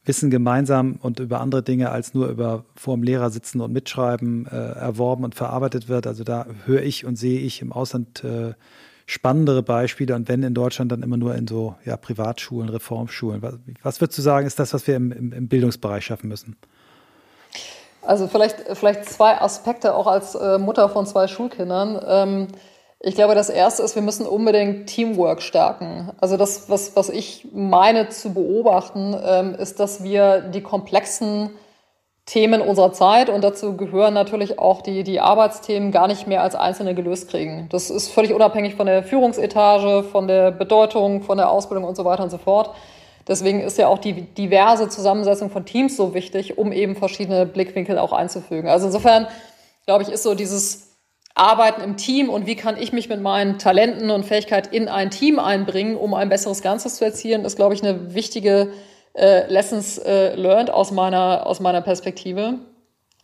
Wissen 0.04 0.30
gemeinsam 0.30 0.98
und 1.00 1.20
über 1.20 1.40
andere 1.40 1.62
Dinge 1.62 1.90
als 1.90 2.14
nur 2.14 2.28
über 2.28 2.64
vor 2.74 2.96
dem 2.96 3.02
Lehrer 3.02 3.30
sitzen 3.30 3.60
und 3.60 3.72
mitschreiben 3.72 4.46
äh, 4.46 4.56
erworben 4.56 5.24
und 5.24 5.34
verarbeitet 5.34 5.88
wird. 5.88 6.06
Also 6.06 6.24
da 6.24 6.46
höre 6.64 6.82
ich 6.82 7.04
und 7.04 7.16
sehe 7.16 7.40
ich 7.40 7.60
im 7.60 7.70
Ausland 7.70 8.24
äh, 8.24 8.54
spannendere 9.04 9.62
Beispiele 9.62 10.14
und 10.14 10.28
wenn 10.28 10.42
in 10.42 10.54
Deutschland 10.54 10.90
dann 10.90 11.02
immer 11.02 11.16
nur 11.16 11.34
in 11.34 11.46
so 11.46 11.74
ja, 11.84 11.96
Privatschulen, 11.96 12.70
Reformschulen. 12.70 13.42
Was, 13.42 13.58
was 13.82 14.00
würdest 14.00 14.18
du 14.18 14.22
sagen, 14.22 14.46
ist 14.46 14.58
das, 14.58 14.72
was 14.72 14.86
wir 14.86 14.96
im, 14.96 15.12
im, 15.12 15.32
im 15.32 15.48
Bildungsbereich 15.48 16.04
schaffen 16.04 16.28
müssen? 16.28 16.56
Also 18.02 18.28
vielleicht, 18.28 18.56
vielleicht 18.72 19.04
zwei 19.04 19.40
Aspekte 19.40 19.94
auch 19.94 20.06
als 20.06 20.34
äh, 20.34 20.58
Mutter 20.58 20.88
von 20.88 21.06
zwei 21.06 21.28
Schulkindern. 21.28 22.00
Ähm, 22.06 22.48
ich 23.02 23.14
glaube, 23.14 23.34
das 23.34 23.48
erste 23.48 23.82
ist, 23.82 23.94
wir 23.94 24.02
müssen 24.02 24.26
unbedingt 24.26 24.86
Teamwork 24.86 25.40
stärken. 25.40 26.10
Also 26.20 26.36
das, 26.36 26.68
was, 26.68 26.96
was 26.96 27.08
ich 27.08 27.48
meine 27.52 28.10
zu 28.10 28.34
beobachten, 28.34 29.16
ähm, 29.24 29.54
ist, 29.54 29.80
dass 29.80 30.02
wir 30.02 30.40
die 30.40 30.62
komplexen 30.62 31.50
Themen 32.26 32.60
unserer 32.60 32.92
Zeit 32.92 33.28
und 33.28 33.42
dazu 33.42 33.76
gehören 33.76 34.14
natürlich 34.14 34.58
auch 34.58 34.82
die, 34.82 35.02
die 35.02 35.18
Arbeitsthemen 35.18 35.90
gar 35.90 36.06
nicht 36.06 36.26
mehr 36.26 36.42
als 36.42 36.54
einzelne 36.54 36.94
gelöst 36.94 37.28
kriegen. 37.28 37.68
Das 37.70 37.90
ist 37.90 38.08
völlig 38.08 38.32
unabhängig 38.32 38.76
von 38.76 38.86
der 38.86 39.02
Führungsetage, 39.02 40.04
von 40.04 40.28
der 40.28 40.50
Bedeutung, 40.50 41.22
von 41.22 41.38
der 41.38 41.50
Ausbildung 41.50 41.84
und 41.84 41.96
so 41.96 42.04
weiter 42.04 42.22
und 42.22 42.30
so 42.30 42.38
fort. 42.38 42.74
Deswegen 43.28 43.60
ist 43.60 43.78
ja 43.78 43.88
auch 43.88 43.98
die 43.98 44.22
diverse 44.22 44.88
Zusammensetzung 44.88 45.50
von 45.50 45.64
Teams 45.64 45.96
so 45.96 46.14
wichtig, 46.14 46.58
um 46.58 46.72
eben 46.72 46.96
verschiedene 46.96 47.46
Blickwinkel 47.46 47.98
auch 47.98 48.12
einzufügen. 48.12 48.68
Also 48.68 48.86
insofern, 48.86 49.28
glaube 49.86 50.02
ich, 50.02 50.08
ist 50.08 50.22
so 50.22 50.34
dieses 50.34 50.96
Arbeiten 51.34 51.80
im 51.80 51.96
Team 51.96 52.28
und 52.28 52.46
wie 52.46 52.56
kann 52.56 52.76
ich 52.76 52.92
mich 52.92 53.08
mit 53.08 53.20
meinen 53.20 53.58
Talenten 53.58 54.10
und 54.10 54.24
Fähigkeiten 54.24 54.74
in 54.74 54.88
ein 54.88 55.10
Team 55.10 55.38
einbringen, 55.38 55.96
um 55.96 56.12
ein 56.14 56.28
besseres 56.28 56.60
Ganzes 56.60 56.96
zu 56.96 57.04
erzielen, 57.04 57.44
ist, 57.44 57.56
glaube 57.56 57.74
ich, 57.74 57.82
eine 57.82 58.14
wichtige 58.14 58.72
äh, 59.14 59.46
Lessons 59.50 59.98
äh, 59.98 60.34
learned 60.34 60.70
aus 60.70 60.90
meiner, 60.90 61.46
aus 61.46 61.60
meiner 61.60 61.82
Perspektive. 61.82 62.58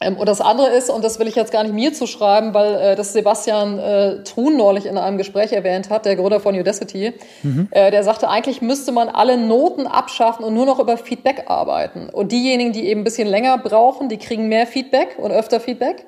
Ähm, 0.00 0.16
und 0.16 0.28
das 0.28 0.40
andere 0.40 0.68
ist, 0.68 0.90
und 0.90 1.04
das 1.04 1.18
will 1.18 1.26
ich 1.26 1.36
jetzt 1.36 1.52
gar 1.52 1.62
nicht 1.62 1.74
mir 1.74 1.92
zuschreiben, 1.92 2.52
weil 2.52 2.74
äh, 2.74 2.96
das 2.96 3.12
Sebastian 3.12 3.78
äh, 3.78 4.22
Thun 4.24 4.56
neulich 4.56 4.86
in 4.86 4.98
einem 4.98 5.16
Gespräch 5.16 5.52
erwähnt 5.52 5.88
hat, 5.88 6.04
der 6.04 6.16
Gründer 6.16 6.40
von 6.40 6.54
Udacity, 6.58 7.14
mhm. 7.42 7.68
äh, 7.70 7.90
der 7.90 8.04
sagte, 8.04 8.28
eigentlich 8.28 8.60
müsste 8.60 8.92
man 8.92 9.08
alle 9.08 9.38
Noten 9.38 9.86
abschaffen 9.86 10.44
und 10.44 10.54
nur 10.54 10.66
noch 10.66 10.78
über 10.78 10.98
Feedback 10.98 11.44
arbeiten. 11.46 12.10
Und 12.10 12.32
diejenigen, 12.32 12.72
die 12.72 12.86
eben 12.88 13.00
ein 13.00 13.04
bisschen 13.04 13.28
länger 13.28 13.56
brauchen, 13.58 14.08
die 14.08 14.18
kriegen 14.18 14.48
mehr 14.48 14.66
Feedback 14.66 15.16
und 15.18 15.30
öfter 15.30 15.60
Feedback 15.60 16.04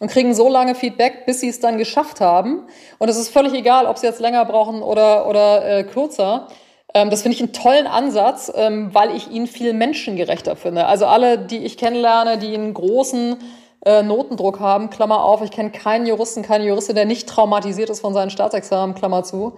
und 0.00 0.10
kriegen 0.10 0.34
so 0.34 0.50
lange 0.50 0.74
Feedback, 0.74 1.24
bis 1.24 1.40
sie 1.40 1.48
es 1.48 1.60
dann 1.60 1.78
geschafft 1.78 2.20
haben. 2.20 2.64
Und 2.98 3.08
es 3.08 3.16
ist 3.16 3.30
völlig 3.30 3.54
egal, 3.54 3.86
ob 3.86 3.96
sie 3.96 4.06
jetzt 4.06 4.20
länger 4.20 4.44
brauchen 4.44 4.82
oder, 4.82 5.26
oder 5.28 5.78
äh, 5.78 5.84
kürzer. 5.84 6.48
Ähm, 6.94 7.10
das 7.10 7.22
finde 7.22 7.34
ich 7.36 7.42
einen 7.42 7.52
tollen 7.52 7.86
Ansatz, 7.86 8.50
ähm, 8.54 8.94
weil 8.94 9.14
ich 9.14 9.30
ihn 9.30 9.46
viel 9.46 9.72
menschengerechter 9.72 10.56
finde. 10.56 10.86
Also 10.86 11.06
alle, 11.06 11.38
die 11.38 11.58
ich 11.58 11.76
kennenlerne, 11.76 12.38
die 12.38 12.54
einen 12.54 12.72
großen 12.72 13.36
äh, 13.84 14.02
Notendruck 14.02 14.60
haben, 14.60 14.90
Klammer 14.90 15.24
auf, 15.24 15.42
ich 15.42 15.50
kenne 15.50 15.70
keinen 15.70 16.06
Juristen, 16.06 16.42
keine 16.42 16.64
Juristin, 16.64 16.94
der 16.94 17.04
nicht 17.04 17.28
traumatisiert 17.28 17.90
ist 17.90 18.00
von 18.00 18.14
seinen 18.14 18.30
Staatsexamen, 18.30 18.94
Klammer 18.94 19.24
zu. 19.24 19.56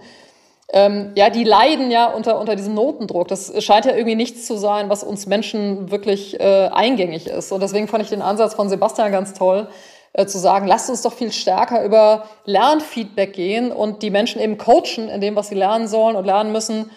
Ähm, 0.73 1.13
ja, 1.15 1.29
die 1.29 1.45
leiden 1.45 1.91
ja 1.91 2.07
unter, 2.07 2.39
unter 2.39 2.57
diesem 2.57 2.73
Notendruck. 2.73 3.29
Das 3.29 3.53
scheint 3.63 3.85
ja 3.85 3.93
irgendwie 3.93 4.15
nichts 4.15 4.45
zu 4.45 4.57
sein, 4.57 4.89
was 4.89 5.03
uns 5.03 5.25
Menschen 5.25 5.91
wirklich 5.91 6.39
äh, 6.41 6.69
eingängig 6.73 7.27
ist. 7.27 7.53
Und 7.53 7.61
deswegen 7.61 7.87
fand 7.87 8.03
ich 8.03 8.09
den 8.09 8.21
Ansatz 8.21 8.53
von 8.55 8.67
Sebastian 8.67 9.11
ganz 9.11 9.33
toll, 9.33 9.69
äh, 10.11 10.25
zu 10.25 10.39
sagen, 10.39 10.67
lasst 10.67 10.89
uns 10.89 11.03
doch 11.03 11.13
viel 11.13 11.31
stärker 11.31 11.85
über 11.85 12.25
Lernfeedback 12.43 13.31
gehen 13.31 13.71
und 13.71 14.01
die 14.01 14.09
Menschen 14.09 14.41
eben 14.41 14.57
coachen 14.57 15.07
in 15.07 15.21
dem, 15.21 15.37
was 15.37 15.47
sie 15.47 15.55
lernen 15.55 15.87
sollen 15.87 16.17
und 16.17 16.25
lernen 16.25 16.51
müssen, 16.51 16.91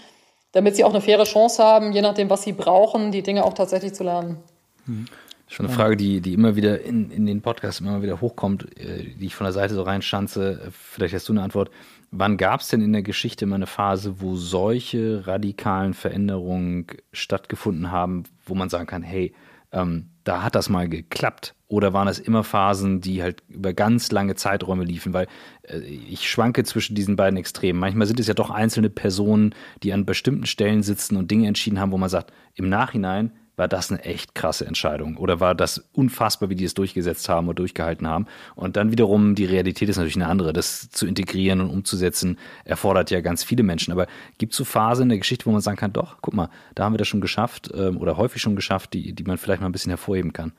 damit 0.52 0.76
sie 0.76 0.84
auch 0.84 0.90
eine 0.90 1.00
faire 1.00 1.24
Chance 1.24 1.62
haben, 1.62 1.92
je 1.92 2.02
nachdem, 2.02 2.30
was 2.30 2.42
sie 2.42 2.52
brauchen, 2.52 3.12
die 3.12 3.22
Dinge 3.22 3.44
auch 3.44 3.54
tatsächlich 3.54 3.94
zu 3.94 4.04
lernen. 4.04 4.38
Mhm. 4.86 5.06
Schon 5.48 5.66
eine 5.66 5.74
Frage, 5.74 5.96
die, 5.96 6.20
die 6.20 6.32
immer 6.32 6.54
wieder 6.54 6.80
in, 6.80 7.10
in 7.10 7.26
den 7.26 7.42
Podcasts 7.42 7.80
immer 7.80 8.02
wieder 8.02 8.20
hochkommt, 8.20 8.78
äh, 8.78 9.02
die 9.16 9.26
ich 9.26 9.34
von 9.34 9.46
der 9.46 9.52
Seite 9.52 9.74
so 9.74 9.82
reinschanze. 9.82 10.70
Vielleicht 10.70 11.12
hast 11.12 11.28
du 11.28 11.32
eine 11.32 11.42
Antwort. 11.42 11.72
Wann 12.12 12.36
gab 12.36 12.60
es 12.60 12.68
denn 12.68 12.80
in 12.80 12.92
der 12.92 13.02
Geschichte 13.02 13.46
mal 13.46 13.56
eine 13.56 13.66
Phase, 13.66 14.20
wo 14.20 14.36
solche 14.36 15.26
radikalen 15.26 15.94
Veränderungen 15.94 16.86
stattgefunden 17.12 17.90
haben, 17.90 18.24
wo 18.46 18.54
man 18.54 18.68
sagen 18.68 18.86
kann, 18.86 19.02
hey, 19.02 19.34
ähm, 19.72 20.10
da 20.24 20.42
hat 20.42 20.54
das 20.54 20.68
mal 20.68 20.88
geklappt? 20.88 21.54
Oder 21.68 21.92
waren 21.92 22.08
es 22.08 22.18
immer 22.18 22.42
Phasen, 22.42 23.00
die 23.00 23.22
halt 23.22 23.42
über 23.48 23.72
ganz 23.72 24.10
lange 24.10 24.34
Zeiträume 24.34 24.84
liefen? 24.84 25.12
Weil 25.12 25.28
äh, 25.62 25.78
ich 25.78 26.28
schwanke 26.28 26.64
zwischen 26.64 26.94
diesen 26.94 27.16
beiden 27.16 27.36
Extremen. 27.36 27.78
Manchmal 27.78 28.06
sind 28.06 28.20
es 28.20 28.26
ja 28.26 28.34
doch 28.34 28.50
einzelne 28.50 28.90
Personen, 28.90 29.54
die 29.82 29.92
an 29.92 30.06
bestimmten 30.06 30.46
Stellen 30.46 30.82
sitzen 30.82 31.16
und 31.16 31.30
Dinge 31.30 31.46
entschieden 31.46 31.80
haben, 31.80 31.92
wo 31.92 31.98
man 31.98 32.08
sagt, 32.08 32.32
im 32.54 32.68
Nachhinein 32.68 33.32
war 33.60 33.68
das 33.68 33.90
eine 33.90 34.02
echt 34.02 34.34
krasse 34.34 34.66
Entscheidung 34.66 35.18
oder 35.18 35.38
war 35.38 35.54
das 35.54 35.84
unfassbar, 35.92 36.48
wie 36.48 36.54
die 36.54 36.64
es 36.64 36.72
durchgesetzt 36.72 37.28
haben 37.28 37.46
oder 37.46 37.56
durchgehalten 37.56 38.08
haben. 38.08 38.26
Und 38.54 38.78
dann 38.78 38.90
wiederum, 38.90 39.34
die 39.34 39.44
Realität 39.44 39.86
ist 39.90 39.98
natürlich 39.98 40.16
eine 40.16 40.28
andere. 40.28 40.54
Das 40.54 40.88
zu 40.88 41.06
integrieren 41.06 41.60
und 41.60 41.68
umzusetzen, 41.68 42.38
erfordert 42.64 43.10
ja 43.10 43.20
ganz 43.20 43.44
viele 43.44 43.62
Menschen. 43.62 43.92
Aber 43.92 44.06
gibt 44.38 44.54
es 44.54 44.56
so 44.56 44.64
Phasen 44.64 45.02
in 45.02 45.08
der 45.10 45.18
Geschichte, 45.18 45.44
wo 45.44 45.50
man 45.50 45.60
sagen 45.60 45.76
kann, 45.76 45.92
doch, 45.92 46.16
guck 46.22 46.32
mal, 46.32 46.48
da 46.74 46.84
haben 46.84 46.94
wir 46.94 46.98
das 46.98 47.08
schon 47.08 47.20
geschafft 47.20 47.70
ähm, 47.74 47.98
oder 47.98 48.16
häufig 48.16 48.40
schon 48.40 48.56
geschafft, 48.56 48.94
die, 48.94 49.12
die 49.12 49.24
man 49.24 49.36
vielleicht 49.36 49.60
mal 49.60 49.68
ein 49.68 49.72
bisschen 49.72 49.90
hervorheben 49.90 50.32
kann? 50.32 50.52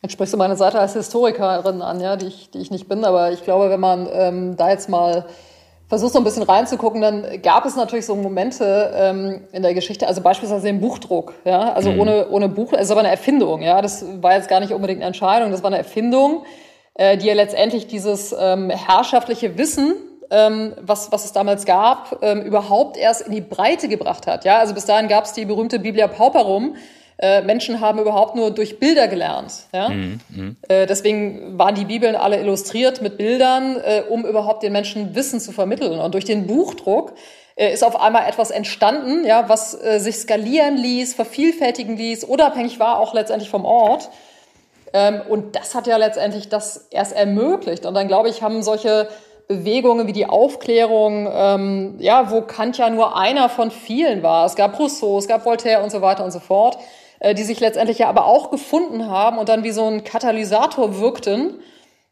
Jetzt 0.00 0.12
sprichst 0.12 0.32
du 0.32 0.38
meine 0.38 0.54
Seite 0.54 0.78
als 0.78 0.92
Historikerin 0.92 1.82
an, 1.82 1.98
ja, 1.98 2.14
die 2.14 2.26
ich, 2.26 2.50
die 2.52 2.58
ich 2.58 2.70
nicht 2.70 2.88
bin, 2.88 3.04
aber 3.04 3.32
ich 3.32 3.42
glaube, 3.42 3.70
wenn 3.70 3.80
man 3.80 4.06
ähm, 4.12 4.56
da 4.56 4.70
jetzt 4.70 4.88
mal 4.88 5.26
versucht 5.88 6.12
so 6.12 6.18
ein 6.18 6.24
bisschen 6.24 6.42
reinzugucken, 6.42 7.00
dann 7.00 7.42
gab 7.42 7.64
es 7.64 7.74
natürlich 7.74 8.06
so 8.06 8.14
Momente 8.14 8.92
ähm, 8.94 9.40
in 9.52 9.62
der 9.62 9.74
Geschichte, 9.74 10.06
also 10.06 10.20
beispielsweise 10.20 10.66
den 10.66 10.80
Buchdruck, 10.80 11.34
ja, 11.44 11.72
also 11.72 11.90
mhm. 11.90 12.00
ohne, 12.00 12.28
ohne 12.30 12.48
Buch, 12.48 12.72
es 12.74 12.90
war 12.90 12.98
eine 12.98 13.10
Erfindung, 13.10 13.62
ja, 13.62 13.80
das 13.80 14.04
war 14.20 14.34
jetzt 14.34 14.48
gar 14.48 14.60
nicht 14.60 14.72
unbedingt 14.72 15.00
eine 15.00 15.06
Entscheidung, 15.06 15.50
das 15.50 15.62
war 15.62 15.68
eine 15.68 15.78
Erfindung, 15.78 16.44
äh, 16.94 17.16
die 17.16 17.26
ja 17.26 17.34
letztendlich 17.34 17.86
dieses 17.86 18.34
ähm, 18.38 18.70
herrschaftliche 18.70 19.56
Wissen, 19.56 19.94
ähm, 20.30 20.74
was, 20.82 21.10
was 21.10 21.24
es 21.24 21.32
damals 21.32 21.64
gab, 21.64 22.18
ähm, 22.20 22.42
überhaupt 22.42 22.98
erst 22.98 23.22
in 23.22 23.32
die 23.32 23.40
Breite 23.40 23.88
gebracht 23.88 24.26
hat, 24.26 24.44
ja, 24.44 24.58
also 24.58 24.74
bis 24.74 24.84
dahin 24.84 25.08
gab 25.08 25.24
es 25.24 25.32
die 25.32 25.46
berühmte 25.46 25.78
Biblia 25.78 26.06
Pauperum, 26.06 26.76
äh, 27.20 27.42
Menschen 27.42 27.80
haben 27.80 27.98
überhaupt 27.98 28.36
nur 28.36 28.52
durch 28.52 28.78
Bilder 28.78 29.08
gelernt. 29.08 29.52
Ja? 29.72 29.88
Mhm, 29.88 30.20
mh. 30.28 30.54
äh, 30.68 30.86
deswegen 30.86 31.58
waren 31.58 31.74
die 31.74 31.84
Bibeln 31.84 32.14
alle 32.14 32.38
illustriert 32.38 33.02
mit 33.02 33.18
Bildern, 33.18 33.76
äh, 33.76 34.02
um 34.08 34.24
überhaupt 34.24 34.62
den 34.62 34.72
Menschen 34.72 35.16
Wissen 35.16 35.40
zu 35.40 35.50
vermitteln. 35.50 35.98
Und 35.98 36.14
durch 36.14 36.24
den 36.24 36.46
Buchdruck 36.46 37.14
äh, 37.56 37.72
ist 37.72 37.82
auf 37.82 38.00
einmal 38.00 38.28
etwas 38.28 38.52
entstanden, 38.52 39.26
ja, 39.26 39.48
was 39.48 39.74
äh, 39.74 39.98
sich 39.98 40.16
skalieren 40.16 40.76
ließ, 40.76 41.14
vervielfältigen 41.14 41.96
ließ, 41.96 42.22
unabhängig 42.22 42.78
war 42.78 43.00
auch 43.00 43.14
letztendlich 43.14 43.50
vom 43.50 43.64
Ort. 43.64 44.10
Ähm, 44.92 45.20
und 45.28 45.56
das 45.56 45.74
hat 45.74 45.88
ja 45.88 45.96
letztendlich 45.96 46.48
das 46.48 46.86
erst 46.92 47.16
ermöglicht. 47.16 47.84
Und 47.84 47.94
dann 47.94 48.06
glaube 48.06 48.28
ich, 48.28 48.42
haben 48.42 48.62
solche 48.62 49.08
Bewegungen 49.48 50.06
wie 50.06 50.12
die 50.12 50.26
Aufklärung, 50.26 51.28
ähm, 51.32 51.96
ja, 51.98 52.30
wo 52.30 52.42
Kant 52.42 52.78
ja 52.78 52.90
nur 52.90 53.16
einer 53.16 53.48
von 53.48 53.72
vielen 53.72 54.22
war. 54.22 54.46
Es 54.46 54.54
gab 54.54 54.78
Rousseau, 54.78 55.18
es 55.18 55.26
gab 55.26 55.44
Voltaire 55.44 55.82
und 55.82 55.90
so 55.90 56.00
weiter 56.00 56.24
und 56.24 56.30
so 56.30 56.38
fort 56.38 56.78
äh, 57.20 57.34
die 57.34 57.44
sich 57.44 57.60
letztendlich 57.60 57.98
ja 57.98 58.08
aber 58.08 58.26
auch 58.26 58.50
gefunden 58.50 59.06
haben 59.06 59.38
und 59.38 59.48
dann 59.48 59.64
wie 59.64 59.70
so 59.70 59.86
ein 59.86 60.04
Katalysator 60.04 61.00
wirkten 61.00 61.60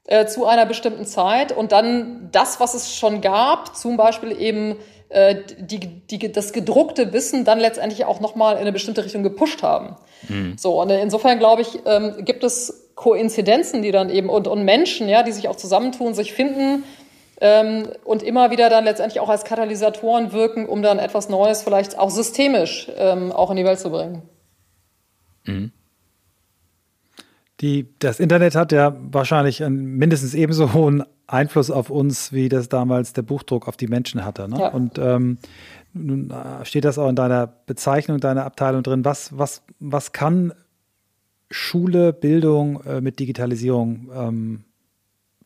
äh, 0.07 0.27
zu 0.27 0.47
einer 0.47 0.67
bestimmten 0.67 1.07
Zeit 1.07 1.53
und 1.53 1.73
dann 1.73 2.29
das, 2.33 2.61
was 2.61 2.75
es 2.75 2.95
schon 2.95 3.21
gab, 3.21 3.77
zum 3.77 3.97
Beispiel 3.97 4.39
eben 4.41 4.77
äh, 5.09 5.37
die, 5.59 5.81
die, 5.81 6.33
das 6.33 6.53
gedruckte 6.53 7.13
Wissen 7.13 7.45
dann 7.45 7.61
letztendlich 7.61 8.05
auch 8.05 8.21
nochmal 8.21 8.55
in 8.55 8.61
eine 8.61 8.73
bestimmte 8.73 9.05
Richtung 9.05 9.23
gepusht 9.23 9.63
haben. 9.63 9.97
Mhm. 10.29 10.57
So, 10.59 10.81
und 10.81 10.91
insofern 10.91 11.39
glaube 11.39 11.63
ich, 11.63 11.81
ähm, 11.87 12.25
gibt 12.25 12.45
es 12.45 12.91
Koinzidenzen, 12.95 13.83
die 13.83 13.93
dann 13.93 14.11
eben 14.11 14.29
und, 14.29 14.49
und 14.49 14.65
Menschen, 14.65 15.09
ja, 15.09 15.23
die 15.23 15.33
sich 15.33 15.49
auch 15.49 15.57
zusammentun, 15.57 16.15
sich 16.15 16.33
finden, 16.33 16.85
ähm, 17.41 17.89
und 18.05 18.23
immer 18.23 18.51
wieder 18.51 18.71
dann 18.71 18.85
letztendlich 18.85 19.21
auch 19.21 19.29
als 19.29 19.45
Katalysatoren 19.45 20.33
wirken, 20.33 20.67
um 20.67 20.83
dann 20.83 20.99
etwas 20.99 21.29
Neues 21.29 21.63
vielleicht 21.63 21.99
auch 21.99 22.11
systemisch 22.11 22.91
ähm, 22.97 23.33
auch 23.33 23.51
in 23.51 23.57
die 23.57 23.65
Welt 23.65 23.79
zu 23.79 23.91
bringen. 23.91 24.23
Mhm. 25.47 25.73
Die, 27.61 27.87
das 27.99 28.21
Internet 28.21 28.55
hat 28.55 28.71
ja 28.73 28.95
wahrscheinlich 29.11 29.65
einen 29.65 29.97
mindestens 29.97 30.35
ebenso 30.35 30.75
hohen 30.75 31.05
Einfluss 31.27 31.71
auf 31.71 31.91
uns, 31.91 32.33
wie 32.33 32.49
das 32.49 32.69
damals 32.69 33.15
der 33.15 33.23
Buchdruck 33.23 33.67
auf 33.67 33.77
die 33.77 33.89
Menschen 33.89 34.25
hatte. 34.25 34.49
Ne? 34.49 34.61
Ja. 34.61 34.69
Und 34.69 34.99
ähm, 34.99 35.39
nun 35.95 36.31
äh, 36.31 36.65
steht 36.65 36.85
das 36.85 36.99
auch 36.99 37.09
in 37.09 37.17
deiner 37.17 37.47
Bezeichnung, 37.47 38.21
deiner 38.21 38.45
Abteilung 38.45 38.83
drin. 38.83 39.05
Was, 39.05 39.37
was, 39.37 39.63
was 39.81 40.13
kann 40.13 40.53
Schule, 41.51 42.13
Bildung 42.13 42.83
äh, 42.85 43.01
mit 43.01 43.19
Digitalisierung 43.19 44.11
ähm, 44.15 44.65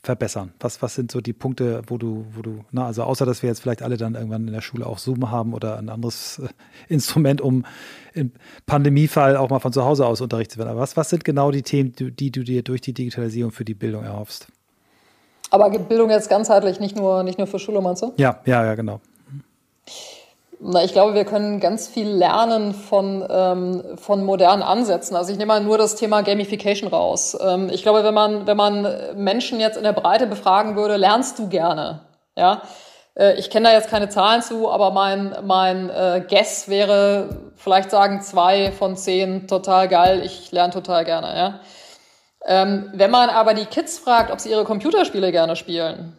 verbessern? 0.03 0.53
Was, 0.61 0.81
was 0.83 0.95
sind 0.95 1.11
so 1.11 1.21
die 1.21 1.33
Punkte, 1.33 1.83
wo 1.87 1.99
du, 1.99 2.25
wo 2.33 2.43
du, 2.43 2.65
na, 2.71 2.87
also 2.87 3.03
außer 3.03 3.27
dass 3.27 3.43
wir 3.43 3.49
jetzt 3.49 3.61
vielleicht 3.61 3.83
alle 3.83 3.97
dann 3.97 4.15
irgendwann 4.15 4.47
in 4.47 4.53
der 4.53 4.61
Schule 4.61 4.87
auch 4.87 4.99
Zoom 4.99 5.31
haben 5.31 5.55
oder 5.55 5.79
ein 5.79 5.89
anderes 5.89 6.39
äh, 6.39 6.49
Instrument, 6.93 7.41
um 7.41 7.65
im 8.13 8.33
Pandemiefall 8.67 9.37
auch 9.37 9.51
mal 9.51 9.61
von 9.61 9.73
zu 9.73 9.85
Hause 9.85 10.07
aus 10.07 10.21
unterrichtet 10.21 10.53
zu 10.53 10.59
werden. 10.59 10.71
Aber 10.71 10.81
was, 10.81 10.97
was 10.97 11.11
sind 11.11 11.25
genau 11.25 11.51
die 11.51 11.63
Themen, 11.63 11.93
die, 11.93 12.11
die 12.11 12.31
du 12.31 12.43
dir 12.43 12.63
durch 12.63 12.81
die 12.81 12.93
Digitalisierung 12.93 13.53
für 13.53 13.65
die 13.65 13.75
Bildung 13.75 14.05
erhoffst? 14.05 14.47
Aber 15.51 15.71
Bildung 15.71 16.11
jetzt 16.11 16.31
ganzheitlich, 16.31 16.79
nicht 16.81 16.97
nur, 16.97 17.23
nicht 17.23 17.39
nur 17.39 17.47
für 17.47 17.59
Schule, 17.59 17.81
meinst 17.81 18.03
du? 18.03 18.13
Ja, 18.17 18.41
ja, 18.47 18.65
ja, 18.65 18.75
genau. 18.75 19.01
Na, 20.63 20.85
ich 20.85 20.93
glaube, 20.93 21.15
wir 21.15 21.25
können 21.25 21.59
ganz 21.59 21.89
viel 21.89 22.07
lernen 22.07 22.75
von, 22.75 23.27
ähm, 23.31 23.83
von 23.97 24.25
modernen 24.25 24.63
Ansätzen. 24.63 25.17
Also 25.17 25.33
ich 25.33 25.39
nehme 25.39 25.55
mal 25.55 25.63
nur 25.63 25.79
das 25.79 25.97
Thema 25.97 26.23
Gamification 26.23 26.91
raus. 26.91 27.37
Ähm, 27.41 27.71
ich 27.73 27.83
glaube, 27.83 28.05
wenn 28.05 28.13
man, 28.13 28.47
wenn 28.47 28.59
man 28.59 28.87
Menschen 29.17 29.59
jetzt 29.59 29.79
in 29.79 29.85
der 29.85 29.95
Breite 29.95 30.27
befragen 30.27 30.77
würde, 30.77 30.97
lernst 30.97 31.39
du 31.39 31.49
gerne? 31.49 32.01
Ja, 32.37 32.61
äh, 33.17 33.39
ich 33.39 33.49
kenne 33.49 33.69
da 33.69 33.75
jetzt 33.75 33.89
keine 33.89 34.11
Zahlen 34.11 34.43
zu, 34.43 34.71
aber 34.71 34.91
mein, 34.91 35.35
mein 35.45 35.89
äh, 35.89 36.23
Guess 36.29 36.69
wäre 36.69 37.53
vielleicht 37.57 37.91
sagen 37.91 38.21
zwei 38.21 38.71
von 38.71 38.97
zehn 38.97 39.49
total 39.49 39.89
geil, 39.89 40.21
ich 40.23 40.53
lerne 40.53 40.75
total 40.75 41.07
gerne. 41.07 41.37
Ja? 41.37 41.61
Ähm, 42.47 42.91
wenn 42.93 43.11
man 43.11 43.31
aber 43.31 43.55
die 43.55 43.65
Kids 43.65 43.99
fragt, 43.99 44.31
ob 44.31 44.41
sie 44.41 44.51
ihre 44.51 44.65
Computerspiele 44.65 45.33
gerne 45.33 45.57
spielen, 45.57 46.19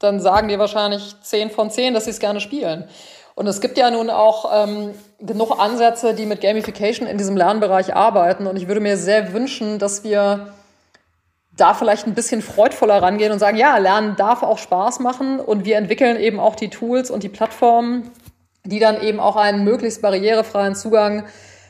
dann 0.00 0.20
sagen 0.20 0.48
die 0.48 0.58
wahrscheinlich 0.58 1.14
zehn 1.22 1.50
von 1.50 1.70
zehn, 1.70 1.94
dass 1.94 2.04
sie 2.04 2.10
es 2.10 2.20
gerne 2.20 2.40
spielen. 2.40 2.88
Und 3.36 3.46
es 3.46 3.60
gibt 3.60 3.76
ja 3.76 3.90
nun 3.90 4.08
auch 4.08 4.66
ähm, 4.66 4.94
genug 5.20 5.60
Ansätze, 5.60 6.14
die 6.14 6.24
mit 6.24 6.40
Gamification 6.40 7.06
in 7.06 7.18
diesem 7.18 7.36
Lernbereich 7.36 7.94
arbeiten. 7.94 8.46
Und 8.46 8.56
ich 8.56 8.66
würde 8.66 8.80
mir 8.80 8.96
sehr 8.96 9.34
wünschen, 9.34 9.78
dass 9.78 10.04
wir 10.04 10.54
da 11.54 11.74
vielleicht 11.74 12.06
ein 12.06 12.14
bisschen 12.14 12.40
freudvoller 12.40 13.02
rangehen 13.02 13.32
und 13.32 13.38
sagen, 13.38 13.58
ja, 13.58 13.76
Lernen 13.76 14.16
darf 14.16 14.42
auch 14.42 14.56
Spaß 14.56 15.00
machen 15.00 15.38
und 15.38 15.66
wir 15.66 15.76
entwickeln 15.76 16.16
eben 16.16 16.40
auch 16.40 16.56
die 16.56 16.70
Tools 16.70 17.10
und 17.10 17.22
die 17.22 17.28
Plattformen, 17.28 18.10
die 18.64 18.78
dann 18.78 19.02
eben 19.02 19.20
auch 19.20 19.36
einen 19.36 19.64
möglichst 19.64 20.00
barrierefreien 20.00 20.74
Zugang 20.74 21.26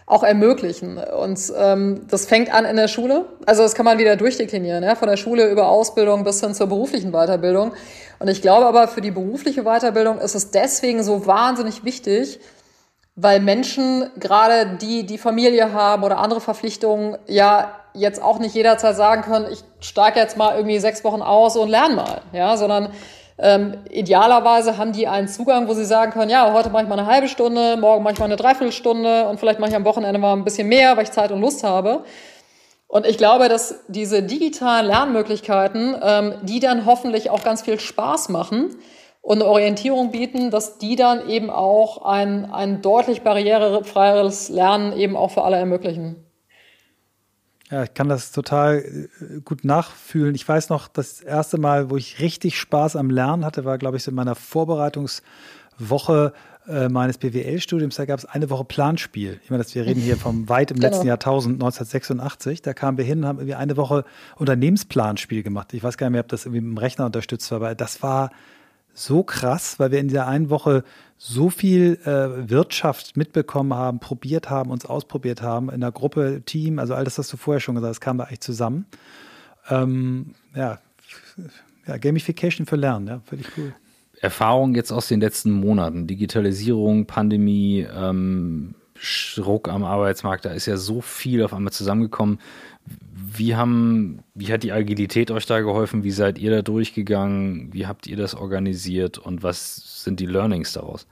auch 0.07 0.23
ermöglichen. 0.23 0.99
Und 0.99 1.53
ähm, 1.59 2.07
das 2.09 2.27
fängt 2.27 2.55
an 2.55 2.65
in 2.65 2.77
der 2.77 2.87
Schule. 2.87 3.27
Also 3.45 3.63
das 3.63 3.75
kann 3.75 3.85
man 3.85 3.99
wieder 3.99 4.17
durchdeklinieren, 4.17 4.85
ja? 4.85 4.95
von 4.95 5.09
der 5.09 5.17
Schule 5.17 5.51
über 5.51 5.69
Ausbildung 5.69 6.23
bis 6.23 6.41
hin 6.41 6.55
zur 6.55 6.69
beruflichen 6.69 7.11
Weiterbildung. 7.11 7.73
Und 8.21 8.29
ich 8.29 8.41
glaube 8.41 8.67
aber, 8.67 8.87
für 8.87 9.01
die 9.01 9.11
berufliche 9.11 9.65
Weiterbildung 9.65 10.19
ist 10.19 10.37
es 10.37 10.53
deswegen 10.53 11.03
so 11.03 11.27
wahnsinnig 11.27 11.85
wichtig, 11.85 12.39
weil 13.17 13.41
Menschen, 13.41 14.11
gerade 14.19 14.79
die, 14.81 15.05
die 15.05 15.19
Familie 15.19 15.73
haben 15.73 16.05
oder 16.05 16.19
andere 16.19 16.41
Verpflichtungen, 16.41 17.19
ja 17.27 17.73
jetzt 17.95 18.23
auch 18.23 18.39
nicht 18.39 18.55
jederzeit 18.55 18.95
sagen 18.95 19.23
können, 19.23 19.47
ich 19.51 19.65
steige 19.81 20.21
jetzt 20.21 20.37
mal 20.37 20.55
irgendwie 20.55 20.79
sechs 20.79 21.03
Wochen 21.03 21.23
aus 21.23 21.57
und 21.57 21.69
lerne 21.69 21.95
mal, 21.95 22.21
ja, 22.33 22.57
sondern 22.57 22.91
ähm, 23.39 23.78
idealerweise 23.91 24.78
haben 24.78 24.93
die 24.93 25.07
einen 25.07 25.28
Zugang, 25.28 25.68
wo 25.68 25.74
sie 25.74 25.84
sagen 25.84 26.12
können, 26.12 26.30
ja, 26.30 26.53
heute 26.55 26.70
mache 26.70 26.84
ich 26.84 26.89
mal 26.89 26.99
eine 26.99 27.09
halbe 27.09 27.28
Stunde, 27.28 27.76
morgen 27.76 28.03
mache 28.03 28.14
ich 28.14 28.18
mal 28.18 28.24
eine 28.26 28.37
Dreiviertelstunde 28.37 29.28
und 29.28 29.39
vielleicht 29.39 29.61
mache 29.61 29.70
ich 29.70 29.76
am 29.76 29.84
Wochenende 29.84 30.18
mal 30.18 30.32
ein 30.32 30.45
bisschen 30.45 30.68
mehr, 30.68 30.97
weil 30.97 31.05
ich 31.05 31.12
Zeit 31.12 31.30
und 31.30 31.41
Lust 31.41 31.62
habe. 31.62 32.05
Und 32.89 33.05
ich 33.05 33.18
glaube, 33.18 33.49
dass 33.49 33.84
diese 33.89 34.22
digitalen 34.22 34.87
Lernmöglichkeiten, 34.87 35.97
ähm, 36.03 36.34
die 36.43 36.61
dann 36.61 36.87
hoffentlich 36.87 37.30
auch 37.30 37.43
ganz 37.43 37.62
viel 37.62 37.78
Spaß 37.78 38.30
machen 38.30 38.76
und 39.20 39.43
eine 39.43 39.51
Orientierung 39.51 40.12
bieten, 40.12 40.51
dass 40.51 40.78
die 40.78 40.97
dann 40.97 41.28
eben 41.28 41.51
auch 41.51 42.07
ein, 42.07 42.51
ein 42.51 42.80
deutlich 42.80 43.22
barrierefreieres 43.22 44.49
Lernen 44.49 44.97
eben 44.97 45.16
auch 45.16 45.32
für 45.32 45.43
alle 45.43 45.57
ermöglichen. 45.57 46.26
Ja, 47.71 47.83
ich 47.83 47.95
kann 47.95 48.09
das 48.09 48.31
total 48.31 48.79
äh, 48.79 49.41
gut 49.45 49.64
nachfühlen. 49.64 50.35
Ich 50.35 50.49
weiß 50.49 50.69
noch, 50.69 50.87
das 50.89 51.21
erste 51.21 51.59
Mal, 51.59 51.91
wo 51.91 51.97
ich 51.97 52.21
richtig 52.21 52.59
Spaß 52.59 52.97
am 52.97 53.11
Lernen 53.11 53.45
hatte, 53.45 53.64
war, 53.64 53.79
glaube 53.79 53.97
ich, 53.97 54.05
so 54.05 54.11
in 54.11 54.14
meiner 54.14 54.37
Vorbereitungswoche 54.37 56.33
äh, 56.69 56.89
meines 56.89 57.19
BWL-Studiums. 57.19 57.97
Da 57.97 58.05
gab 58.05 58.19
es 58.19 58.25
eine 58.25 58.51
Woche 58.51 58.64
Planspiel. 58.64 59.41
Ich 59.43 59.51
meine, 59.51 59.64
wir 59.69 59.87
reden 59.87 60.01
hier 60.01 60.17
vom 60.17 60.49
weit 60.49 60.71
im 60.71 60.77
genau. 60.81 60.89
letzten 60.89 61.07
Jahrtausend, 61.09 61.55
1986. 61.55 62.62
Da 62.62 62.73
kamen 62.73 62.99
wir 62.99 63.05
hin 63.05 63.19
und 63.21 63.27
haben 63.27 63.39
irgendwie 63.39 63.57
eine 63.57 63.77
Woche 63.77 64.05
Unternehmensplanspiel 64.37 65.43
gemacht. 65.43 65.75
Ich 65.75 65.83
weiß 65.83 65.97
gar 65.97 66.07
nicht 66.07 66.12
mehr, 66.12 66.23
ob 66.23 66.29
das 66.29 66.47
irgendwie 66.47 66.61
mit 66.61 66.77
dem 66.77 66.79
Rechner 66.79 67.07
unterstützt 67.07 67.51
war, 67.51 67.57
aber 67.57 67.75
das 67.75 68.03
war 68.03 68.31
so 68.97 69.23
krass, 69.23 69.79
weil 69.79 69.91
wir 69.91 69.99
in 69.99 70.09
dieser 70.09 70.27
einen 70.27 70.49
Woche 70.49 70.83
so 71.19 71.51
viel 71.51 71.99
äh, 72.05 72.49
Wirtschaft 72.49 73.17
mitbekommen 73.17 73.75
haben, 73.75 74.01
probiert 74.01 74.49
haben, 74.49 74.71
uns 74.71 74.87
ausprobiert 74.87 75.43
haben 75.43 75.71
in 75.71 75.83
der 75.83 75.93
Gruppe, 75.93 76.43
Team, 76.45 76.79
also 76.79 76.95
all 76.95 77.05
das, 77.05 77.19
was 77.19 77.29
du 77.29 77.37
vorher 77.37 77.61
schon 77.61 77.75
gesagt 77.75 77.91
hast, 77.91 78.01
kam 78.01 78.19
da 78.19 78.25
eigentlich 78.25 78.41
zusammen. 78.41 78.87
Ähm, 79.69 80.35
ja, 80.55 80.79
ja, 81.87 81.97
Gamification 81.99 82.67
für 82.67 82.77
Lernen, 82.77 83.07
ja, 83.07 83.21
völlig 83.25 83.47
cool. 83.59 83.75
Erfahrung 84.21 84.75
jetzt 84.75 84.93
aus 84.93 85.09
den 85.09 85.21
letzten 85.21 85.51
Monaten, 85.53 86.07
Digitalisierung, 86.07 87.07
Pandemie, 87.07 87.87
ähm, 87.95 88.75
Ruck 89.37 89.69
am 89.69 89.85
Arbeitsmarkt, 89.85 90.47
da 90.47 90.53
ist 90.53 90.65
ja 90.65 90.79
so 90.79 91.03
viel 91.03 91.43
auf 91.45 91.53
einmal 91.53 91.73
zusammengekommen. 91.73 92.39
Wie 93.39 93.55
haben, 93.55 94.22
wie 94.34 94.53
hat 94.53 94.62
die 94.62 94.72
Agilität 94.72 95.30
euch 95.30 95.47
da 95.47 95.61
geholfen? 95.61 96.05
Wie 96.05 96.11
seid 96.11 96.39
ihr 96.39 96.51
da 96.51 96.62
durchgegangen? 96.62 97.72
Wie 97.72 97.87
habt 97.87 98.07
ihr 98.07 98.16
das 98.16 98.34
organisiert 98.34 99.18
und 99.18 99.43
was 99.43 100.03
sind 100.05 100.20
die 100.20 100.26
Learnings 100.26 100.72
daraus? 100.72 101.07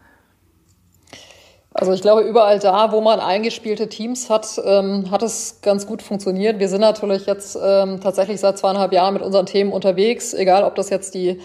Also 1.77 1.93
ich 1.93 2.03
glaube, 2.03 2.23
überall 2.23 2.61
da, 2.61 2.93
wo 2.93 3.01
man 3.01 3.19
eingespielte 3.19 3.89
Teams 3.89 4.31
hat, 4.31 4.61
ähm, 4.65 5.11
hat 5.11 5.25
es 5.25 5.61
ganz 5.61 5.87
gut 5.89 6.03
funktioniert. 6.03 6.61
Wir 6.61 6.69
sind 6.69 6.83
natürlich 6.83 7.27
jetzt 7.27 7.59
ähm, 7.61 8.01
tatsächlich 8.01 8.39
seit 8.39 8.59
zweieinhalb 8.59 8.93
Jahren 8.93 9.15
mit 9.15 9.25
unseren 9.25 9.47
Themen 9.47 9.73
unterwegs, 9.73 10.35
egal 10.35 10.63
ob 10.63 10.77
das 10.77 10.89
jetzt 10.91 11.15
die 11.15 11.41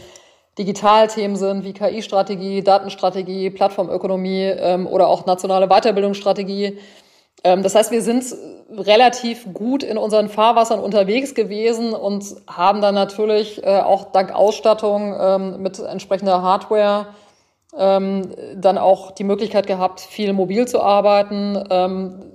Digitalthemen 0.60 1.36
sind 1.36 1.64
wie 1.64 1.74
KI-Strategie, 1.74 2.62
Datenstrategie, 2.62 3.50
Plattformökonomie 3.50 4.54
ähm, 4.56 4.86
oder 4.86 5.08
auch 5.08 5.26
nationale 5.26 5.68
Weiterbildungsstrategie. 5.68 6.78
Ähm, 7.44 7.64
das 7.64 7.74
heißt, 7.74 7.92
wir 7.92 8.04
sind 8.04 8.24
relativ 8.72 9.54
gut 9.54 9.84
in 9.84 9.98
unseren 9.98 10.30
Fahrwassern 10.30 10.80
unterwegs 10.80 11.34
gewesen 11.34 11.94
und 11.94 12.36
haben 12.48 12.82
dann 12.82 12.96
natürlich 12.96 13.64
äh, 13.64 13.80
auch 13.80 14.12
dank 14.12 14.32
Ausstattung 14.32 15.16
ähm, 15.20 15.62
mit 15.62 15.80
entsprechender 15.80 16.42
Hardware 16.42 17.08
ähm, 17.78 18.34
dann 18.56 18.78
auch 18.78 19.12
die 19.12 19.24
Möglichkeit 19.24 19.68
gehabt, 19.68 20.02
viel 20.02 20.34
mobil 20.34 20.68
zu 20.68 20.82
arbeiten. 20.82 21.64
Ähm, 21.70 22.32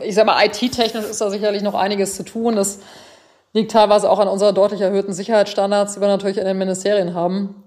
ich 0.00 0.14
sage 0.14 0.26
mal, 0.26 0.44
IT-technisch 0.44 1.04
ist 1.04 1.20
da 1.20 1.30
sicherlich 1.30 1.62
noch 1.62 1.74
einiges 1.74 2.16
zu 2.16 2.24
tun. 2.24 2.56
Das 2.56 2.80
liegt 3.52 3.72
teilweise 3.72 4.10
auch 4.10 4.18
an 4.18 4.28
unseren 4.28 4.54
deutlich 4.54 4.80
erhöhten 4.80 5.12
Sicherheitsstandards, 5.12 5.94
die 5.94 6.00
wir 6.00 6.08
natürlich 6.08 6.38
in 6.38 6.44
den 6.44 6.58
Ministerien 6.58 7.14
haben. 7.14 7.64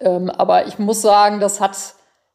Ähm, 0.00 0.30
aber 0.30 0.66
ich 0.66 0.78
muss 0.78 1.02
sagen, 1.02 1.40
das 1.40 1.60
hat 1.60 1.76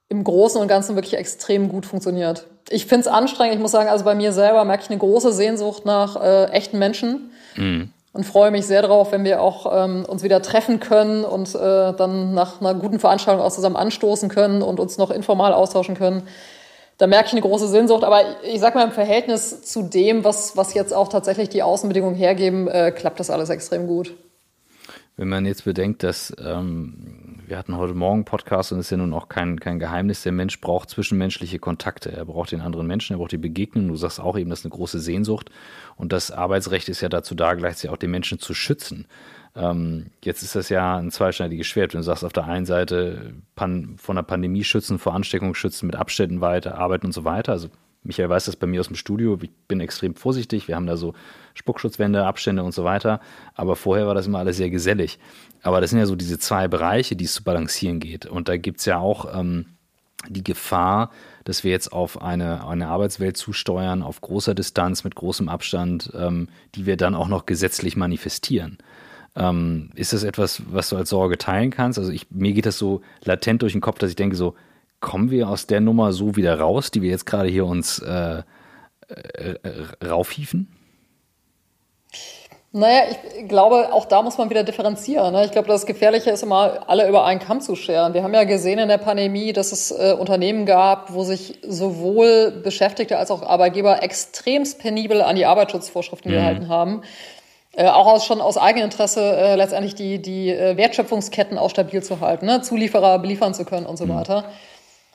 im 0.09 0.23
Großen 0.23 0.61
und 0.61 0.67
Ganzen 0.67 0.95
wirklich 0.95 1.15
extrem 1.15 1.69
gut 1.69 1.85
funktioniert. 1.85 2.45
Ich 2.69 2.85
finde 2.85 3.01
es 3.01 3.07
anstrengend. 3.07 3.55
Ich 3.55 3.61
muss 3.61 3.71
sagen, 3.71 3.89
also 3.89 4.05
bei 4.05 4.15
mir 4.15 4.31
selber 4.31 4.63
merke 4.65 4.83
ich 4.83 4.89
eine 4.89 4.99
große 4.99 5.31
Sehnsucht 5.31 5.85
nach 5.85 6.15
äh, 6.21 6.45
echten 6.51 6.79
Menschen. 6.79 7.31
Mhm. 7.55 7.89
Und 8.13 8.23
freue 8.23 8.49
mich 8.49 8.65
sehr 8.65 8.81
darauf, 8.81 9.11
wenn 9.11 9.25
wir 9.25 9.41
auch 9.41 9.83
ähm, 9.83 10.05
uns 10.05 10.23
wieder 10.23 10.41
treffen 10.41 10.79
können 10.79 11.25
und 11.25 11.53
äh, 11.53 11.93
dann 11.93 12.33
nach 12.33 12.61
einer 12.61 12.73
guten 12.73 12.99
Veranstaltung 12.99 13.43
auch 13.43 13.51
zusammen 13.51 13.75
anstoßen 13.75 14.29
können 14.29 14.61
und 14.61 14.79
uns 14.79 14.97
noch 14.97 15.11
informal 15.11 15.51
austauschen 15.53 15.95
können. 15.95 16.23
Da 16.97 17.07
merke 17.07 17.27
ich 17.27 17.33
eine 17.33 17.41
große 17.41 17.67
Sehnsucht. 17.67 18.05
Aber 18.05 18.21
ich 18.43 18.61
sag 18.61 18.73
mal, 18.73 18.85
im 18.85 18.93
Verhältnis 18.93 19.63
zu 19.63 19.83
dem, 19.83 20.23
was, 20.23 20.55
was 20.55 20.73
jetzt 20.73 20.93
auch 20.93 21.09
tatsächlich 21.09 21.49
die 21.49 21.61
Außenbedingungen 21.61 22.15
hergeben, 22.15 22.69
äh, 22.69 22.93
klappt 22.95 23.19
das 23.19 23.29
alles 23.29 23.49
extrem 23.49 23.85
gut. 23.85 24.15
Wenn 25.17 25.27
man 25.27 25.45
jetzt 25.45 25.65
bedenkt, 25.65 26.03
dass 26.03 26.33
ähm, 26.39 27.24
wir 27.47 27.57
hatten 27.57 27.77
heute 27.77 27.93
Morgen 27.93 28.25
Podcast 28.25 28.71
und 28.71 28.79
es 28.79 28.87
ist 28.87 28.91
ja 28.91 28.97
nun 28.97 29.13
auch 29.13 29.29
kein, 29.29 29.59
kein 29.59 29.79
Geheimnis, 29.79 30.23
der 30.23 30.31
Mensch 30.31 30.59
braucht 30.61 30.89
zwischenmenschliche 30.89 31.59
Kontakte. 31.59 32.11
Er 32.11 32.25
braucht 32.25 32.51
den 32.51 32.61
anderen 32.61 32.87
Menschen, 32.87 33.13
er 33.13 33.17
braucht 33.17 33.31
die 33.31 33.37
Begegnung. 33.37 33.87
Du 33.87 33.95
sagst 33.95 34.19
auch 34.19 34.37
eben, 34.37 34.49
das 34.49 34.59
ist 34.59 34.65
eine 34.65 34.73
große 34.73 34.99
Sehnsucht. 34.99 35.51
Und 35.95 36.11
das 36.11 36.31
Arbeitsrecht 36.31 36.89
ist 36.89 37.01
ja 37.01 37.09
dazu 37.09 37.35
da, 37.35 37.53
gleichzeitig 37.53 37.91
auch 37.91 37.97
den 37.97 38.11
Menschen 38.11 38.39
zu 38.39 38.53
schützen. 38.53 39.07
Ähm, 39.55 40.07
jetzt 40.23 40.41
ist 40.41 40.55
das 40.55 40.69
ja 40.69 40.97
ein 40.97 41.11
zweischneidiges 41.11 41.67
Schwert. 41.67 41.93
Wenn 41.93 41.99
du 41.99 42.05
sagst, 42.05 42.23
auf 42.23 42.33
der 42.33 42.45
einen 42.45 42.65
Seite 42.65 43.33
Pan 43.55 43.95
von 43.97 44.15
der 44.15 44.23
Pandemie 44.23 44.63
schützen, 44.63 44.97
vor 44.97 45.13
Ansteckung 45.13 45.53
schützen, 45.53 45.85
mit 45.85 45.95
Abständen 45.95 46.41
weiter 46.41 46.77
arbeiten 46.77 47.05
und 47.05 47.13
so 47.13 47.25
weiter. 47.25 47.51
Also 47.51 47.69
Michael 48.03 48.29
weiß 48.29 48.45
das 48.45 48.55
bei 48.55 48.67
mir 48.67 48.79
aus 48.79 48.87
dem 48.87 48.95
Studio. 48.95 49.37
Ich 49.41 49.51
bin 49.67 49.79
extrem 49.81 50.15
vorsichtig. 50.15 50.67
Wir 50.67 50.75
haben 50.75 50.87
da 50.87 50.97
so 50.97 51.13
Spuckschutzwände, 51.55 52.25
Abstände 52.25 52.63
und 52.63 52.73
so 52.73 52.83
weiter. 52.83 53.19
Aber 53.55 53.75
vorher 53.75 54.05
war 54.05 54.13
das 54.13 54.27
immer 54.27 54.39
alles 54.39 54.57
sehr 54.57 54.69
gesellig. 54.69 55.17
Aber 55.63 55.81
das 55.81 55.89
sind 55.89 55.99
ja 55.99 56.05
so 56.05 56.15
diese 56.15 56.37
zwei 56.37 56.67
Bereiche, 56.67 57.15
die 57.15 57.25
es 57.25 57.33
zu 57.33 57.43
balancieren 57.43 57.99
geht. 57.99 58.27
Und 58.27 58.47
da 58.47 58.57
gibt 58.57 58.79
es 58.79 58.85
ja 58.85 58.99
auch 58.99 59.33
ähm, 59.33 59.65
die 60.29 60.43
Gefahr, 60.43 61.09
dass 61.43 61.63
wir 61.63 61.71
jetzt 61.71 61.91
auf 61.91 62.21
eine, 62.21 62.67
eine 62.67 62.87
Arbeitswelt 62.87 63.37
zusteuern, 63.37 64.03
auf 64.03 64.21
großer 64.21 64.53
Distanz, 64.53 65.03
mit 65.03 65.15
großem 65.15 65.49
Abstand, 65.49 66.11
ähm, 66.15 66.49
die 66.75 66.85
wir 66.85 66.97
dann 66.97 67.15
auch 67.15 67.27
noch 67.27 67.45
gesetzlich 67.45 67.95
manifestieren. 67.95 68.77
Ähm, 69.35 69.89
ist 69.95 70.13
das 70.13 70.23
etwas, 70.23 70.61
was 70.69 70.89
du 70.89 70.97
als 70.97 71.09
Sorge 71.09 71.37
teilen 71.37 71.71
kannst? 71.71 71.99
Also 71.99 72.11
ich, 72.11 72.31
mir 72.31 72.53
geht 72.53 72.65
das 72.65 72.77
so 72.77 73.01
latent 73.23 73.61
durch 73.61 73.73
den 73.73 73.81
Kopf, 73.81 73.99
dass 73.99 74.09
ich 74.09 74.15
denke 74.15 74.35
so, 74.35 74.55
kommen 74.99 75.29
wir 75.29 75.49
aus 75.49 75.67
der 75.67 75.81
Nummer 75.81 76.13
so 76.13 76.35
wieder 76.35 76.59
raus, 76.59 76.89
die 76.89 77.01
wir 77.01 77.09
jetzt 77.09 77.25
gerade 77.25 77.49
hier 77.49 77.65
uns 77.65 77.99
äh, 77.99 78.43
äh, 79.07 79.55
äh, 79.61 80.05
raufhieven? 80.05 80.74
Naja, 82.77 83.03
ich 83.09 83.47
glaube, 83.47 83.93
auch 83.93 84.03
da 84.03 84.21
muss 84.21 84.37
man 84.37 84.49
wieder 84.49 84.63
differenzieren. 84.63 85.31
Ne? 85.31 85.45
Ich 85.45 85.51
glaube, 85.51 85.69
das 85.69 85.85
Gefährliche 85.85 86.29
ist 86.31 86.43
immer, 86.43 86.83
alle 86.87 87.07
über 87.07 87.23
einen 87.23 87.39
Kamm 87.39 87.61
zu 87.61 87.73
scheren. 87.77 88.13
Wir 88.13 88.21
haben 88.21 88.33
ja 88.33 88.43
gesehen 88.43 88.79
in 88.79 88.89
der 88.89 88.97
Pandemie, 88.97 89.53
dass 89.53 89.71
es 89.71 89.91
äh, 89.91 90.13
Unternehmen 90.19 90.65
gab, 90.65 91.13
wo 91.13 91.23
sich 91.23 91.59
sowohl 91.65 92.51
Beschäftigte 92.51 93.17
als 93.17 93.31
auch 93.31 93.43
Arbeitgeber 93.43 94.03
extremst 94.03 94.79
penibel 94.79 95.21
an 95.21 95.37
die 95.37 95.45
Arbeitsschutzvorschriften 95.45 96.29
mhm. 96.29 96.35
gehalten 96.35 96.67
haben. 96.67 97.01
Äh, 97.77 97.87
auch 97.87 98.07
aus, 98.07 98.25
schon 98.25 98.41
aus 98.41 98.57
Eigeninteresse 98.57 99.21
äh, 99.21 99.55
letztendlich 99.55 99.95
die, 99.95 100.21
die 100.21 100.49
äh, 100.49 100.75
Wertschöpfungsketten 100.75 101.57
auch 101.57 101.69
stabil 101.69 102.03
zu 102.03 102.19
halten, 102.19 102.45
ne? 102.45 102.61
Zulieferer 102.61 103.19
beliefern 103.19 103.53
zu 103.53 103.63
können 103.63 103.85
und 103.85 103.95
so 103.95 104.05
mhm. 104.05 104.15
weiter. 104.15 104.45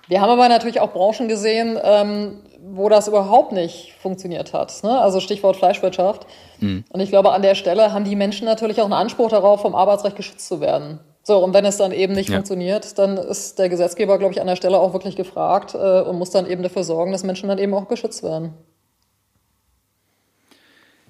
Wir 0.09 0.23
haben 0.23 0.31
aber 0.31 0.49
natürlich 0.49 0.81
auch 0.81 0.93
Branchen 0.93 1.29
gesehen, 1.29 1.79
ähm, 1.83 2.41
wo 2.63 2.89
das 2.89 3.09
überhaupt 3.09 3.53
nicht 3.53 3.95
funktioniert 4.01 4.53
hat. 4.53 4.83
Ne? 4.83 5.01
Also 5.01 5.21
Stichwort 5.21 5.57
Fleischwirtschaft. 5.57 6.27
Mhm. 6.61 6.85
Und 6.89 7.01
ich 7.01 7.11
glaube, 7.11 7.33
an 7.33 7.43
der 7.43 7.55
Stelle 7.55 7.93
haben 7.93 8.05
die 8.05 8.17
Menschen 8.17 8.45
natürlich 8.45 8.81
auch 8.81 8.85
einen 8.85 8.93
Anspruch 8.93 9.31
darauf, 9.31 9.63
vom 9.63 9.75
Arbeitsrecht 9.75 10.17
geschützt 10.17 10.47
zu 10.47 10.61
werden. 10.61 11.01
So, 11.23 11.43
und 11.43 11.55
wenn 11.55 11.65
es 11.65 11.77
dann 11.77 11.93
eben 11.93 12.15
nicht 12.15 12.29
ja. 12.29 12.37
funktioniert, 12.37 12.99
dann 12.99 13.17
ist 13.17 13.59
der 13.59 13.69
Gesetzgeber, 13.69 14.19
glaube 14.19 14.33
ich, 14.33 14.41
an 14.41 14.47
der 14.47 14.57
Stelle 14.57 14.79
auch 14.79 14.93
wirklich 14.93 15.17
gefragt 15.17 15.75
äh, 15.75 16.01
und 16.01 16.19
muss 16.19 16.31
dann 16.31 16.47
eben 16.47 16.63
dafür 16.63 16.85
sorgen, 16.85 17.13
dass 17.13 17.25
Menschen 17.25 17.49
dann 17.49 17.59
eben 17.59 17.75
auch 17.75 17.89
geschützt 17.89 18.23
werden. 18.23 18.55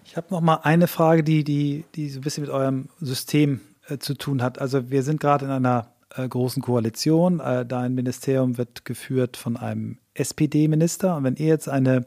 Ich 0.05 0.17
habe 0.17 0.27
noch 0.31 0.41
mal 0.41 0.61
eine 0.65 0.89
Frage, 0.89 1.23
die, 1.23 1.45
die, 1.45 1.85
die 1.95 2.11
so 2.11 2.19
ein 2.19 2.23
bisschen 2.23 2.43
mit 2.43 2.53
eurem 2.53 2.89
System 3.01 3.61
äh, 3.89 3.99
zu 3.99 4.15
tun 4.15 4.43
hat. 4.43 4.61
Also 4.61 4.91
wir 4.91 5.05
sind 5.05 5.21
gerade 5.21 5.45
in 5.45 5.53
einer 5.53 5.93
äh, 6.17 6.29
großen 6.29 6.63
Koalition. 6.63 7.39
Äh, 7.39 7.65
dein 7.65 7.95
Ministerium 7.95 8.59
wird 8.59 8.85
geführt 8.85 9.37
von 9.37 9.57
einem 9.57 9.99
SPD-Minister. 10.21 11.17
Und 11.17 11.25
wenn 11.25 11.37
ihr 11.37 11.49
jetzt 11.49 11.69
eine 11.69 12.07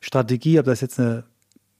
Strategie, 0.00 0.58
ob 0.58 0.66
das 0.66 0.80
jetzt 0.80 0.98
eine 0.98 1.24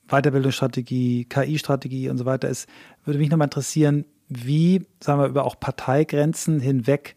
Weiterbildungsstrategie, 0.09 1.25
KI-Strategie 1.25 2.09
und 2.09 2.19
so 2.19 2.25
weiter 2.25 2.49
ist, 2.49 2.69
würde 3.05 3.19
mich 3.19 3.31
nochmal 3.31 3.47
interessieren, 3.47 4.05
wie, 4.29 4.87
sagen 5.01 5.21
wir, 5.21 5.27
über 5.27 5.45
auch 5.45 5.59
Parteigrenzen 5.59 6.61
hinweg 6.61 7.17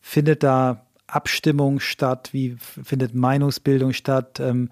findet 0.00 0.42
da 0.42 0.86
Abstimmung 1.06 1.80
statt? 1.80 2.30
Wie 2.32 2.56
findet 2.58 3.14
Meinungsbildung 3.14 3.92
statt? 3.92 4.40
Ähm, 4.40 4.70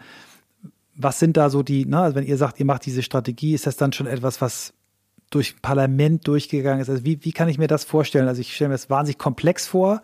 was 0.97 1.19
sind 1.19 1.37
da 1.37 1.51
so 1.51 1.63
die, 1.63 1.87
ne, 1.87 2.01
also 2.01 2.17
wenn 2.17 2.27
ihr 2.27 2.37
sagt, 2.37 2.61
ihr 2.61 2.67
macht 2.67 2.87
diese 2.87 3.03
Strategie, 3.03 3.55
ist 3.55 3.67
das 3.67 3.77
dann 3.77 3.93
schon 3.93 4.07
etwas, 4.07 4.41
was 4.41 4.75
durch 5.31 5.61
Parlament 5.61 6.27
durchgegangen 6.29 6.81
ist? 6.81 6.89
Also 6.89 7.05
wie, 7.05 7.25
wie 7.25 7.33
kann 7.33 7.49
ich 7.49 7.59
mir 7.59 7.67
das 7.67 7.85
vorstellen? 7.85 8.29
Also 8.29 8.41
ich 8.41 8.55
stelle 8.55 8.69
mir 8.69 8.75
das 8.75 8.91
wahnsinnig 8.91 9.19
komplex 9.19 9.67
vor 9.67 10.03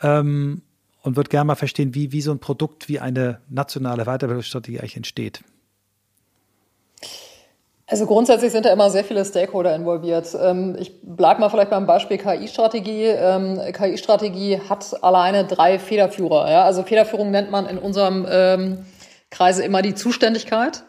ähm, 0.00 0.62
und 1.06 1.16
würde 1.16 1.30
gerne 1.30 1.46
mal 1.46 1.54
verstehen, 1.54 1.94
wie, 1.94 2.10
wie 2.10 2.20
so 2.20 2.32
ein 2.32 2.40
Produkt 2.40 2.88
wie 2.88 2.98
eine 2.98 3.38
nationale 3.48 4.04
Weiterbildungsstrategie 4.04 4.80
eigentlich 4.80 4.96
entsteht. 4.96 5.40
Also 7.86 8.06
grundsätzlich 8.06 8.50
sind 8.50 8.66
da 8.66 8.72
immer 8.72 8.90
sehr 8.90 9.04
viele 9.04 9.24
Stakeholder 9.24 9.76
involviert. 9.76 10.36
Ähm, 10.42 10.76
ich 10.76 11.00
bleibe 11.02 11.40
mal 11.40 11.48
vielleicht 11.48 11.70
beim 11.70 11.86
Beispiel 11.86 12.18
KI-Strategie. 12.18 13.04
Ähm, 13.04 13.60
KI-Strategie 13.72 14.60
hat 14.68 15.04
alleine 15.04 15.44
drei 15.44 15.78
Federführer. 15.78 16.44
Also 16.64 16.82
Federführung 16.82 17.30
nennt 17.30 17.52
man 17.52 17.66
in 17.66 17.78
unserem 17.78 18.26
ähm, 18.28 18.84
Kreise 19.30 19.62
immer 19.64 19.82
die 19.82 19.94
Zuständigkeit. 19.94 20.82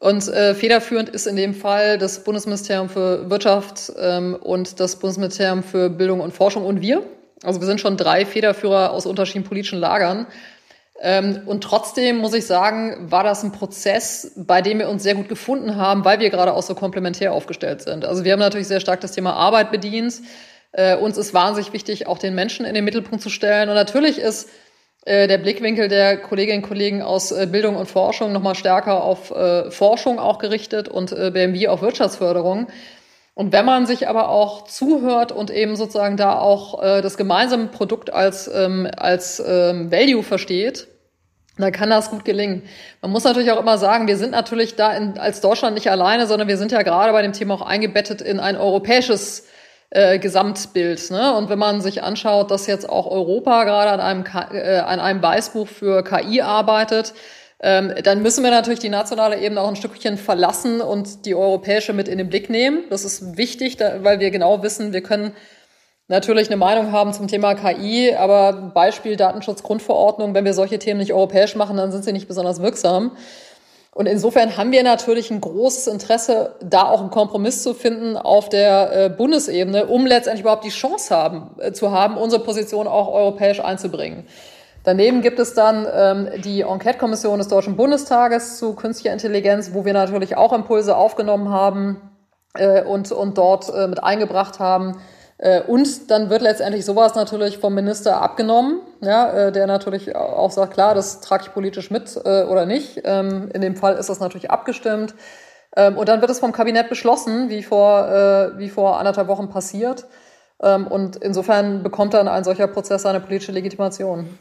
Und 0.00 0.26
äh, 0.26 0.56
federführend 0.56 1.08
ist 1.08 1.28
in 1.28 1.36
dem 1.36 1.54
Fall 1.54 1.98
das 1.98 2.24
Bundesministerium 2.24 2.88
für 2.88 3.30
Wirtschaft 3.30 3.88
und 3.88 4.80
das 4.80 4.96
Bundesministerium 4.96 5.62
für 5.62 5.90
Bildung 5.90 6.18
und 6.18 6.32
Forschung 6.32 6.66
und 6.66 6.82
wir. 6.82 7.04
Also 7.42 7.60
wir 7.60 7.66
sind 7.66 7.80
schon 7.80 7.96
drei 7.96 8.24
Federführer 8.24 8.92
aus 8.92 9.06
unterschiedlichen 9.06 9.48
politischen 9.48 9.78
Lagern. 9.78 10.26
Ähm, 11.00 11.42
und 11.46 11.64
trotzdem 11.64 12.18
muss 12.18 12.32
ich 12.32 12.46
sagen, 12.46 13.10
war 13.10 13.24
das 13.24 13.42
ein 13.42 13.50
Prozess, 13.50 14.32
bei 14.36 14.62
dem 14.62 14.78
wir 14.78 14.88
uns 14.88 15.02
sehr 15.02 15.16
gut 15.16 15.28
gefunden 15.28 15.76
haben, 15.76 16.04
weil 16.04 16.20
wir 16.20 16.30
gerade 16.30 16.54
auch 16.54 16.62
so 16.62 16.74
komplementär 16.74 17.32
aufgestellt 17.32 17.82
sind. 17.82 18.04
Also 18.04 18.24
wir 18.24 18.32
haben 18.32 18.38
natürlich 18.38 18.68
sehr 18.68 18.80
stark 18.80 19.00
das 19.00 19.12
Thema 19.12 19.34
Arbeit 19.34 19.72
bedient. 19.72 20.14
Äh, 20.70 20.96
uns 20.96 21.18
ist 21.18 21.34
wahnsinnig 21.34 21.72
wichtig, 21.72 22.06
auch 22.06 22.18
den 22.18 22.34
Menschen 22.34 22.64
in 22.64 22.74
den 22.74 22.84
Mittelpunkt 22.84 23.22
zu 23.22 23.30
stellen. 23.30 23.68
Und 23.68 23.74
natürlich 23.74 24.18
ist 24.18 24.48
äh, 25.04 25.26
der 25.26 25.38
Blickwinkel 25.38 25.88
der 25.88 26.18
Kolleginnen 26.18 26.62
und 26.62 26.68
Kollegen 26.68 27.02
aus 27.02 27.32
äh, 27.32 27.48
Bildung 27.50 27.74
und 27.74 27.86
Forschung 27.86 28.32
nochmal 28.32 28.54
stärker 28.54 29.02
auf 29.02 29.32
Forschung 29.70 30.20
auch 30.20 30.38
gerichtet 30.38 30.88
und 30.88 31.10
BMW 31.10 31.68
auf 31.68 31.82
Wirtschaftsförderung. 31.82 32.68
Und 33.34 33.52
wenn 33.52 33.64
man 33.64 33.86
sich 33.86 34.08
aber 34.08 34.28
auch 34.28 34.64
zuhört 34.64 35.32
und 35.32 35.50
eben 35.50 35.74
sozusagen 35.76 36.16
da 36.16 36.38
auch 36.38 36.82
äh, 36.82 37.00
das 37.00 37.16
gemeinsame 37.16 37.66
Produkt 37.66 38.12
als, 38.12 38.50
ähm, 38.52 38.88
als 38.96 39.42
ähm, 39.44 39.90
Value 39.90 40.22
versteht, 40.22 40.88
dann 41.58 41.72
kann 41.72 41.90
das 41.90 42.10
gut 42.10 42.24
gelingen. 42.24 42.62
Man 43.00 43.10
muss 43.10 43.24
natürlich 43.24 43.50
auch 43.50 43.60
immer 43.60 43.78
sagen, 43.78 44.06
wir 44.06 44.16
sind 44.16 44.30
natürlich 44.30 44.76
da 44.76 44.92
in, 44.94 45.18
als 45.18 45.40
Deutschland 45.40 45.74
nicht 45.74 45.90
alleine, 45.90 46.26
sondern 46.26 46.48
wir 46.48 46.56
sind 46.56 46.72
ja 46.72 46.82
gerade 46.82 47.12
bei 47.12 47.22
dem 47.22 47.32
Thema 47.32 47.54
auch 47.54 47.62
eingebettet 47.62 48.20
in 48.22 48.40
ein 48.40 48.56
europäisches 48.56 49.46
äh, 49.90 50.18
Gesamtbild. 50.18 51.10
Ne? 51.10 51.34
Und 51.34 51.50
wenn 51.50 51.58
man 51.58 51.80
sich 51.80 52.02
anschaut, 52.02 52.50
dass 52.50 52.66
jetzt 52.66 52.88
auch 52.88 53.06
Europa 53.06 53.64
gerade 53.64 53.90
an 53.90 54.00
einem, 54.00 54.24
äh, 54.52 54.78
an 54.78 55.00
einem 55.00 55.22
Weißbuch 55.22 55.68
für 55.68 56.02
KI 56.02 56.40
arbeitet, 56.40 57.12
ähm, 57.62 57.94
dann 58.02 58.22
müssen 58.22 58.42
wir 58.42 58.50
natürlich 58.50 58.80
die 58.80 58.88
nationale 58.88 59.38
Ebene 59.38 59.60
auch 59.60 59.68
ein 59.68 59.76
Stückchen 59.76 60.18
verlassen 60.18 60.80
und 60.80 61.24
die 61.26 61.34
europäische 61.36 61.92
mit 61.92 62.08
in 62.08 62.18
den 62.18 62.28
Blick 62.28 62.50
nehmen. 62.50 62.82
Das 62.90 63.04
ist 63.04 63.36
wichtig, 63.36 63.76
da, 63.76 64.02
weil 64.02 64.18
wir 64.18 64.32
genau 64.32 64.64
wissen, 64.64 64.92
wir 64.92 65.02
können 65.02 65.32
natürlich 66.08 66.48
eine 66.48 66.56
Meinung 66.56 66.90
haben 66.90 67.12
zum 67.12 67.28
Thema 67.28 67.54
KI, 67.54 68.14
aber 68.16 68.72
Beispiel 68.74 69.14
Datenschutzgrundverordnung, 69.14 70.34
wenn 70.34 70.44
wir 70.44 70.54
solche 70.54 70.80
Themen 70.80 70.98
nicht 70.98 71.12
europäisch 71.12 71.54
machen, 71.54 71.76
dann 71.76 71.92
sind 71.92 72.04
sie 72.04 72.12
nicht 72.12 72.26
besonders 72.26 72.60
wirksam. 72.60 73.16
Und 73.94 74.06
insofern 74.06 74.56
haben 74.56 74.72
wir 74.72 74.82
natürlich 74.82 75.30
ein 75.30 75.40
großes 75.40 75.86
Interesse, 75.86 76.56
da 76.62 76.88
auch 76.88 77.00
einen 77.00 77.10
Kompromiss 77.10 77.62
zu 77.62 77.74
finden 77.74 78.16
auf 78.16 78.48
der 78.48 78.92
äh, 78.92 79.08
Bundesebene, 79.10 79.86
um 79.86 80.06
letztendlich 80.06 80.40
überhaupt 80.40 80.64
die 80.64 80.70
Chance 80.70 81.14
haben, 81.14 81.50
äh, 81.58 81.72
zu 81.72 81.92
haben, 81.92 82.16
unsere 82.16 82.42
Position 82.42 82.88
auch 82.88 83.08
europäisch 83.12 83.60
einzubringen. 83.60 84.26
Daneben 84.84 85.22
gibt 85.22 85.38
es 85.38 85.54
dann 85.54 85.86
ähm, 85.92 86.42
die 86.42 86.62
Enquete-Kommission 86.62 87.38
des 87.38 87.48
Deutschen 87.48 87.76
Bundestages 87.76 88.58
zu 88.58 88.74
künstlicher 88.74 89.12
Intelligenz, 89.12 89.70
wo 89.74 89.84
wir 89.84 89.92
natürlich 89.92 90.36
auch 90.36 90.52
Impulse 90.52 90.96
aufgenommen 90.96 91.50
haben 91.50 92.00
äh, 92.54 92.82
und, 92.82 93.12
und 93.12 93.38
dort 93.38 93.72
äh, 93.72 93.86
mit 93.86 94.02
eingebracht 94.02 94.58
haben. 94.58 94.96
Äh, 95.38 95.62
und 95.62 96.10
dann 96.10 96.30
wird 96.30 96.42
letztendlich 96.42 96.84
sowas 96.84 97.14
natürlich 97.14 97.58
vom 97.58 97.74
Minister 97.74 98.20
abgenommen, 98.20 98.80
ja, 99.00 99.30
äh, 99.32 99.52
der 99.52 99.68
natürlich 99.68 100.16
auch 100.16 100.50
sagt, 100.50 100.74
klar, 100.74 100.94
das 100.94 101.20
trage 101.20 101.44
ich 101.44 101.52
politisch 101.52 101.90
mit 101.90 102.16
äh, 102.24 102.42
oder 102.42 102.66
nicht. 102.66 103.02
Ähm, 103.04 103.50
in 103.54 103.60
dem 103.60 103.76
Fall 103.76 103.94
ist 103.94 104.08
das 104.08 104.18
natürlich 104.18 104.50
abgestimmt. 104.50 105.14
Ähm, 105.76 105.96
und 105.96 106.08
dann 106.08 106.20
wird 106.20 106.30
es 106.30 106.40
vom 106.40 106.52
Kabinett 106.52 106.88
beschlossen, 106.88 107.50
wie 107.50 107.62
vor, 107.62 108.52
wie 108.56 108.68
vor 108.68 108.98
anderthalb 108.98 109.28
Wochen 109.28 109.48
passiert. 109.48 110.06
Ähm, 110.60 110.86
und 110.86 111.16
insofern 111.16 111.82
bekommt 111.82 112.14
dann 112.14 112.28
ein 112.28 112.44
solcher 112.44 112.66
Prozess 112.66 113.02
seine 113.02 113.20
politische 113.20 113.52
Legitimation. 113.52 114.38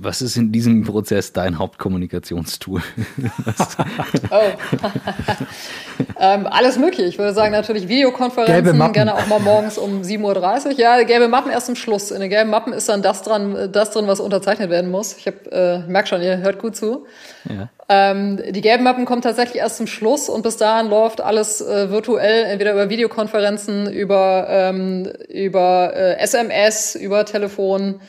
Was 0.00 0.22
ist 0.22 0.36
in 0.36 0.52
diesem 0.52 0.84
Prozess 0.84 1.32
dein 1.32 1.58
Hauptkommunikationstool? 1.58 2.80
oh. 4.30 4.36
ähm, 6.20 6.46
alles 6.46 6.78
mögliche. 6.78 7.04
Ich 7.04 7.18
würde 7.18 7.32
sagen, 7.32 7.52
natürlich 7.52 7.88
Videokonferenzen, 7.88 8.92
gerne 8.92 9.14
auch 9.14 9.26
mal 9.26 9.40
morgens 9.40 9.78
um 9.78 10.02
7.30 10.02 10.66
Uhr. 10.66 10.72
Ja, 10.72 11.02
gelbe 11.02 11.28
Mappen 11.28 11.50
erst 11.50 11.66
zum 11.66 11.76
Schluss. 11.76 12.10
In 12.10 12.20
den 12.20 12.30
gelben 12.30 12.50
Mappen 12.50 12.72
ist 12.72 12.88
dann 12.88 13.02
das 13.02 13.22
dran, 13.22 13.70
das 13.72 13.90
drin, 13.90 14.06
was 14.06 14.20
unterzeichnet 14.20 14.70
werden 14.70 14.90
muss. 14.90 15.16
Ich 15.16 15.26
hab, 15.26 15.46
äh, 15.50 15.80
merk 15.88 16.08
schon, 16.08 16.22
ihr 16.22 16.38
hört 16.38 16.60
gut 16.60 16.76
zu. 16.76 17.06
Ja. 17.48 17.68
Ähm, 17.88 18.38
die 18.50 18.60
gelben 18.60 18.84
Mappen 18.84 19.06
kommen 19.06 19.22
tatsächlich 19.22 19.62
erst 19.62 19.78
zum 19.78 19.86
Schluss 19.86 20.28
und 20.28 20.42
bis 20.42 20.58
dahin 20.58 20.88
läuft 20.88 21.22
alles 21.22 21.60
äh, 21.60 21.90
virtuell, 21.90 22.44
entweder 22.44 22.72
über 22.72 22.90
Videokonferenzen, 22.90 23.90
über, 23.90 24.46
ähm, 24.48 25.10
über 25.28 25.92
äh, 25.94 26.18
SMS, 26.18 26.94
über 26.94 27.24
Telefon 27.24 28.00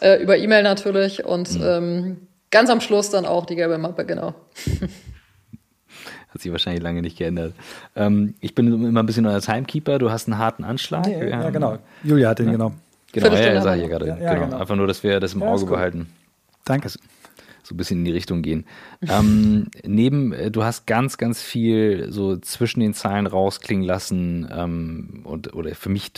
äh, 0.00 0.22
über 0.22 0.36
E-Mail 0.36 0.62
natürlich 0.62 1.24
und 1.24 1.54
mhm. 1.54 1.64
ähm, 1.64 2.16
ganz 2.50 2.70
am 2.70 2.80
Schluss 2.80 3.10
dann 3.10 3.26
auch 3.26 3.46
die 3.46 3.56
gelbe 3.56 3.78
Mappe, 3.78 4.04
genau. 4.04 4.34
Hat 6.28 6.42
sich 6.42 6.52
wahrscheinlich 6.52 6.82
lange 6.82 7.00
nicht 7.00 7.16
geändert. 7.16 7.54
Ähm, 7.96 8.34
ich 8.40 8.54
bin 8.54 8.66
immer 8.66 9.02
ein 9.02 9.06
bisschen 9.06 9.24
neuer 9.24 9.40
Timekeeper. 9.40 9.98
Du 9.98 10.10
hast 10.10 10.28
einen 10.28 10.38
harten 10.38 10.62
Anschlag. 10.62 11.06
Ja, 11.06 11.24
ja 11.24 11.50
genau. 11.50 11.78
Julia 12.04 12.28
hat 12.28 12.38
den, 12.38 12.46
ja. 12.46 12.52
genau. 12.52 12.72
Genau, 13.12 13.32
ja, 13.32 13.54
ja, 13.54 13.62
sage 13.62 13.82
ich 13.82 13.88
gerade. 13.88 14.06
Ja, 14.06 14.34
genau. 14.34 14.44
genau. 14.46 14.58
Einfach 14.58 14.76
nur, 14.76 14.86
dass 14.86 15.02
wir 15.02 15.20
das 15.20 15.32
im 15.32 15.42
Auge 15.42 15.64
behalten. 15.64 16.08
Danke. 16.66 16.90
So 16.90 17.74
ein 17.74 17.76
bisschen 17.76 17.98
in 17.98 18.04
die 18.04 18.12
Richtung 18.12 18.42
gehen. 18.42 18.66
ähm, 19.08 19.68
neben, 19.84 20.32
äh, 20.32 20.50
du 20.50 20.64
hast 20.64 20.86
ganz, 20.86 21.16
ganz 21.16 21.40
viel 21.40 22.12
so 22.12 22.36
zwischen 22.36 22.80
den 22.80 22.92
Zeilen 22.92 23.26
rausklingen 23.26 23.84
lassen 23.84 24.48
ähm, 24.52 25.22
und 25.24 25.54
oder 25.54 25.74
für 25.74 25.88
mich 25.88 26.12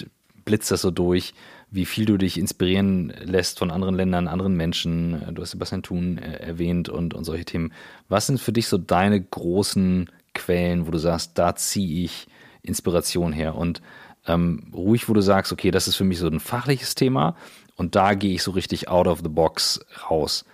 blitzt 0.44 0.70
das 0.72 0.82
so 0.82 0.90
durch 0.90 1.34
wie 1.70 1.84
viel 1.84 2.04
du 2.04 2.16
dich 2.16 2.38
inspirieren 2.38 3.12
lässt 3.22 3.58
von 3.58 3.70
anderen 3.70 3.94
Ländern, 3.94 4.26
anderen 4.26 4.56
Menschen. 4.56 5.22
Du 5.34 5.42
hast 5.42 5.52
Sebastian 5.52 5.82
Thun 5.82 6.18
äh, 6.18 6.38
erwähnt 6.38 6.88
und, 6.88 7.14
und 7.14 7.24
solche 7.24 7.44
Themen. 7.44 7.72
Was 8.08 8.26
sind 8.26 8.40
für 8.40 8.52
dich 8.52 8.66
so 8.66 8.76
deine 8.76 9.20
großen 9.20 10.10
Quellen, 10.34 10.86
wo 10.86 10.90
du 10.90 10.98
sagst, 10.98 11.38
da 11.38 11.54
ziehe 11.54 12.04
ich 12.04 12.26
Inspiration 12.62 13.32
her? 13.32 13.54
Und 13.54 13.82
ähm, 14.26 14.70
ruhig, 14.74 15.08
wo 15.08 15.12
du 15.12 15.20
sagst, 15.20 15.52
okay, 15.52 15.70
das 15.70 15.86
ist 15.86 15.96
für 15.96 16.04
mich 16.04 16.18
so 16.18 16.26
ein 16.26 16.40
fachliches 16.40 16.94
Thema 16.94 17.36
und 17.76 17.94
da 17.94 18.14
gehe 18.14 18.34
ich 18.34 18.42
so 18.42 18.50
richtig 18.50 18.88
out 18.88 19.06
of 19.06 19.20
the 19.22 19.28
box 19.28 19.80
raus. 20.10 20.44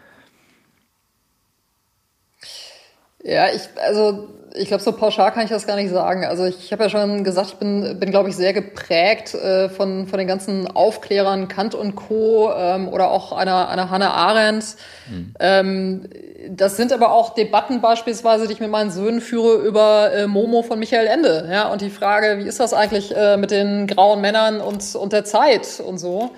Ja, 3.27 3.49
ich, 3.53 3.63
also 3.83 4.29
ich 4.55 4.69
glaube, 4.69 4.83
so 4.83 4.93
pauschal 4.93 5.33
kann 5.33 5.45
ich 5.45 5.51
das 5.51 5.67
gar 5.67 5.77
nicht 5.77 5.91
sagen. 5.91 6.25
Also 6.25 6.45
ich, 6.45 6.73
habe 6.73 6.85
ja 6.85 6.91
schon 6.91 7.25
gesagt, 7.25 7.49
ich 7.49 7.55
bin, 7.57 7.99
bin 7.99 8.11
glaube 8.11 8.29
ich, 8.29 8.37
sehr 8.37 8.53
geprägt 8.53 9.35
äh, 9.35 9.69
von, 9.69 10.07
von 10.07 10.19
den 10.19 10.29
ganzen 10.29 10.69
Aufklärern 10.69 11.49
Kant 11.49 11.75
und 11.75 11.97
Co. 11.97 12.53
Ähm, 12.57 12.89
oder 12.89 13.11
auch 13.11 13.33
einer, 13.33 13.69
einer 13.69 13.91
Hannah 13.91 14.13
Arendt. 14.13 14.65
Mhm. 15.11 15.35
Ähm, 15.41 16.09
das 16.49 16.77
sind 16.77 16.93
aber 16.93 17.13
auch 17.13 17.35
Debatten 17.35 17.81
beispielsweise, 17.81 18.47
die 18.47 18.53
ich 18.53 18.61
mit 18.61 18.71
meinen 18.71 18.93
Söhnen 18.93 19.21
führe 19.21 19.57
über 19.57 20.13
äh, 20.15 20.27
Momo 20.27 20.63
von 20.63 20.79
Michael 20.79 21.09
Ende. 21.09 21.49
Ja, 21.51 21.69
und 21.69 21.81
die 21.81 21.91
Frage, 21.91 22.39
wie 22.39 22.49
ist 22.49 22.61
das 22.61 22.73
eigentlich 22.73 23.15
äh, 23.15 23.37
mit 23.37 23.51
den 23.51 23.89
grauen 23.89 24.21
Männern 24.21 24.61
und, 24.61 24.95
und 24.95 25.13
der 25.13 25.25
Zeit 25.25 25.83
und 25.85 25.99
so. 25.99 26.31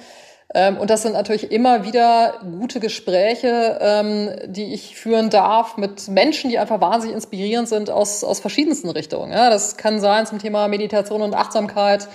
Ähm, 0.54 0.78
und 0.78 0.88
das 0.88 1.02
sind 1.02 1.12
natürlich 1.12 1.52
immer 1.52 1.84
wieder 1.84 2.40
gute 2.58 2.80
Gespräche, 2.80 3.78
ähm, 3.80 4.30
die 4.46 4.72
ich 4.72 4.96
führen 4.96 5.28
darf 5.28 5.76
mit 5.76 6.08
Menschen, 6.08 6.48
die 6.48 6.58
einfach 6.58 6.80
wahnsinnig 6.80 7.14
inspirierend 7.14 7.68
sind 7.68 7.90
aus, 7.90 8.24
aus 8.24 8.40
verschiedensten 8.40 8.88
Richtungen. 8.88 9.30
Ja, 9.32 9.50
das 9.50 9.76
kann 9.76 10.00
sein 10.00 10.26
zum 10.26 10.38
Thema 10.38 10.66
Meditation 10.68 11.20
und 11.20 11.34
Achtsamkeit. 11.34 12.08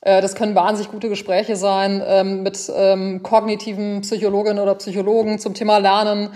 Äh, 0.00 0.20
das 0.20 0.34
können 0.34 0.56
wahnsinnig 0.56 0.90
gute 0.90 1.08
Gespräche 1.08 1.54
sein 1.54 2.02
ähm, 2.04 2.42
mit 2.42 2.58
kognitiven 3.22 4.00
Psychologinnen 4.00 4.58
oder 4.58 4.74
Psychologen 4.74 5.38
zum 5.38 5.54
Thema 5.54 5.78
Lernen. 5.78 6.30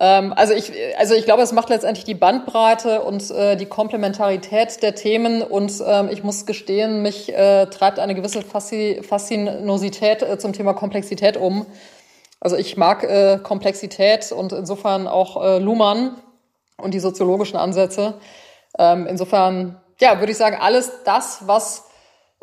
Ähm, 0.00 0.32
also 0.34 0.54
ich, 0.54 0.72
also 0.98 1.14
ich 1.14 1.24
glaube, 1.24 1.42
es 1.42 1.52
macht 1.52 1.68
letztendlich 1.68 2.04
die 2.04 2.14
Bandbreite 2.14 3.02
und 3.02 3.30
äh, 3.30 3.56
die 3.56 3.66
Komplementarität 3.66 4.82
der 4.82 4.94
Themen 4.94 5.42
und 5.42 5.72
ähm, 5.86 6.08
ich 6.10 6.24
muss 6.24 6.46
gestehen, 6.46 7.02
mich 7.02 7.32
äh, 7.32 7.66
treibt 7.66 7.98
eine 7.98 8.14
gewisse 8.14 8.42
Faszi 8.42 9.00
Faszinosität 9.06 10.22
äh, 10.22 10.38
zum 10.38 10.52
Thema 10.52 10.72
Komplexität 10.74 11.36
um. 11.36 11.66
Also 12.40 12.56
ich 12.56 12.76
mag 12.76 13.04
äh, 13.04 13.38
Komplexität 13.42 14.32
und 14.32 14.52
insofern 14.52 15.06
auch 15.06 15.42
äh, 15.42 15.58
Luhmann 15.58 16.16
und 16.76 16.92
die 16.92 17.00
soziologischen 17.00 17.56
Ansätze. 17.56 18.14
Ähm, 18.78 19.06
insofern, 19.06 19.80
ja, 20.00 20.18
würde 20.18 20.32
ich 20.32 20.38
sagen, 20.38 20.58
alles 20.60 20.90
das, 21.04 21.46
was 21.46 21.84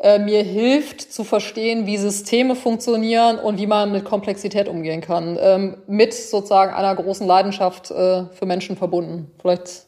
äh, 0.02 0.18
mir 0.18 0.42
hilft 0.42 1.00
zu 1.12 1.22
verstehen, 1.22 1.86
wie 1.86 1.96
Systeme 1.96 2.56
funktionieren 2.56 3.38
und 3.38 3.58
wie 3.58 3.68
man 3.68 3.92
mit 3.92 4.04
Komplexität 4.04 4.66
umgehen 4.66 5.00
kann. 5.00 5.38
Ähm, 5.40 5.76
mit 5.86 6.12
sozusagen 6.12 6.74
einer 6.74 6.94
großen 6.96 7.24
Leidenschaft 7.24 7.92
äh, 7.92 8.24
für 8.32 8.44
Menschen 8.46 8.76
verbunden. 8.76 9.30
Vielleicht 9.40 9.86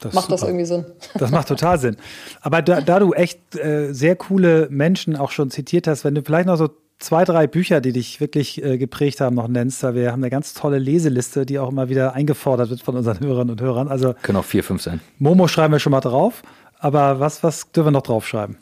das 0.00 0.12
macht 0.12 0.32
das 0.32 0.42
irgendwie 0.42 0.64
Sinn. 0.64 0.86
Das 1.14 1.30
macht 1.30 1.48
total 1.48 1.78
Sinn. 1.78 1.96
Aber 2.40 2.62
da, 2.62 2.80
da 2.80 2.98
du 2.98 3.12
echt 3.12 3.56
äh, 3.56 3.92
sehr 3.92 4.16
coole 4.16 4.68
Menschen 4.70 5.16
auch 5.16 5.30
schon 5.30 5.50
zitiert 5.50 5.86
hast, 5.86 6.04
wenn 6.04 6.14
du 6.14 6.22
vielleicht 6.22 6.46
noch 6.46 6.56
so 6.56 6.70
zwei, 6.98 7.24
drei 7.24 7.46
Bücher, 7.46 7.80
die 7.80 7.92
dich 7.92 8.20
wirklich 8.20 8.62
äh, 8.62 8.76
geprägt 8.76 9.20
haben, 9.20 9.36
noch 9.36 9.48
nennst, 9.48 9.82
weil 9.84 9.94
wir 9.94 10.12
haben 10.12 10.22
eine 10.22 10.30
ganz 10.30 10.54
tolle 10.54 10.78
Leseliste, 10.78 11.46
die 11.46 11.60
auch 11.60 11.70
immer 11.70 11.88
wieder 11.88 12.14
eingefordert 12.14 12.70
wird 12.70 12.82
von 12.82 12.96
unseren 12.96 13.20
Hörern 13.20 13.50
und 13.50 13.60
Hörern. 13.60 13.88
Also 13.88 14.14
können 14.22 14.38
auch 14.38 14.44
vier, 14.44 14.64
fünf 14.64 14.82
sein. 14.82 15.00
Momo 15.18 15.46
schreiben 15.46 15.72
wir 15.72 15.78
schon 15.78 15.92
mal 15.92 16.00
drauf. 16.00 16.42
Aber 16.80 17.18
was, 17.18 17.42
was 17.42 17.72
dürfen 17.72 17.88
wir 17.88 17.92
noch 17.92 18.02
draufschreiben? 18.02 18.56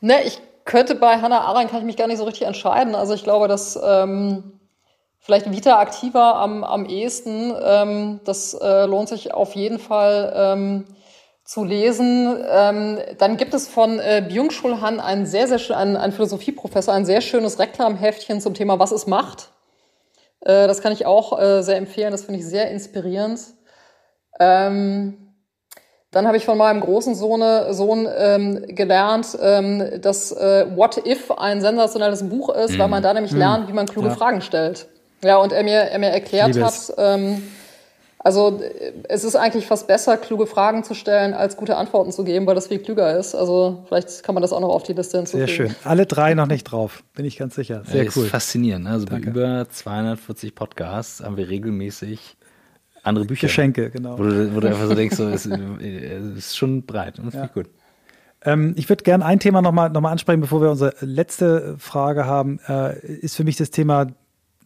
Ne, 0.00 0.22
ich 0.24 0.40
könnte 0.64 0.94
bei 0.94 1.20
Hannah 1.20 1.42
Arendt 1.42 1.70
kann 1.70 1.80
ich 1.80 1.86
mich 1.86 1.96
gar 1.96 2.06
nicht 2.06 2.18
so 2.18 2.24
richtig 2.24 2.46
entscheiden. 2.46 2.94
Also 2.94 3.14
ich 3.14 3.24
glaube, 3.24 3.48
dass 3.48 3.78
ähm, 3.82 4.60
vielleicht 5.18 5.50
Vita 5.50 5.78
aktiver 5.78 6.36
am, 6.36 6.64
am 6.64 6.86
ehesten, 6.86 7.54
ähm, 7.62 8.20
das 8.24 8.54
äh, 8.54 8.86
lohnt 8.86 9.08
sich 9.08 9.34
auf 9.34 9.54
jeden 9.54 9.78
Fall 9.78 10.32
ähm, 10.34 10.84
zu 11.44 11.64
lesen. 11.64 12.42
Ähm, 12.48 12.98
dann 13.18 13.36
gibt 13.36 13.54
es 13.54 13.68
von 13.68 13.98
äh, 13.98 14.24
Byung-Chul 14.26 14.80
Han 14.80 15.00
einen 15.00 15.26
sehr, 15.26 15.48
sehr 15.48 15.58
schön, 15.58 15.76
einen, 15.76 15.96
einen 15.96 16.12
Philosophieprofessor, 16.12 16.94
ein 16.94 17.04
sehr 17.04 17.20
schönes 17.20 17.58
Reklamheftchen 17.58 18.40
zum 18.40 18.54
Thema 18.54 18.78
Was 18.78 18.92
ist 18.92 19.06
Macht? 19.06 19.50
Äh, 20.40 20.66
das 20.66 20.80
kann 20.80 20.92
ich 20.92 21.06
auch 21.06 21.38
äh, 21.38 21.62
sehr 21.62 21.76
empfehlen, 21.76 22.12
das 22.12 22.24
finde 22.24 22.40
ich 22.40 22.46
sehr 22.46 22.70
inspirierend. 22.70 23.40
Ähm, 24.38 25.29
dann 26.10 26.26
habe 26.26 26.36
ich 26.36 26.44
von 26.44 26.58
meinem 26.58 26.80
großen 26.80 27.14
Sohne, 27.14 27.72
Sohn 27.72 28.08
ähm, 28.18 28.64
gelernt, 28.68 29.38
ähm, 29.40 30.00
dass 30.00 30.32
äh, 30.32 30.66
What 30.74 31.06
If 31.06 31.30
ein 31.30 31.60
sensationelles 31.60 32.28
Buch 32.28 32.48
ist, 32.48 32.76
mm. 32.76 32.78
weil 32.80 32.88
man 32.88 33.02
da 33.02 33.14
nämlich 33.14 33.32
mm. 33.32 33.38
lernt, 33.38 33.68
wie 33.68 33.72
man 33.72 33.86
kluge 33.86 34.08
ja. 34.08 34.14
Fragen 34.14 34.40
stellt. 34.40 34.88
Ja, 35.22 35.36
und 35.36 35.52
er 35.52 35.62
mir, 35.62 35.78
er 35.78 35.98
mir 35.98 36.08
erklärt 36.08 36.60
hat, 36.60 36.92
ähm, 36.98 37.42
also 38.22 38.60
es 39.08 39.24
ist 39.24 39.34
eigentlich 39.34 39.66
fast 39.66 39.86
besser, 39.86 40.18
kluge 40.18 40.46
Fragen 40.46 40.84
zu 40.84 40.94
stellen, 40.94 41.32
als 41.32 41.56
gute 41.56 41.76
Antworten 41.76 42.12
zu 42.12 42.22
geben, 42.22 42.46
weil 42.46 42.54
das 42.54 42.66
viel 42.66 42.78
klüger 42.78 43.16
ist. 43.16 43.34
Also 43.34 43.84
vielleicht 43.86 44.22
kann 44.24 44.34
man 44.34 44.42
das 44.42 44.52
auch 44.52 44.60
noch 44.60 44.68
auf 44.68 44.82
die 44.82 44.92
Liste 44.92 45.16
hinzufügen. 45.16 45.46
Sehr 45.46 45.54
schön. 45.54 45.74
Alle 45.84 46.04
drei 46.04 46.34
noch 46.34 46.46
nicht 46.46 46.64
drauf, 46.64 47.02
bin 47.14 47.24
ich 47.24 47.38
ganz 47.38 47.54
sicher. 47.54 47.82
Sehr 47.86 48.04
ja, 48.04 48.10
cool. 48.14 48.24
Ist 48.24 48.30
faszinierend. 48.30 48.84
Ne? 48.84 48.90
Also 48.90 49.06
Danke. 49.06 49.30
bei 49.30 49.40
über 49.40 49.66
240 49.70 50.54
Podcasts 50.54 51.22
haben 51.22 51.38
wir 51.38 51.48
regelmäßig 51.48 52.36
andere 53.02 53.24
Bücher. 53.24 53.46
Geschenke, 53.46 53.90
genau. 53.90 54.18
Wo 54.18 54.22
du, 54.22 54.54
wo 54.54 54.60
du 54.60 54.68
einfach 54.68 54.86
so 54.86 54.94
denkst, 54.94 55.16
so, 55.16 55.28
es 55.28 55.46
ist 55.46 56.56
schon 56.56 56.82
breit 56.82 57.18
und 57.18 57.26
das 57.26 57.34
ja. 57.34 57.46
gut. 57.46 57.68
Ähm, 58.42 58.74
ich 58.76 58.88
würde 58.88 59.04
gerne 59.04 59.24
ein 59.24 59.38
Thema 59.38 59.62
nochmal 59.62 59.90
noch 59.90 60.00
mal 60.00 60.10
ansprechen, 60.10 60.40
bevor 60.40 60.62
wir 60.62 60.70
unsere 60.70 60.94
letzte 61.00 61.76
Frage 61.78 62.26
haben, 62.26 62.58
äh, 62.68 62.98
ist 62.98 63.36
für 63.36 63.44
mich 63.44 63.56
das 63.56 63.70
Thema 63.70 64.06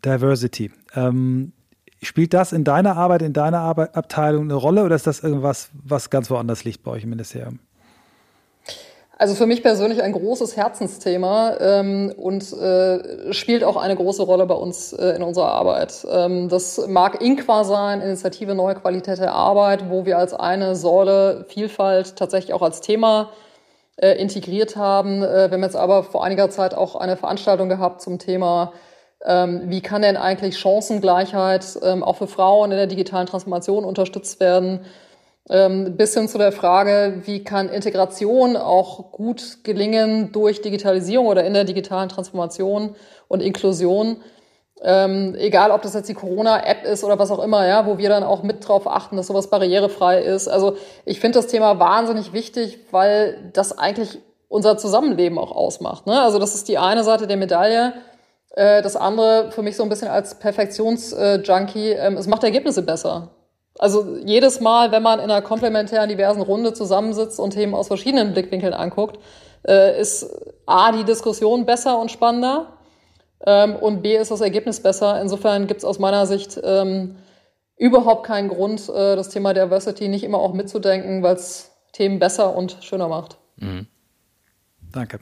Diversity. 0.05 0.71
Ähm, 0.95 1.53
spielt 2.03 2.35
das 2.35 2.53
in 2.53 2.65
deiner 2.65 2.97
Arbeit, 2.97 3.23
in 3.23 3.33
deiner 3.33 3.61
Arbeit, 3.61 3.97
Abteilung 3.97 4.45
eine 4.45 4.55
Rolle 4.55 4.85
oder 4.85 4.95
ist 4.95 5.07
das 5.07 5.21
irgendwas, 5.21 5.71
was 5.73 6.11
ganz 6.11 6.31
woanders 6.31 6.65
liegt 6.65 6.83
bei 6.83 6.93
euch 6.93 7.05
im 7.05 7.11
Ministerium? 7.11 7.59
Also 9.25 9.37
für 9.37 9.47
mich 9.47 9.63
persönlich 9.63 10.03
ein 10.03 10.13
großes 10.13 10.55
Herzensthema 10.55 11.57
ähm, 11.59 12.13
und 12.15 12.53
äh, 12.53 13.33
spielt 13.33 13.65
auch 13.65 13.79
eine 13.79 13.97
große 13.97 14.23
Rolle 14.23 14.45
bei 14.45 14.55
uns 14.55 14.93
äh, 14.93 15.17
in 15.17 15.23
unserer 15.23 15.51
Arbeit. 15.51 16.07
Ähm, 16.13 16.51
das 16.51 16.87
mag 16.89 17.23
Inqua 17.23 17.65
sein, 17.65 18.03
Initiative 18.03 18.55
Neue 18.55 18.75
Qualität 18.75 19.21
der 19.21 19.33
Arbeit, 19.33 19.89
wo 19.89 20.05
wir 20.05 20.19
als 20.19 20.35
eine 20.35 20.77
Säule 20.77 21.47
Vielfalt 21.49 22.17
tatsächlich 22.17 22.53
auch 22.53 22.61
als 22.61 22.83
Thema 22.83 23.31
äh, 23.97 24.13
integriert 24.21 24.77
haben. 24.77 25.23
Äh, 25.23 25.49
wir 25.49 25.53
haben 25.53 25.63
jetzt 25.63 25.77
aber 25.77 26.03
vor 26.03 26.23
einiger 26.23 26.51
Zeit 26.51 26.75
auch 26.75 26.95
eine 26.95 27.17
Veranstaltung 27.17 27.71
gehabt 27.71 28.03
zum 28.03 28.19
Thema, 28.19 28.75
ähm, 29.25 29.63
wie 29.71 29.81
kann 29.81 30.03
denn 30.03 30.19
eigentlich 30.19 30.59
Chancengleichheit 30.59 31.79
ähm, 31.83 32.05
auch 32.05 32.17
für 32.17 32.27
Frauen 32.27 32.73
in 32.73 32.77
der 32.77 32.89
digitalen 32.89 33.27
Transformation 33.27 33.87
unterstützt 33.87 34.39
werden 34.39 34.81
bis 35.47 36.15
hin 36.15 36.27
zu 36.27 36.39
der 36.39 36.53
Frage, 36.53 37.21
wie 37.27 37.45
kann 37.45 37.69
Integration 37.69 38.57
auch 38.57 39.13
gut 39.13 39.59
gelingen 39.63 40.33
durch 40.33 40.63
Digitalisierung 40.63 41.27
oder 41.27 41.45
in 41.45 41.53
der 41.53 41.65
digitalen 41.65 42.09
Transformation 42.09 42.97
und 43.29 43.43
Inklusion. 43.43 44.23
Ähm, 44.83 45.35
egal, 45.39 45.71
ob 45.71 45.83
das 45.83 45.95
jetzt 45.95 46.09
die 46.09 46.15
Corona-App 46.15 46.85
ist 46.85 47.05
oder 47.05 47.19
was 47.19 47.31
auch 47.31 47.43
immer, 47.43 47.67
ja, 47.67 47.87
wo 47.87 47.99
wir 47.99 48.09
dann 48.09 48.23
auch 48.23 48.43
mit 48.43 48.67
drauf 48.67 48.87
achten, 48.87 49.17
dass 49.17 49.29
sowas 49.29 49.49
barrierefrei 49.49 50.21
ist. 50.21 50.49
Also 50.49 50.77
ich 51.05 51.21
finde 51.21 51.39
das 51.39 51.47
Thema 51.47 51.79
wahnsinnig 51.79 52.33
wichtig, 52.33 52.79
weil 52.91 53.51
das 53.53 53.77
eigentlich 53.79 54.19
unser 54.49 54.77
Zusammenleben 54.77 55.39
auch 55.39 55.53
ausmacht. 55.53 56.07
Ne? 56.07 56.21
Also 56.21 56.39
das 56.39 56.55
ist 56.55 56.69
die 56.69 56.79
eine 56.79 57.05
Seite 57.05 57.27
der 57.27 57.37
Medaille. 57.37 57.95
Äh, 58.51 58.83
das 58.83 58.97
andere 58.97 59.51
für 59.53 59.63
mich 59.63 59.77
so 59.77 59.83
ein 59.83 59.89
bisschen 59.89 60.09
als 60.09 60.39
Perfektionsjunkie, 60.39 61.93
äh, 61.93 62.07
ähm, 62.07 62.17
es 62.17 62.27
macht 62.27 62.45
Ergebnisse 62.45 62.83
besser. 62.83 63.31
Also 63.79 64.17
jedes 64.25 64.61
Mal, 64.61 64.93
wenn 64.93 65.03
man 65.03 65.19
in 65.19 65.31
einer 65.31 65.43
komplementären 65.43 66.09
diversen 66.09 66.43
Runde 66.43 66.75
zusammensitzt 66.75 67.41
und 67.41 67.51
Themen 67.51 67.75
aus 67.75 67.89
verschiedenen 67.89 68.33
Blickwinkeln 68.33 68.73
anguckt, 68.73 69.19
äh, 69.67 70.01
ist 70.01 70.31
A, 70.67 70.93
die 70.93 71.05
Diskussion 71.05 71.67
besser 71.67 71.99
und 71.99 72.11
spannender 72.11 72.79
ähm, 73.45 73.75
und 73.77 74.03
B, 74.03 74.17
ist 74.17 74.31
das 74.31 74.41
Ergebnis 74.41 74.81
besser. 74.81 75.21
Insofern 75.21 75.67
gibt 75.67 75.79
es 75.79 75.85
aus 75.85 75.99
meiner 75.99 76.27
Sicht 76.27 76.61
ähm, 76.63 77.17
überhaupt 77.77 78.27
keinen 78.27 78.49
Grund, 78.49 78.89
äh, 78.89 79.17
das 79.17 79.29
Thema 79.31 79.53
Diversity 79.55 80.09
nicht 80.09 80.25
immer 80.25 80.39
auch 80.39 80.53
mitzudenken, 80.53 81.23
weil 81.23 81.35
es 81.35 81.73
Themen 81.93 82.19
besser 82.19 82.57
und 82.57 82.79
schöner 82.81 83.09
macht. 83.09 83.39
Mhm. 83.57 83.87
Danke. 84.93 85.19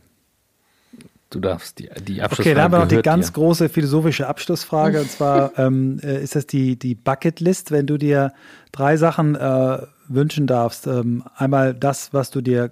Du 1.32 1.40
darfst 1.40 1.78
die, 1.78 1.88
die 2.06 2.20
Abschlussfrage. 2.20 2.50
Okay, 2.50 2.54
dann 2.54 2.64
haben 2.64 2.72
wir 2.72 2.78
noch 2.80 2.88
die 2.88 3.00
ganz 3.00 3.28
dir. 3.28 3.32
große 3.32 3.70
philosophische 3.70 4.26
Abschlussfrage. 4.26 5.00
und 5.00 5.10
zwar 5.10 5.58
ähm, 5.58 5.98
äh, 6.02 6.22
ist 6.22 6.36
das 6.36 6.46
die, 6.46 6.78
die 6.78 6.94
Bucketlist, 6.94 7.70
wenn 7.70 7.86
du 7.86 7.96
dir 7.96 8.34
drei 8.70 8.98
Sachen 8.98 9.34
äh, 9.34 9.78
wünschen 10.08 10.46
darfst. 10.46 10.86
Ähm, 10.86 11.24
einmal 11.34 11.72
das, 11.72 12.12
was 12.12 12.30
du 12.30 12.42
dir 12.42 12.70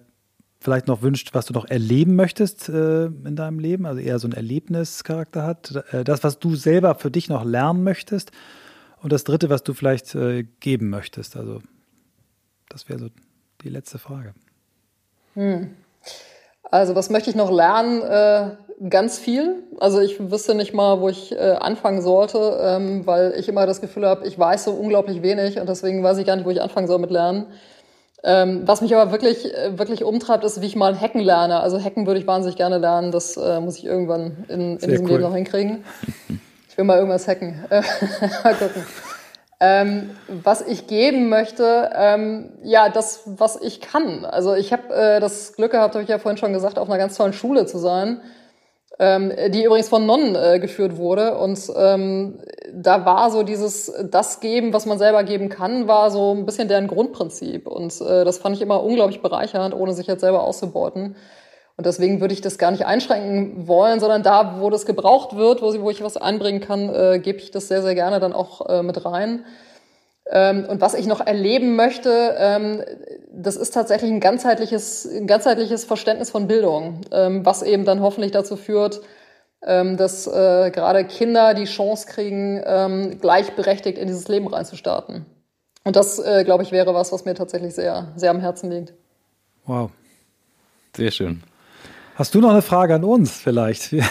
vielleicht 0.61 0.89
noch 0.89 1.01
wünscht, 1.01 1.33
was 1.33 1.47
du 1.47 1.55
noch 1.55 1.65
erleben 1.65 2.17
möchtest 2.17 2.69
äh, 2.69 3.07
in 3.07 3.35
deinem 3.35 3.61
Leben, 3.61 3.87
also 3.87 3.99
eher 3.99 4.19
so 4.19 4.29
ein 4.29 4.33
Erlebnischarakter 4.33 5.43
hat. 5.43 5.83
Äh, 5.93 6.05
das, 6.05 6.23
was 6.23 6.39
du 6.39 6.55
selber 6.55 6.95
für 6.97 7.11
dich 7.11 7.31
noch 7.31 7.47
lernen 7.47 7.83
möchtest. 7.83 8.31
Und 8.99 9.11
das 9.11 9.25
dritte, 9.25 9.49
was 9.49 9.63
du 9.63 9.73
vielleicht 9.73 10.15
äh, 10.15 10.45
geben 10.61 10.91
möchtest. 10.91 11.35
Also, 11.35 11.63
das 12.69 12.91
wäre 12.91 12.99
so 12.99 13.09
die 13.63 13.71
letzte 13.71 13.99
Frage. 13.99 14.35
Hm. 15.33 15.71
Also 16.71 16.95
was 16.95 17.11
möchte 17.11 17.31
ich 17.31 17.37
noch 17.37 17.51
lernen? 17.51 18.03
Äh, 18.03 18.89
ganz 18.89 19.19
viel. 19.19 19.63
Also 19.79 20.01
ich 20.01 20.31
wüsste 20.31 20.55
nicht 20.55 20.73
mal, 20.73 21.01
wo 21.01 21.09
ich 21.09 21.33
äh, 21.33 21.57
anfangen 21.61 22.01
sollte, 22.01 22.59
ähm, 22.63 23.07
weil 23.07 23.35
ich 23.37 23.49
immer 23.49 23.67
das 23.67 23.81
Gefühl 23.81 24.07
habe, 24.07 24.27
ich 24.27 24.39
weiß 24.39 24.65
so 24.65 24.73
unglaublich 24.73 25.23
wenig 25.23 25.59
und 25.59 25.69
deswegen 25.69 26.03
weiß 26.03 26.19
ich 26.19 26.27
gar 26.27 26.37
nicht, 26.37 26.47
wo 26.47 26.51
ich 26.51 26.63
anfangen 26.63 26.87
soll 26.87 26.99
mit 26.99 27.11
Lernen. 27.11 27.47
Ähm, 28.23 28.63
was 28.67 28.83
mich 28.83 28.95
aber 28.95 29.13
wirklich, 29.13 29.47
äh, 29.55 29.79
wirklich 29.79 30.05
umtreibt, 30.05 30.45
ist, 30.45 30.61
wie 30.61 30.67
ich 30.67 30.77
mal 30.77 30.99
Hacken 31.01 31.23
lerne. 31.23 31.61
Also 31.61 31.83
Hacken 31.83 32.07
würde 32.07 32.21
ich 32.21 32.27
wahnsinnig 32.27 32.57
gerne 32.57 32.79
lernen. 32.79 33.13
Das 33.13 33.37
äh, 33.37 33.61
muss 33.61 33.79
ich 33.79 33.87
irgendwann 33.87 34.45
in, 34.49 34.77
in 34.77 34.89
diesem 34.91 35.07
cool. 35.07 35.13
Leben 35.13 35.23
noch 35.23 35.35
hinkriegen. 35.35 35.85
Ich 36.69 36.77
will 36.77 36.85
mal 36.85 36.99
irgendwas 36.99 37.27
hacken. 37.27 37.65
mal 37.71 38.55
gucken. 38.55 38.85
Ähm, 39.63 40.17
was 40.27 40.63
ich 40.63 40.87
geben 40.87 41.29
möchte, 41.29 41.91
ähm, 41.95 42.51
ja, 42.63 42.89
das, 42.89 43.21
was 43.27 43.61
ich 43.61 43.83
kann. 43.83 44.25
Also 44.25 44.55
ich 44.55 44.73
habe 44.73 44.95
äh, 44.95 45.21
das 45.21 45.53
Glück 45.53 45.73
gehabt, 45.73 45.95
habe 45.95 46.03
ich 46.03 46.09
ja 46.09 46.19
vorhin 46.19 46.39
schon 46.39 46.55
gesagt, 46.55 46.79
auf 46.79 46.89
einer 46.89 46.97
ganz 46.97 47.19
tollen 47.19 47.35
Schule 47.35 47.67
zu 47.67 47.77
sein, 47.77 48.23
ähm, 48.99 49.31
die 49.49 49.65
übrigens 49.65 49.91
von 49.91 50.07
Nonnen 50.07 50.35
äh, 50.35 50.61
geführt 50.61 50.97
wurde. 50.97 51.37
Und 51.37 51.61
ähm, 51.77 52.39
da 52.73 53.05
war 53.05 53.31
so 53.31 53.43
dieses, 53.43 53.93
das 54.11 54.41
geben, 54.41 54.73
was 54.73 54.87
man 54.87 54.97
selber 54.99 55.25
geben 55.25 55.51
kann, 55.51 55.87
war 55.87 56.11
so 56.11 56.35
ein 56.35 56.47
bisschen 56.47 56.69
deren 56.69 56.87
Grundprinzip. 56.87 57.67
Und 57.67 58.01
äh, 58.01 58.25
das 58.25 58.39
fand 58.39 58.57
ich 58.57 58.63
immer 58.63 58.83
unglaublich 58.83 59.21
bereichernd, 59.21 59.75
ohne 59.75 59.93
sich 59.93 60.07
jetzt 60.07 60.23
selber 60.23 60.43
auszubeuten. 60.43 61.17
Und 61.81 61.87
deswegen 61.87 62.21
würde 62.21 62.35
ich 62.35 62.43
das 62.43 62.59
gar 62.59 62.73
nicht 62.73 62.85
einschränken 62.85 63.67
wollen, 63.67 64.01
sondern 64.01 64.23
da, 64.23 64.61
wo 64.61 64.69
das 64.69 64.85
gebraucht 64.85 65.35
wird, 65.35 65.63
wo, 65.63 65.91
ich 65.91 66.05
was 66.05 66.19
einbringen 66.19 66.61
kann, 66.61 66.95
äh, 66.95 67.21
gebe 67.21 67.39
ich 67.39 67.53
das 67.53 67.69
sehr, 67.69 67.81
sehr 67.81 67.95
gerne 67.95 68.21
dann 68.21 68.35
auch 68.35 68.69
äh, 68.69 68.83
mit 68.83 69.03
rein. 69.07 69.47
Ähm, 70.31 70.67
und 70.69 70.83
was 70.83 70.93
ich 70.93 71.07
noch 71.07 71.27
erleben 71.27 71.77
möchte, 71.77 72.37
ähm, 72.37 72.83
das 73.33 73.57
ist 73.57 73.73
tatsächlich 73.73 74.11
ein 74.11 74.21
ganzheitliches, 74.21 75.07
ein 75.07 75.27
ganzheitliches 75.27 75.87
Verständnis 75.87 76.29
von 76.29 76.49
Bildung, 76.49 77.01
ähm, 77.13 77.47
was 77.47 77.63
eben 77.63 77.87
dann 77.87 78.03
hoffentlich 78.03 78.33
dazu 78.33 78.57
führt, 78.57 79.01
ähm, 79.67 79.97
dass 79.97 80.27
äh, 80.27 80.71
gerade 80.71 81.07
Kinder 81.07 81.55
die 81.55 81.65
Chance 81.65 82.07
kriegen, 82.09 82.63
ähm, 82.63 83.21
gleichberechtigt 83.23 83.97
in 83.97 84.07
dieses 84.07 84.29
Leben 84.29 84.49
reinzustarten. 84.49 85.25
Und 85.85 85.97
das, 85.97 86.19
äh, 86.19 86.45
glaube 86.45 86.63
ich, 86.63 86.73
wäre 86.73 86.93
was, 86.93 87.11
was 87.11 87.25
mir 87.25 87.35
tatsächlich 87.35 87.75
sehr, 87.75 88.13
sehr 88.17 88.33
am 88.33 88.41
Herzen 88.41 88.71
liegt. 88.71 88.93
Wow. 89.65 89.91
Sehr 90.95 91.11
schön. 91.11 91.43
Hast 92.21 92.35
du 92.35 92.43
noch 92.43 92.51
eine 92.51 92.61
Frage 92.61 92.97
an 92.97 93.03
uns 93.03 93.33
vielleicht? 93.33 93.95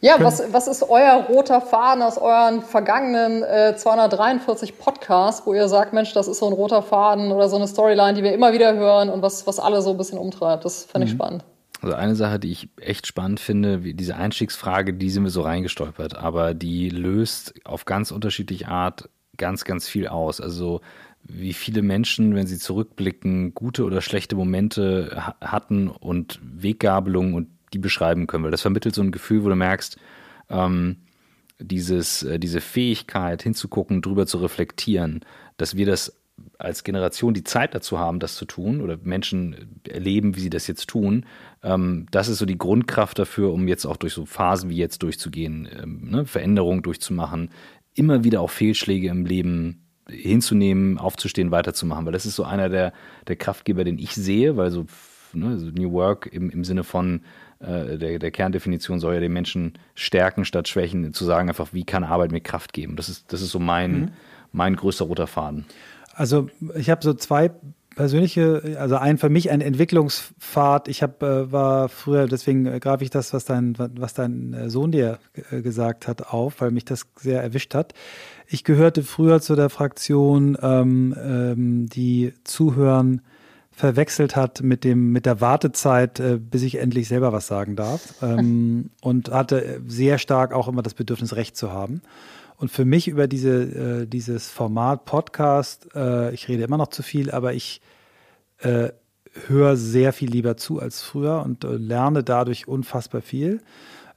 Ja, 0.00 0.14
was, 0.20 0.40
was 0.52 0.68
ist 0.68 0.84
euer 0.84 1.24
roter 1.28 1.60
Faden 1.60 2.04
aus 2.04 2.18
euren 2.18 2.62
vergangenen 2.62 3.42
äh, 3.42 3.74
243 3.76 4.78
Podcasts, 4.78 5.44
wo 5.44 5.54
ihr 5.54 5.66
sagt, 5.66 5.92
Mensch, 5.92 6.12
das 6.12 6.28
ist 6.28 6.38
so 6.38 6.46
ein 6.46 6.52
roter 6.52 6.82
Faden 6.82 7.32
oder 7.32 7.48
so 7.48 7.56
eine 7.56 7.66
Storyline, 7.66 8.14
die 8.14 8.22
wir 8.22 8.32
immer 8.32 8.52
wieder 8.52 8.76
hören 8.76 9.08
und 9.08 9.22
was, 9.22 9.44
was 9.48 9.58
alle 9.58 9.82
so 9.82 9.90
ein 9.90 9.96
bisschen 9.96 10.18
umtreibt? 10.18 10.64
Das 10.64 10.84
fände 10.84 11.08
ich 11.08 11.14
mhm. 11.14 11.16
spannend. 11.16 11.44
Also 11.82 11.96
eine 11.96 12.14
Sache, 12.14 12.38
die 12.38 12.52
ich 12.52 12.68
echt 12.80 13.08
spannend 13.08 13.40
finde, 13.40 13.82
wie 13.82 13.92
diese 13.92 14.14
Einstiegsfrage, 14.14 14.94
die 14.94 15.10
sind 15.10 15.24
wir 15.24 15.32
so 15.32 15.40
reingestolpert, 15.42 16.16
aber 16.16 16.54
die 16.54 16.90
löst 16.90 17.54
auf 17.64 17.86
ganz 17.86 18.12
unterschiedliche 18.12 18.68
Art 18.68 19.08
ganz, 19.36 19.64
ganz 19.64 19.88
viel 19.88 20.06
aus. 20.06 20.40
Also 20.40 20.80
wie 21.28 21.52
viele 21.52 21.82
Menschen, 21.82 22.34
wenn 22.34 22.46
sie 22.46 22.58
zurückblicken, 22.58 23.54
gute 23.54 23.84
oder 23.84 24.00
schlechte 24.00 24.34
Momente 24.34 25.34
hatten 25.40 25.88
und 25.88 26.40
Weggabelungen 26.42 27.34
und 27.34 27.48
die 27.72 27.78
beschreiben 27.78 28.26
können, 28.26 28.44
weil 28.44 28.50
das 28.50 28.62
vermittelt 28.62 28.94
so 28.94 29.02
ein 29.02 29.12
Gefühl, 29.12 29.44
wo 29.44 29.48
du 29.50 29.54
merkst, 29.54 29.98
ähm, 30.48 30.96
dieses, 31.60 32.22
äh, 32.22 32.38
diese 32.38 32.60
Fähigkeit 32.60 33.42
hinzugucken, 33.42 34.00
drüber 34.00 34.26
zu 34.26 34.38
reflektieren, 34.38 35.20
dass 35.56 35.76
wir 35.76 35.86
das 35.86 36.14
als 36.58 36.84
Generation 36.84 37.34
die 37.34 37.44
Zeit 37.44 37.74
dazu 37.74 37.98
haben, 37.98 38.20
das 38.20 38.36
zu 38.36 38.44
tun 38.44 38.80
oder 38.80 38.96
Menschen 39.02 39.80
erleben, 39.86 40.36
wie 40.36 40.40
sie 40.40 40.50
das 40.50 40.66
jetzt 40.66 40.88
tun, 40.88 41.26
ähm, 41.62 42.06
das 42.10 42.28
ist 42.28 42.38
so 42.38 42.46
die 42.46 42.58
Grundkraft 42.58 43.18
dafür, 43.18 43.52
um 43.52 43.68
jetzt 43.68 43.84
auch 43.84 43.96
durch 43.96 44.12
so 44.12 44.24
Phasen 44.24 44.70
wie 44.70 44.76
jetzt 44.76 45.02
durchzugehen, 45.02 45.68
ähm, 45.70 46.10
ne, 46.10 46.26
Veränderungen 46.26 46.82
durchzumachen, 46.82 47.50
immer 47.94 48.22
wieder 48.24 48.40
auch 48.40 48.50
Fehlschläge 48.50 49.08
im 49.08 49.26
Leben 49.26 49.87
hinzunehmen, 50.10 50.98
aufzustehen, 50.98 51.50
weiterzumachen, 51.50 52.06
weil 52.06 52.12
das 52.12 52.26
ist 52.26 52.36
so 52.36 52.44
einer 52.44 52.68
der, 52.68 52.92
der 53.26 53.36
Kraftgeber, 53.36 53.84
den 53.84 53.98
ich 53.98 54.14
sehe, 54.14 54.56
weil 54.56 54.70
so, 54.70 54.86
ne, 55.32 55.58
so 55.58 55.66
New 55.66 55.92
Work 55.92 56.26
im, 56.32 56.50
im 56.50 56.64
Sinne 56.64 56.84
von 56.84 57.22
äh, 57.60 57.98
der, 57.98 58.18
der 58.18 58.30
Kerndefinition 58.30 59.00
soll 59.00 59.14
ja 59.14 59.20
den 59.20 59.32
Menschen 59.32 59.74
stärken 59.94 60.44
statt 60.44 60.68
schwächen, 60.68 61.12
zu 61.12 61.24
sagen 61.24 61.48
einfach, 61.48 61.72
wie 61.72 61.84
kann 61.84 62.04
Arbeit 62.04 62.32
mir 62.32 62.40
Kraft 62.40 62.72
geben. 62.72 62.96
Das 62.96 63.08
ist, 63.08 63.32
das 63.32 63.42
ist 63.42 63.50
so 63.50 63.58
mein, 63.58 64.00
mhm. 64.00 64.10
mein 64.52 64.76
größter 64.76 65.04
roter 65.04 65.26
Faden. 65.26 65.66
Also 66.14 66.48
ich 66.74 66.90
habe 66.90 67.04
so 67.04 67.14
zwei 67.14 67.50
persönliche, 67.98 68.76
also 68.78 68.96
ein 68.96 69.18
für 69.18 69.28
mich 69.28 69.50
ein 69.50 69.60
Entwicklungspfad. 69.60 70.86
Ich 70.86 71.02
habe 71.02 71.46
äh, 71.48 71.52
war 71.52 71.88
früher, 71.88 72.28
deswegen 72.28 72.64
äh, 72.66 72.78
greife 72.78 73.02
ich 73.02 73.10
das, 73.10 73.32
was 73.32 73.44
dein 73.44 73.74
was 73.76 74.14
dein 74.14 74.54
äh, 74.54 74.70
Sohn 74.70 74.92
dir 74.92 75.18
gesagt 75.50 76.06
hat, 76.06 76.28
auf, 76.28 76.60
weil 76.60 76.70
mich 76.70 76.84
das 76.84 77.06
sehr 77.16 77.42
erwischt 77.42 77.74
hat. 77.74 77.94
Ich 78.50 78.64
gehörte 78.64 79.02
früher 79.02 79.42
zu 79.42 79.56
der 79.56 79.68
Fraktion, 79.68 80.56
ähm, 80.62 81.14
ähm, 81.22 81.86
die 81.86 82.32
zuhören 82.44 83.20
verwechselt 83.70 84.36
hat 84.36 84.62
mit 84.62 84.84
dem 84.84 85.12
mit 85.12 85.26
der 85.26 85.42
Wartezeit, 85.42 86.18
äh, 86.18 86.38
bis 86.38 86.62
ich 86.62 86.78
endlich 86.78 87.08
selber 87.08 87.30
was 87.30 87.46
sagen 87.46 87.76
darf 87.76 88.14
ähm, 88.22 88.88
und 89.02 89.30
hatte 89.30 89.82
sehr 89.86 90.16
stark 90.16 90.54
auch 90.54 90.66
immer 90.66 90.80
das 90.80 90.94
Bedürfnis 90.94 91.36
Recht 91.36 91.58
zu 91.58 91.70
haben. 91.72 92.00
Und 92.56 92.70
für 92.70 92.86
mich 92.86 93.06
über 93.06 93.28
diese 93.28 94.02
äh, 94.02 94.06
dieses 94.06 94.48
Format 94.48 95.04
Podcast, 95.04 95.94
äh, 95.94 96.32
ich 96.32 96.48
rede 96.48 96.64
immer 96.64 96.78
noch 96.78 96.88
zu 96.88 97.02
viel, 97.02 97.30
aber 97.30 97.52
ich 97.52 97.82
äh, 98.60 98.88
höre 99.46 99.76
sehr 99.76 100.14
viel 100.14 100.30
lieber 100.30 100.56
zu 100.56 100.80
als 100.80 101.02
früher 101.02 101.42
und 101.44 101.64
äh, 101.64 101.76
lerne 101.76 102.24
dadurch 102.24 102.66
unfassbar 102.66 103.20
viel. 103.20 103.60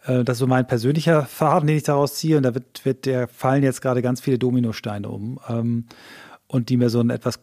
Äh, 0.06 0.24
das 0.24 0.36
ist 0.36 0.40
so 0.40 0.48
mein 0.48 0.68
persönlicher 0.68 1.24
Faden, 1.26 1.68
den 1.68 1.78
ich 1.78 1.84
daraus 1.84 2.16
ziehe. 2.16 2.38
Und 2.38 2.44
da 2.44 2.54
wird, 2.54 2.86
wird 2.86 3.06
der 3.06 3.28
fallen 3.28 3.64
jetzt 3.64 3.82
gerade 3.82 4.02
ganz 4.02 4.22
viele 4.22 4.40
Dominosteine 4.40 5.10
um 5.10 5.40
ähm, 5.48 5.86
und 6.48 6.70
die 6.70 6.78
mir 6.78 6.90
so 6.90 7.00
ein 7.00 7.10
etwas 7.10 7.40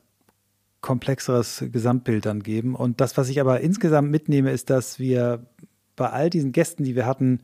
komplexeres 0.80 1.64
Gesamtbild 1.72 2.26
dann 2.26 2.42
geben. 2.42 2.74
Und 2.74 3.00
das, 3.00 3.16
was 3.16 3.28
ich 3.28 3.40
aber 3.40 3.60
insgesamt 3.60 4.10
mitnehme, 4.10 4.52
ist, 4.52 4.70
dass 4.70 4.98
wir 4.98 5.46
bei 5.96 6.10
all 6.10 6.30
diesen 6.30 6.52
Gästen, 6.52 6.84
die 6.84 6.94
wir 6.94 7.06
hatten, 7.06 7.40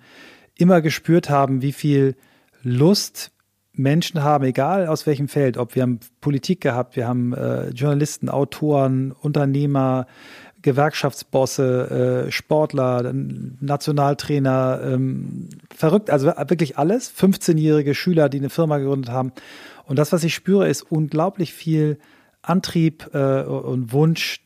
immer 0.56 0.80
gespürt 0.80 1.30
haben, 1.30 1.62
wie 1.62 1.72
viel 1.72 2.16
Lust 2.62 3.32
Menschen 3.72 4.22
haben, 4.22 4.44
egal 4.44 4.86
aus 4.86 5.04
welchem 5.04 5.26
Feld, 5.26 5.56
ob 5.56 5.74
wir 5.74 5.82
haben 5.82 5.98
Politik 6.20 6.60
gehabt, 6.60 6.94
wir 6.94 7.08
haben 7.08 7.34
äh, 7.34 7.70
Journalisten, 7.70 8.28
Autoren, 8.28 9.10
Unternehmer, 9.10 10.06
Gewerkschaftsbosse, 10.64 12.26
äh, 12.26 12.32
Sportler, 12.32 13.12
Nationaltrainer, 13.12 14.80
ähm, 14.82 15.50
verrückt, 15.74 16.08
also 16.08 16.26
wirklich 16.26 16.78
alles. 16.78 17.12
15-jährige 17.12 17.94
Schüler, 17.94 18.30
die 18.30 18.38
eine 18.38 18.48
Firma 18.48 18.78
gegründet 18.78 19.10
haben. 19.10 19.32
Und 19.84 19.98
das, 19.98 20.10
was 20.10 20.24
ich 20.24 20.34
spüre, 20.34 20.66
ist 20.66 20.80
unglaublich 20.82 21.52
viel 21.52 21.98
Antrieb 22.40 23.10
äh, 23.12 23.42
und 23.42 23.92
Wunsch, 23.92 24.40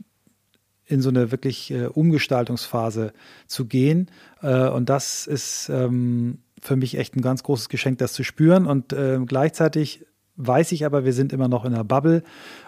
in 0.87 1.03
so 1.03 1.09
eine 1.09 1.31
wirklich 1.31 1.71
äh, 1.71 1.87
Umgestaltungsphase 1.87 3.13
zu 3.47 3.67
gehen. 3.67 4.11
Äh, 4.43 4.69
und 4.69 4.89
das 4.89 5.27
ist 5.29 5.69
ähm, 5.69 6.39
für 6.61 6.75
mich 6.75 6.99
echt 6.99 7.15
ein 7.15 7.23
ganz 7.23 7.45
großes 7.45 7.69
Geschenk, 7.69 7.99
das 7.99 8.13
zu 8.13 8.25
spüren. 8.25 8.67
Und 8.67 8.93
äh, 8.93 9.21
gleichzeitig 9.25 10.05
weiß 10.39 10.73
ich 10.73 10.87
aber, 10.87 11.05
wir 11.05 11.13
sind 11.13 11.33
immer 11.33 11.49
noch 11.49 11.65
in 11.65 11.75
einer 11.75 11.85
Bubble 11.85 12.23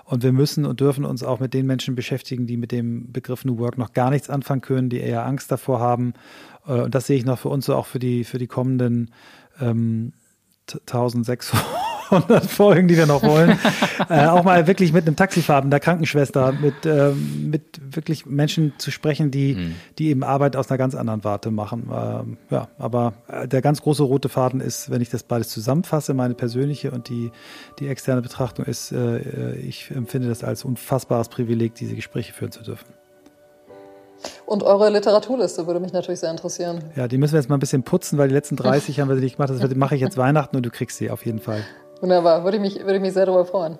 und 0.05 0.23
wir 0.23 0.33
müssen 0.33 0.67
und 0.67 0.81
dürfen 0.81 1.05
uns 1.05 1.23
auch 1.23 1.41
mit 1.41 1.55
den 1.55 1.67
Menschen 1.67 1.95
beschäftigen, 1.95 2.47
die 2.47 2.57
mit 2.57 2.73
dem 2.73 3.13
Begriff 3.13 3.45
New 3.45 3.59
Work 3.59 3.79
noch 3.79 3.93
gar 3.93 4.11
nichts 4.11 4.29
anfangen 4.29 4.61
können, 4.61 4.91
die 4.91 4.99
eher 4.99 5.25
Angst 5.25 5.51
davor 5.51 5.81
haben. 5.81 6.13
Äh, 6.67 6.83
und 6.83 6.95
das 6.95 7.07
sehe 7.07 7.17
ich 7.17 7.25
noch 7.25 7.39
für 7.39 7.49
uns 7.49 7.65
so 7.67 7.75
auch 7.75 7.87
für 7.87 8.01
die, 8.01 8.25
für 8.25 8.39
die 8.39 8.49
kommenden 8.49 9.11
ähm, 9.61 10.13
1600 10.69 11.90
100 12.11 12.47
Folgen, 12.47 12.89
die 12.89 12.97
wir 12.97 13.07
noch 13.07 13.23
wollen. 13.23 13.59
äh, 14.09 14.27
auch 14.27 14.45
mal 14.45 14.67
wirklich 14.67 14.93
mit 14.93 15.07
einem 15.07 15.17
Taxifahrer, 15.17 15.67
der 15.67 15.81
Krankenschwester, 15.81 16.53
mit, 16.53 16.75
ähm, 16.85 17.51
mit 17.51 17.81
wirklich 17.95 18.27
Menschen 18.27 18.73
zu 18.79 18.91
sprechen, 18.91 19.31
die, 19.31 19.55
mhm. 19.55 19.75
die 19.99 20.09
eben 20.09 20.23
Arbeit 20.23 20.57
aus 20.57 20.71
einer 20.71 20.79
ganz 20.79 20.95
anderen 20.95 21.25
Warte 21.25 21.51
machen. 21.51 21.91
Ähm, 21.93 22.39
ja, 22.51 22.69
aber 22.79 23.15
äh, 23.29 23.49
der 23.49 23.63
ganz 23.63 23.83
große 23.83 24.03
rote 24.03 24.29
Faden 24.29 24.61
ist, 24.61 24.91
wenn 24.91 25.01
ich 25.01 25.11
das 25.11 25.23
beides 25.23 25.49
zusammenfasse, 25.49 26.15
meine 26.15 26.35
persönliche 26.35 26.91
und 26.91 27.09
die, 27.09 27.31
die 27.79 27.89
externe 27.89 28.23
Betrachtung 28.23 28.65
ist, 28.65 28.93
äh, 28.93 29.19
äh 29.19 29.57
ich 29.61 29.91
empfinde 29.91 30.29
das 30.29 30.45
als 30.45 30.65
unfassbares 30.65 31.29
Privileg, 31.29 31.75
diese 31.75 31.95
Gespräche 31.95 32.33
führen 32.33 32.53
zu 32.53 32.63
dürfen. 32.63 32.87
Und 34.47 34.63
eure 34.63 34.91
Literaturliste 34.91 35.67
würde 35.67 35.81
mich 35.81 35.93
natürlich 35.93 36.21
sehr 36.21 36.31
interessieren. 36.31 36.83
Ja, 36.97 37.09
die 37.09 37.19
müssen 37.19 37.35
wir 37.35 37.41
jetzt 37.41 37.49
mal 37.49 37.57
ein 37.57 37.61
bisschen 37.61 37.83
putzen, 37.83 38.19
weil 38.19 38.29
die 38.29 38.35
letzten 38.35 38.57
30 38.57 39.01
haben 39.01 39.09
wir 39.09 39.17
sie 39.17 39.23
nicht 39.23 39.37
gemacht. 39.37 39.51
Das 39.51 39.75
mache 39.77 39.95
ich 39.95 40.01
jetzt 40.01 40.17
Weihnachten 40.17 40.57
und 40.57 40.65
du 40.65 40.71
kriegst 40.71 40.99
sie 40.99 41.11
auf 41.11 41.25
jeden 41.25 41.41
Fall. 41.41 41.63
Wunderbar, 42.01 42.45
würde 42.45 42.57
ich 42.57 42.63
mich, 42.63 42.81
würde 42.81 42.97
ich 42.97 43.01
mich 43.01 43.13
sehr 43.13 43.27
darüber 43.27 43.45
freuen. 43.45 43.79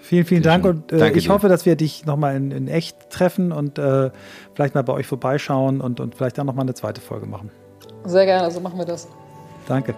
Vielen, 0.00 0.24
vielen 0.24 0.42
Dank 0.42 0.64
und 0.64 0.92
äh, 0.92 1.10
ich 1.10 1.24
dir. 1.24 1.30
hoffe, 1.30 1.48
dass 1.48 1.66
wir 1.66 1.76
dich 1.76 2.06
nochmal 2.06 2.34
in, 2.34 2.50
in 2.50 2.68
echt 2.68 3.10
treffen 3.10 3.52
und 3.52 3.78
äh, 3.78 4.10
vielleicht 4.54 4.74
mal 4.74 4.82
bei 4.82 4.94
euch 4.94 5.06
vorbeischauen 5.06 5.80
und, 5.80 6.00
und 6.00 6.14
vielleicht 6.14 6.38
dann 6.38 6.46
nochmal 6.46 6.64
eine 6.64 6.74
zweite 6.74 7.00
Folge 7.00 7.26
machen. 7.26 7.50
Sehr 8.06 8.24
gerne, 8.24 8.44
also 8.44 8.60
machen 8.60 8.78
wir 8.78 8.86
das. 8.86 9.08
Danke. 9.68 9.94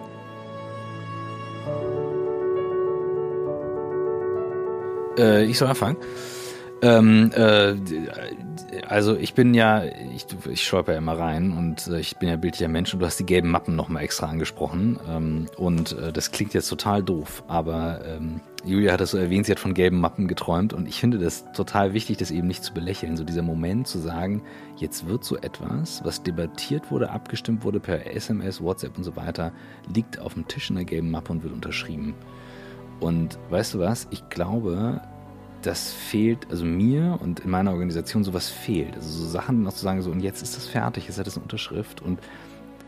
Äh, 5.17 5.45
ich 5.45 5.57
soll 5.57 5.69
anfangen. 5.69 5.97
Ähm, 6.81 7.31
äh, 7.33 7.75
also 8.87 9.15
ich 9.15 9.33
bin 9.33 9.53
ja, 9.53 9.83
ich, 9.83 10.25
ich 10.49 10.65
stolper 10.65 10.93
ja 10.93 10.97
immer 10.97 11.17
rein 11.17 11.51
und 11.51 11.87
äh, 11.87 11.99
ich 11.99 12.17
bin 12.17 12.29
ja 12.29 12.35
bildlicher 12.35 12.67
Mensch 12.67 12.93
und 12.93 12.99
du 12.99 13.05
hast 13.05 13.19
die 13.19 13.25
gelben 13.25 13.49
Mappen 13.49 13.75
nochmal 13.75 14.03
extra 14.03 14.27
angesprochen. 14.27 14.99
Ähm, 15.09 15.47
und 15.57 15.97
äh, 15.97 16.11
das 16.11 16.31
klingt 16.31 16.53
jetzt 16.53 16.69
total 16.69 17.03
doof, 17.03 17.43
aber 17.47 18.01
ähm, 18.05 18.41
Julia 18.65 18.93
hat 18.93 19.01
das 19.01 19.11
so 19.11 19.17
erwähnt, 19.17 19.45
sie 19.45 19.51
hat 19.51 19.59
von 19.59 19.73
gelben 19.73 19.99
Mappen 19.99 20.27
geträumt 20.27 20.71
und 20.73 20.87
ich 20.87 20.99
finde 20.99 21.19
das 21.19 21.51
total 21.51 21.93
wichtig, 21.93 22.17
das 22.17 22.31
eben 22.31 22.47
nicht 22.47 22.63
zu 22.63 22.73
belächeln. 22.73 23.17
So 23.17 23.23
dieser 23.23 23.41
Moment 23.41 23.87
zu 23.87 23.99
sagen, 23.99 24.41
jetzt 24.77 25.07
wird 25.07 25.23
so 25.25 25.37
etwas, 25.37 26.01
was 26.05 26.23
debattiert 26.23 26.89
wurde, 26.89 27.09
abgestimmt 27.09 27.63
wurde 27.63 27.79
per 27.79 28.15
SMS, 28.15 28.61
WhatsApp 28.61 28.97
und 28.97 29.03
so 29.03 29.15
weiter, 29.15 29.51
liegt 29.93 30.19
auf 30.19 30.35
dem 30.35 30.47
Tisch 30.47 30.69
in 30.69 30.77
der 30.77 30.85
gelben 30.85 31.11
Mappe 31.11 31.33
und 31.33 31.43
wird 31.43 31.53
unterschrieben. 31.53 32.15
Und 33.01 33.37
weißt 33.49 33.73
du 33.73 33.79
was? 33.79 34.07
Ich 34.11 34.29
glaube, 34.29 35.01
das 35.65 35.91
fehlt, 35.91 36.49
also 36.49 36.65
mir 36.65 37.17
und 37.21 37.41
in 37.41 37.49
meiner 37.49 37.71
Organisation 37.71 38.23
sowas 38.23 38.49
fehlt. 38.49 38.95
Also 38.95 39.09
so 39.09 39.25
Sachen 39.25 39.63
noch 39.63 39.73
zu 39.73 39.81
sagen, 39.81 40.01
so 40.01 40.11
und 40.11 40.19
jetzt 40.19 40.41
ist 40.41 40.55
das 40.55 40.67
fertig, 40.67 41.07
jetzt 41.07 41.17
hat 41.17 41.27
es 41.27 41.35
eine 41.35 41.43
Unterschrift 41.43 42.01
und 42.01 42.19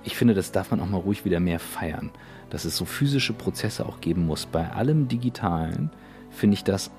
ich 0.03 0.15
finde, 0.15 0.35
das 0.35 0.51
darf 0.51 0.71
man 0.71 0.79
auch 0.79 0.87
mal 0.87 0.99
ruhig 0.99 1.25
wieder 1.25 1.39
mehr 1.39 1.59
feiern, 1.59 2.11
dass 2.51 2.65
es 2.65 2.77
so 2.77 2.85
physische 2.85 3.33
Prozesse 3.33 3.85
auch 3.85 4.01
geben 4.01 4.25
muss. 4.27 4.45
Bei 4.45 4.71
allem 4.71 5.07
Digitalen 5.07 5.89
finde 6.29 6.53
ich 6.55 6.63
das 6.63 6.91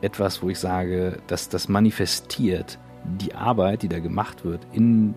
etwas, 0.00 0.42
wo 0.42 0.48
ich 0.48 0.58
sage, 0.58 1.18
dass 1.26 1.48
das 1.48 1.68
manifestiert 1.68 2.78
die 3.04 3.34
Arbeit, 3.34 3.82
die 3.82 3.88
da 3.88 3.98
gemacht 3.98 4.44
wird, 4.44 4.66
in, 4.72 5.14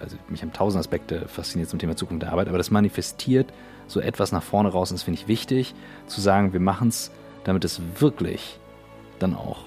also 0.00 0.16
mich 0.28 0.42
haben 0.42 0.52
tausend 0.52 0.80
Aspekte 0.80 1.28
fasziniert 1.28 1.68
zum 1.68 1.78
Thema 1.78 1.96
Zukunft 1.96 2.22
der 2.22 2.32
Arbeit, 2.32 2.48
aber 2.48 2.58
das 2.58 2.70
manifestiert 2.70 3.52
so 3.86 4.00
etwas 4.00 4.32
nach 4.32 4.42
vorne 4.42 4.70
raus 4.70 4.90
und 4.90 4.96
das 4.96 5.04
finde 5.04 5.20
ich 5.20 5.28
wichtig, 5.28 5.74
zu 6.06 6.20
sagen, 6.20 6.52
wir 6.52 6.60
machen 6.60 6.88
es, 6.88 7.10
damit 7.44 7.64
es 7.64 7.80
wirklich 7.98 8.58
dann 9.24 9.34
auch 9.34 9.60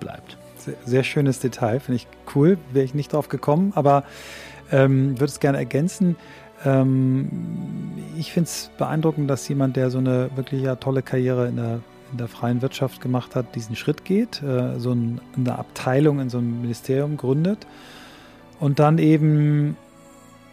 bleibt. 0.00 0.38
Sehr, 0.56 0.74
sehr 0.84 1.04
schönes 1.04 1.40
Detail, 1.40 1.80
finde 1.80 1.96
ich 1.96 2.06
cool. 2.34 2.58
Wäre 2.72 2.84
ich 2.84 2.94
nicht 2.94 3.12
drauf 3.12 3.28
gekommen, 3.28 3.72
aber 3.74 4.04
ähm, 4.70 5.18
würde 5.18 5.30
es 5.30 5.40
gerne 5.40 5.58
ergänzen. 5.58 6.16
Ähm, 6.64 7.28
ich 8.16 8.32
finde 8.32 8.48
es 8.48 8.70
beeindruckend, 8.78 9.28
dass 9.28 9.46
jemand, 9.48 9.76
der 9.76 9.90
so 9.90 9.98
eine 9.98 10.30
wirklich 10.36 10.62
ja, 10.62 10.76
tolle 10.76 11.02
Karriere 11.02 11.48
in 11.48 11.56
der, 11.56 11.80
in 12.12 12.18
der 12.18 12.28
freien 12.28 12.62
Wirtschaft 12.62 13.00
gemacht 13.00 13.34
hat, 13.34 13.54
diesen 13.54 13.74
Schritt 13.74 14.04
geht, 14.04 14.42
äh, 14.42 14.78
so 14.78 14.92
ein, 14.92 15.20
eine 15.36 15.58
Abteilung 15.58 16.20
in 16.20 16.30
so 16.30 16.38
einem 16.38 16.60
Ministerium 16.60 17.16
gründet 17.16 17.66
und 18.60 18.78
dann 18.78 18.98
eben 18.98 19.76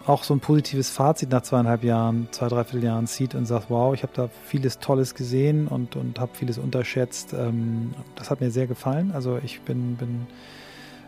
auch 0.09 0.23
so 0.23 0.33
ein 0.33 0.39
positives 0.39 0.89
Fazit 0.89 1.29
nach 1.29 1.43
zweieinhalb 1.43 1.83
Jahren, 1.83 2.27
zwei, 2.31 2.47
dreiviertel 2.47 2.83
Jahren 2.83 3.05
zieht 3.05 3.35
und 3.35 3.45
sagt, 3.45 3.69
wow, 3.69 3.93
ich 3.93 4.01
habe 4.01 4.11
da 4.15 4.29
vieles 4.45 4.79
Tolles 4.79 5.13
gesehen 5.13 5.67
und, 5.67 5.95
und 5.95 6.19
habe 6.19 6.31
vieles 6.33 6.57
unterschätzt. 6.57 7.33
Ähm, 7.33 7.93
das 8.15 8.31
hat 8.31 8.41
mir 8.41 8.49
sehr 8.49 8.65
gefallen. 8.65 9.11
Also 9.13 9.39
ich 9.43 9.61
bin, 9.61 9.97
bin 9.97 10.25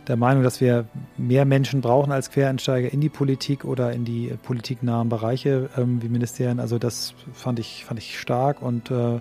der 0.07 0.17
Meinung, 0.17 0.43
dass 0.43 0.61
wir 0.61 0.85
mehr 1.17 1.45
Menschen 1.45 1.81
brauchen 1.81 2.11
als 2.11 2.29
Quereinsteiger 2.29 2.93
in 2.93 3.01
die 3.01 3.09
Politik 3.09 3.65
oder 3.65 3.91
in 3.91 4.05
die 4.05 4.33
politiknahen 4.43 5.09
Bereiche 5.09 5.69
ähm, 5.77 6.01
wie 6.03 6.09
Ministerien. 6.09 6.59
Also 6.59 6.77
das 6.77 7.15
fand 7.33 7.57
ich, 7.57 7.85
fand 7.85 7.99
ich 7.99 8.19
stark 8.19 8.61
und 8.61 8.91
äh, 8.91 9.19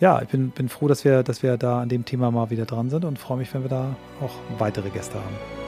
ja, 0.00 0.22
ich 0.22 0.28
bin, 0.28 0.50
bin 0.50 0.68
froh, 0.68 0.88
dass 0.88 1.04
wir, 1.04 1.22
dass 1.22 1.42
wir 1.42 1.56
da 1.56 1.82
an 1.82 1.88
dem 1.88 2.04
Thema 2.04 2.30
mal 2.32 2.50
wieder 2.50 2.66
dran 2.66 2.90
sind 2.90 3.04
und 3.04 3.18
freue 3.18 3.38
mich, 3.38 3.52
wenn 3.54 3.62
wir 3.62 3.70
da 3.70 3.96
auch 4.20 4.34
weitere 4.58 4.90
Gäste 4.90 5.14
haben. 5.14 5.67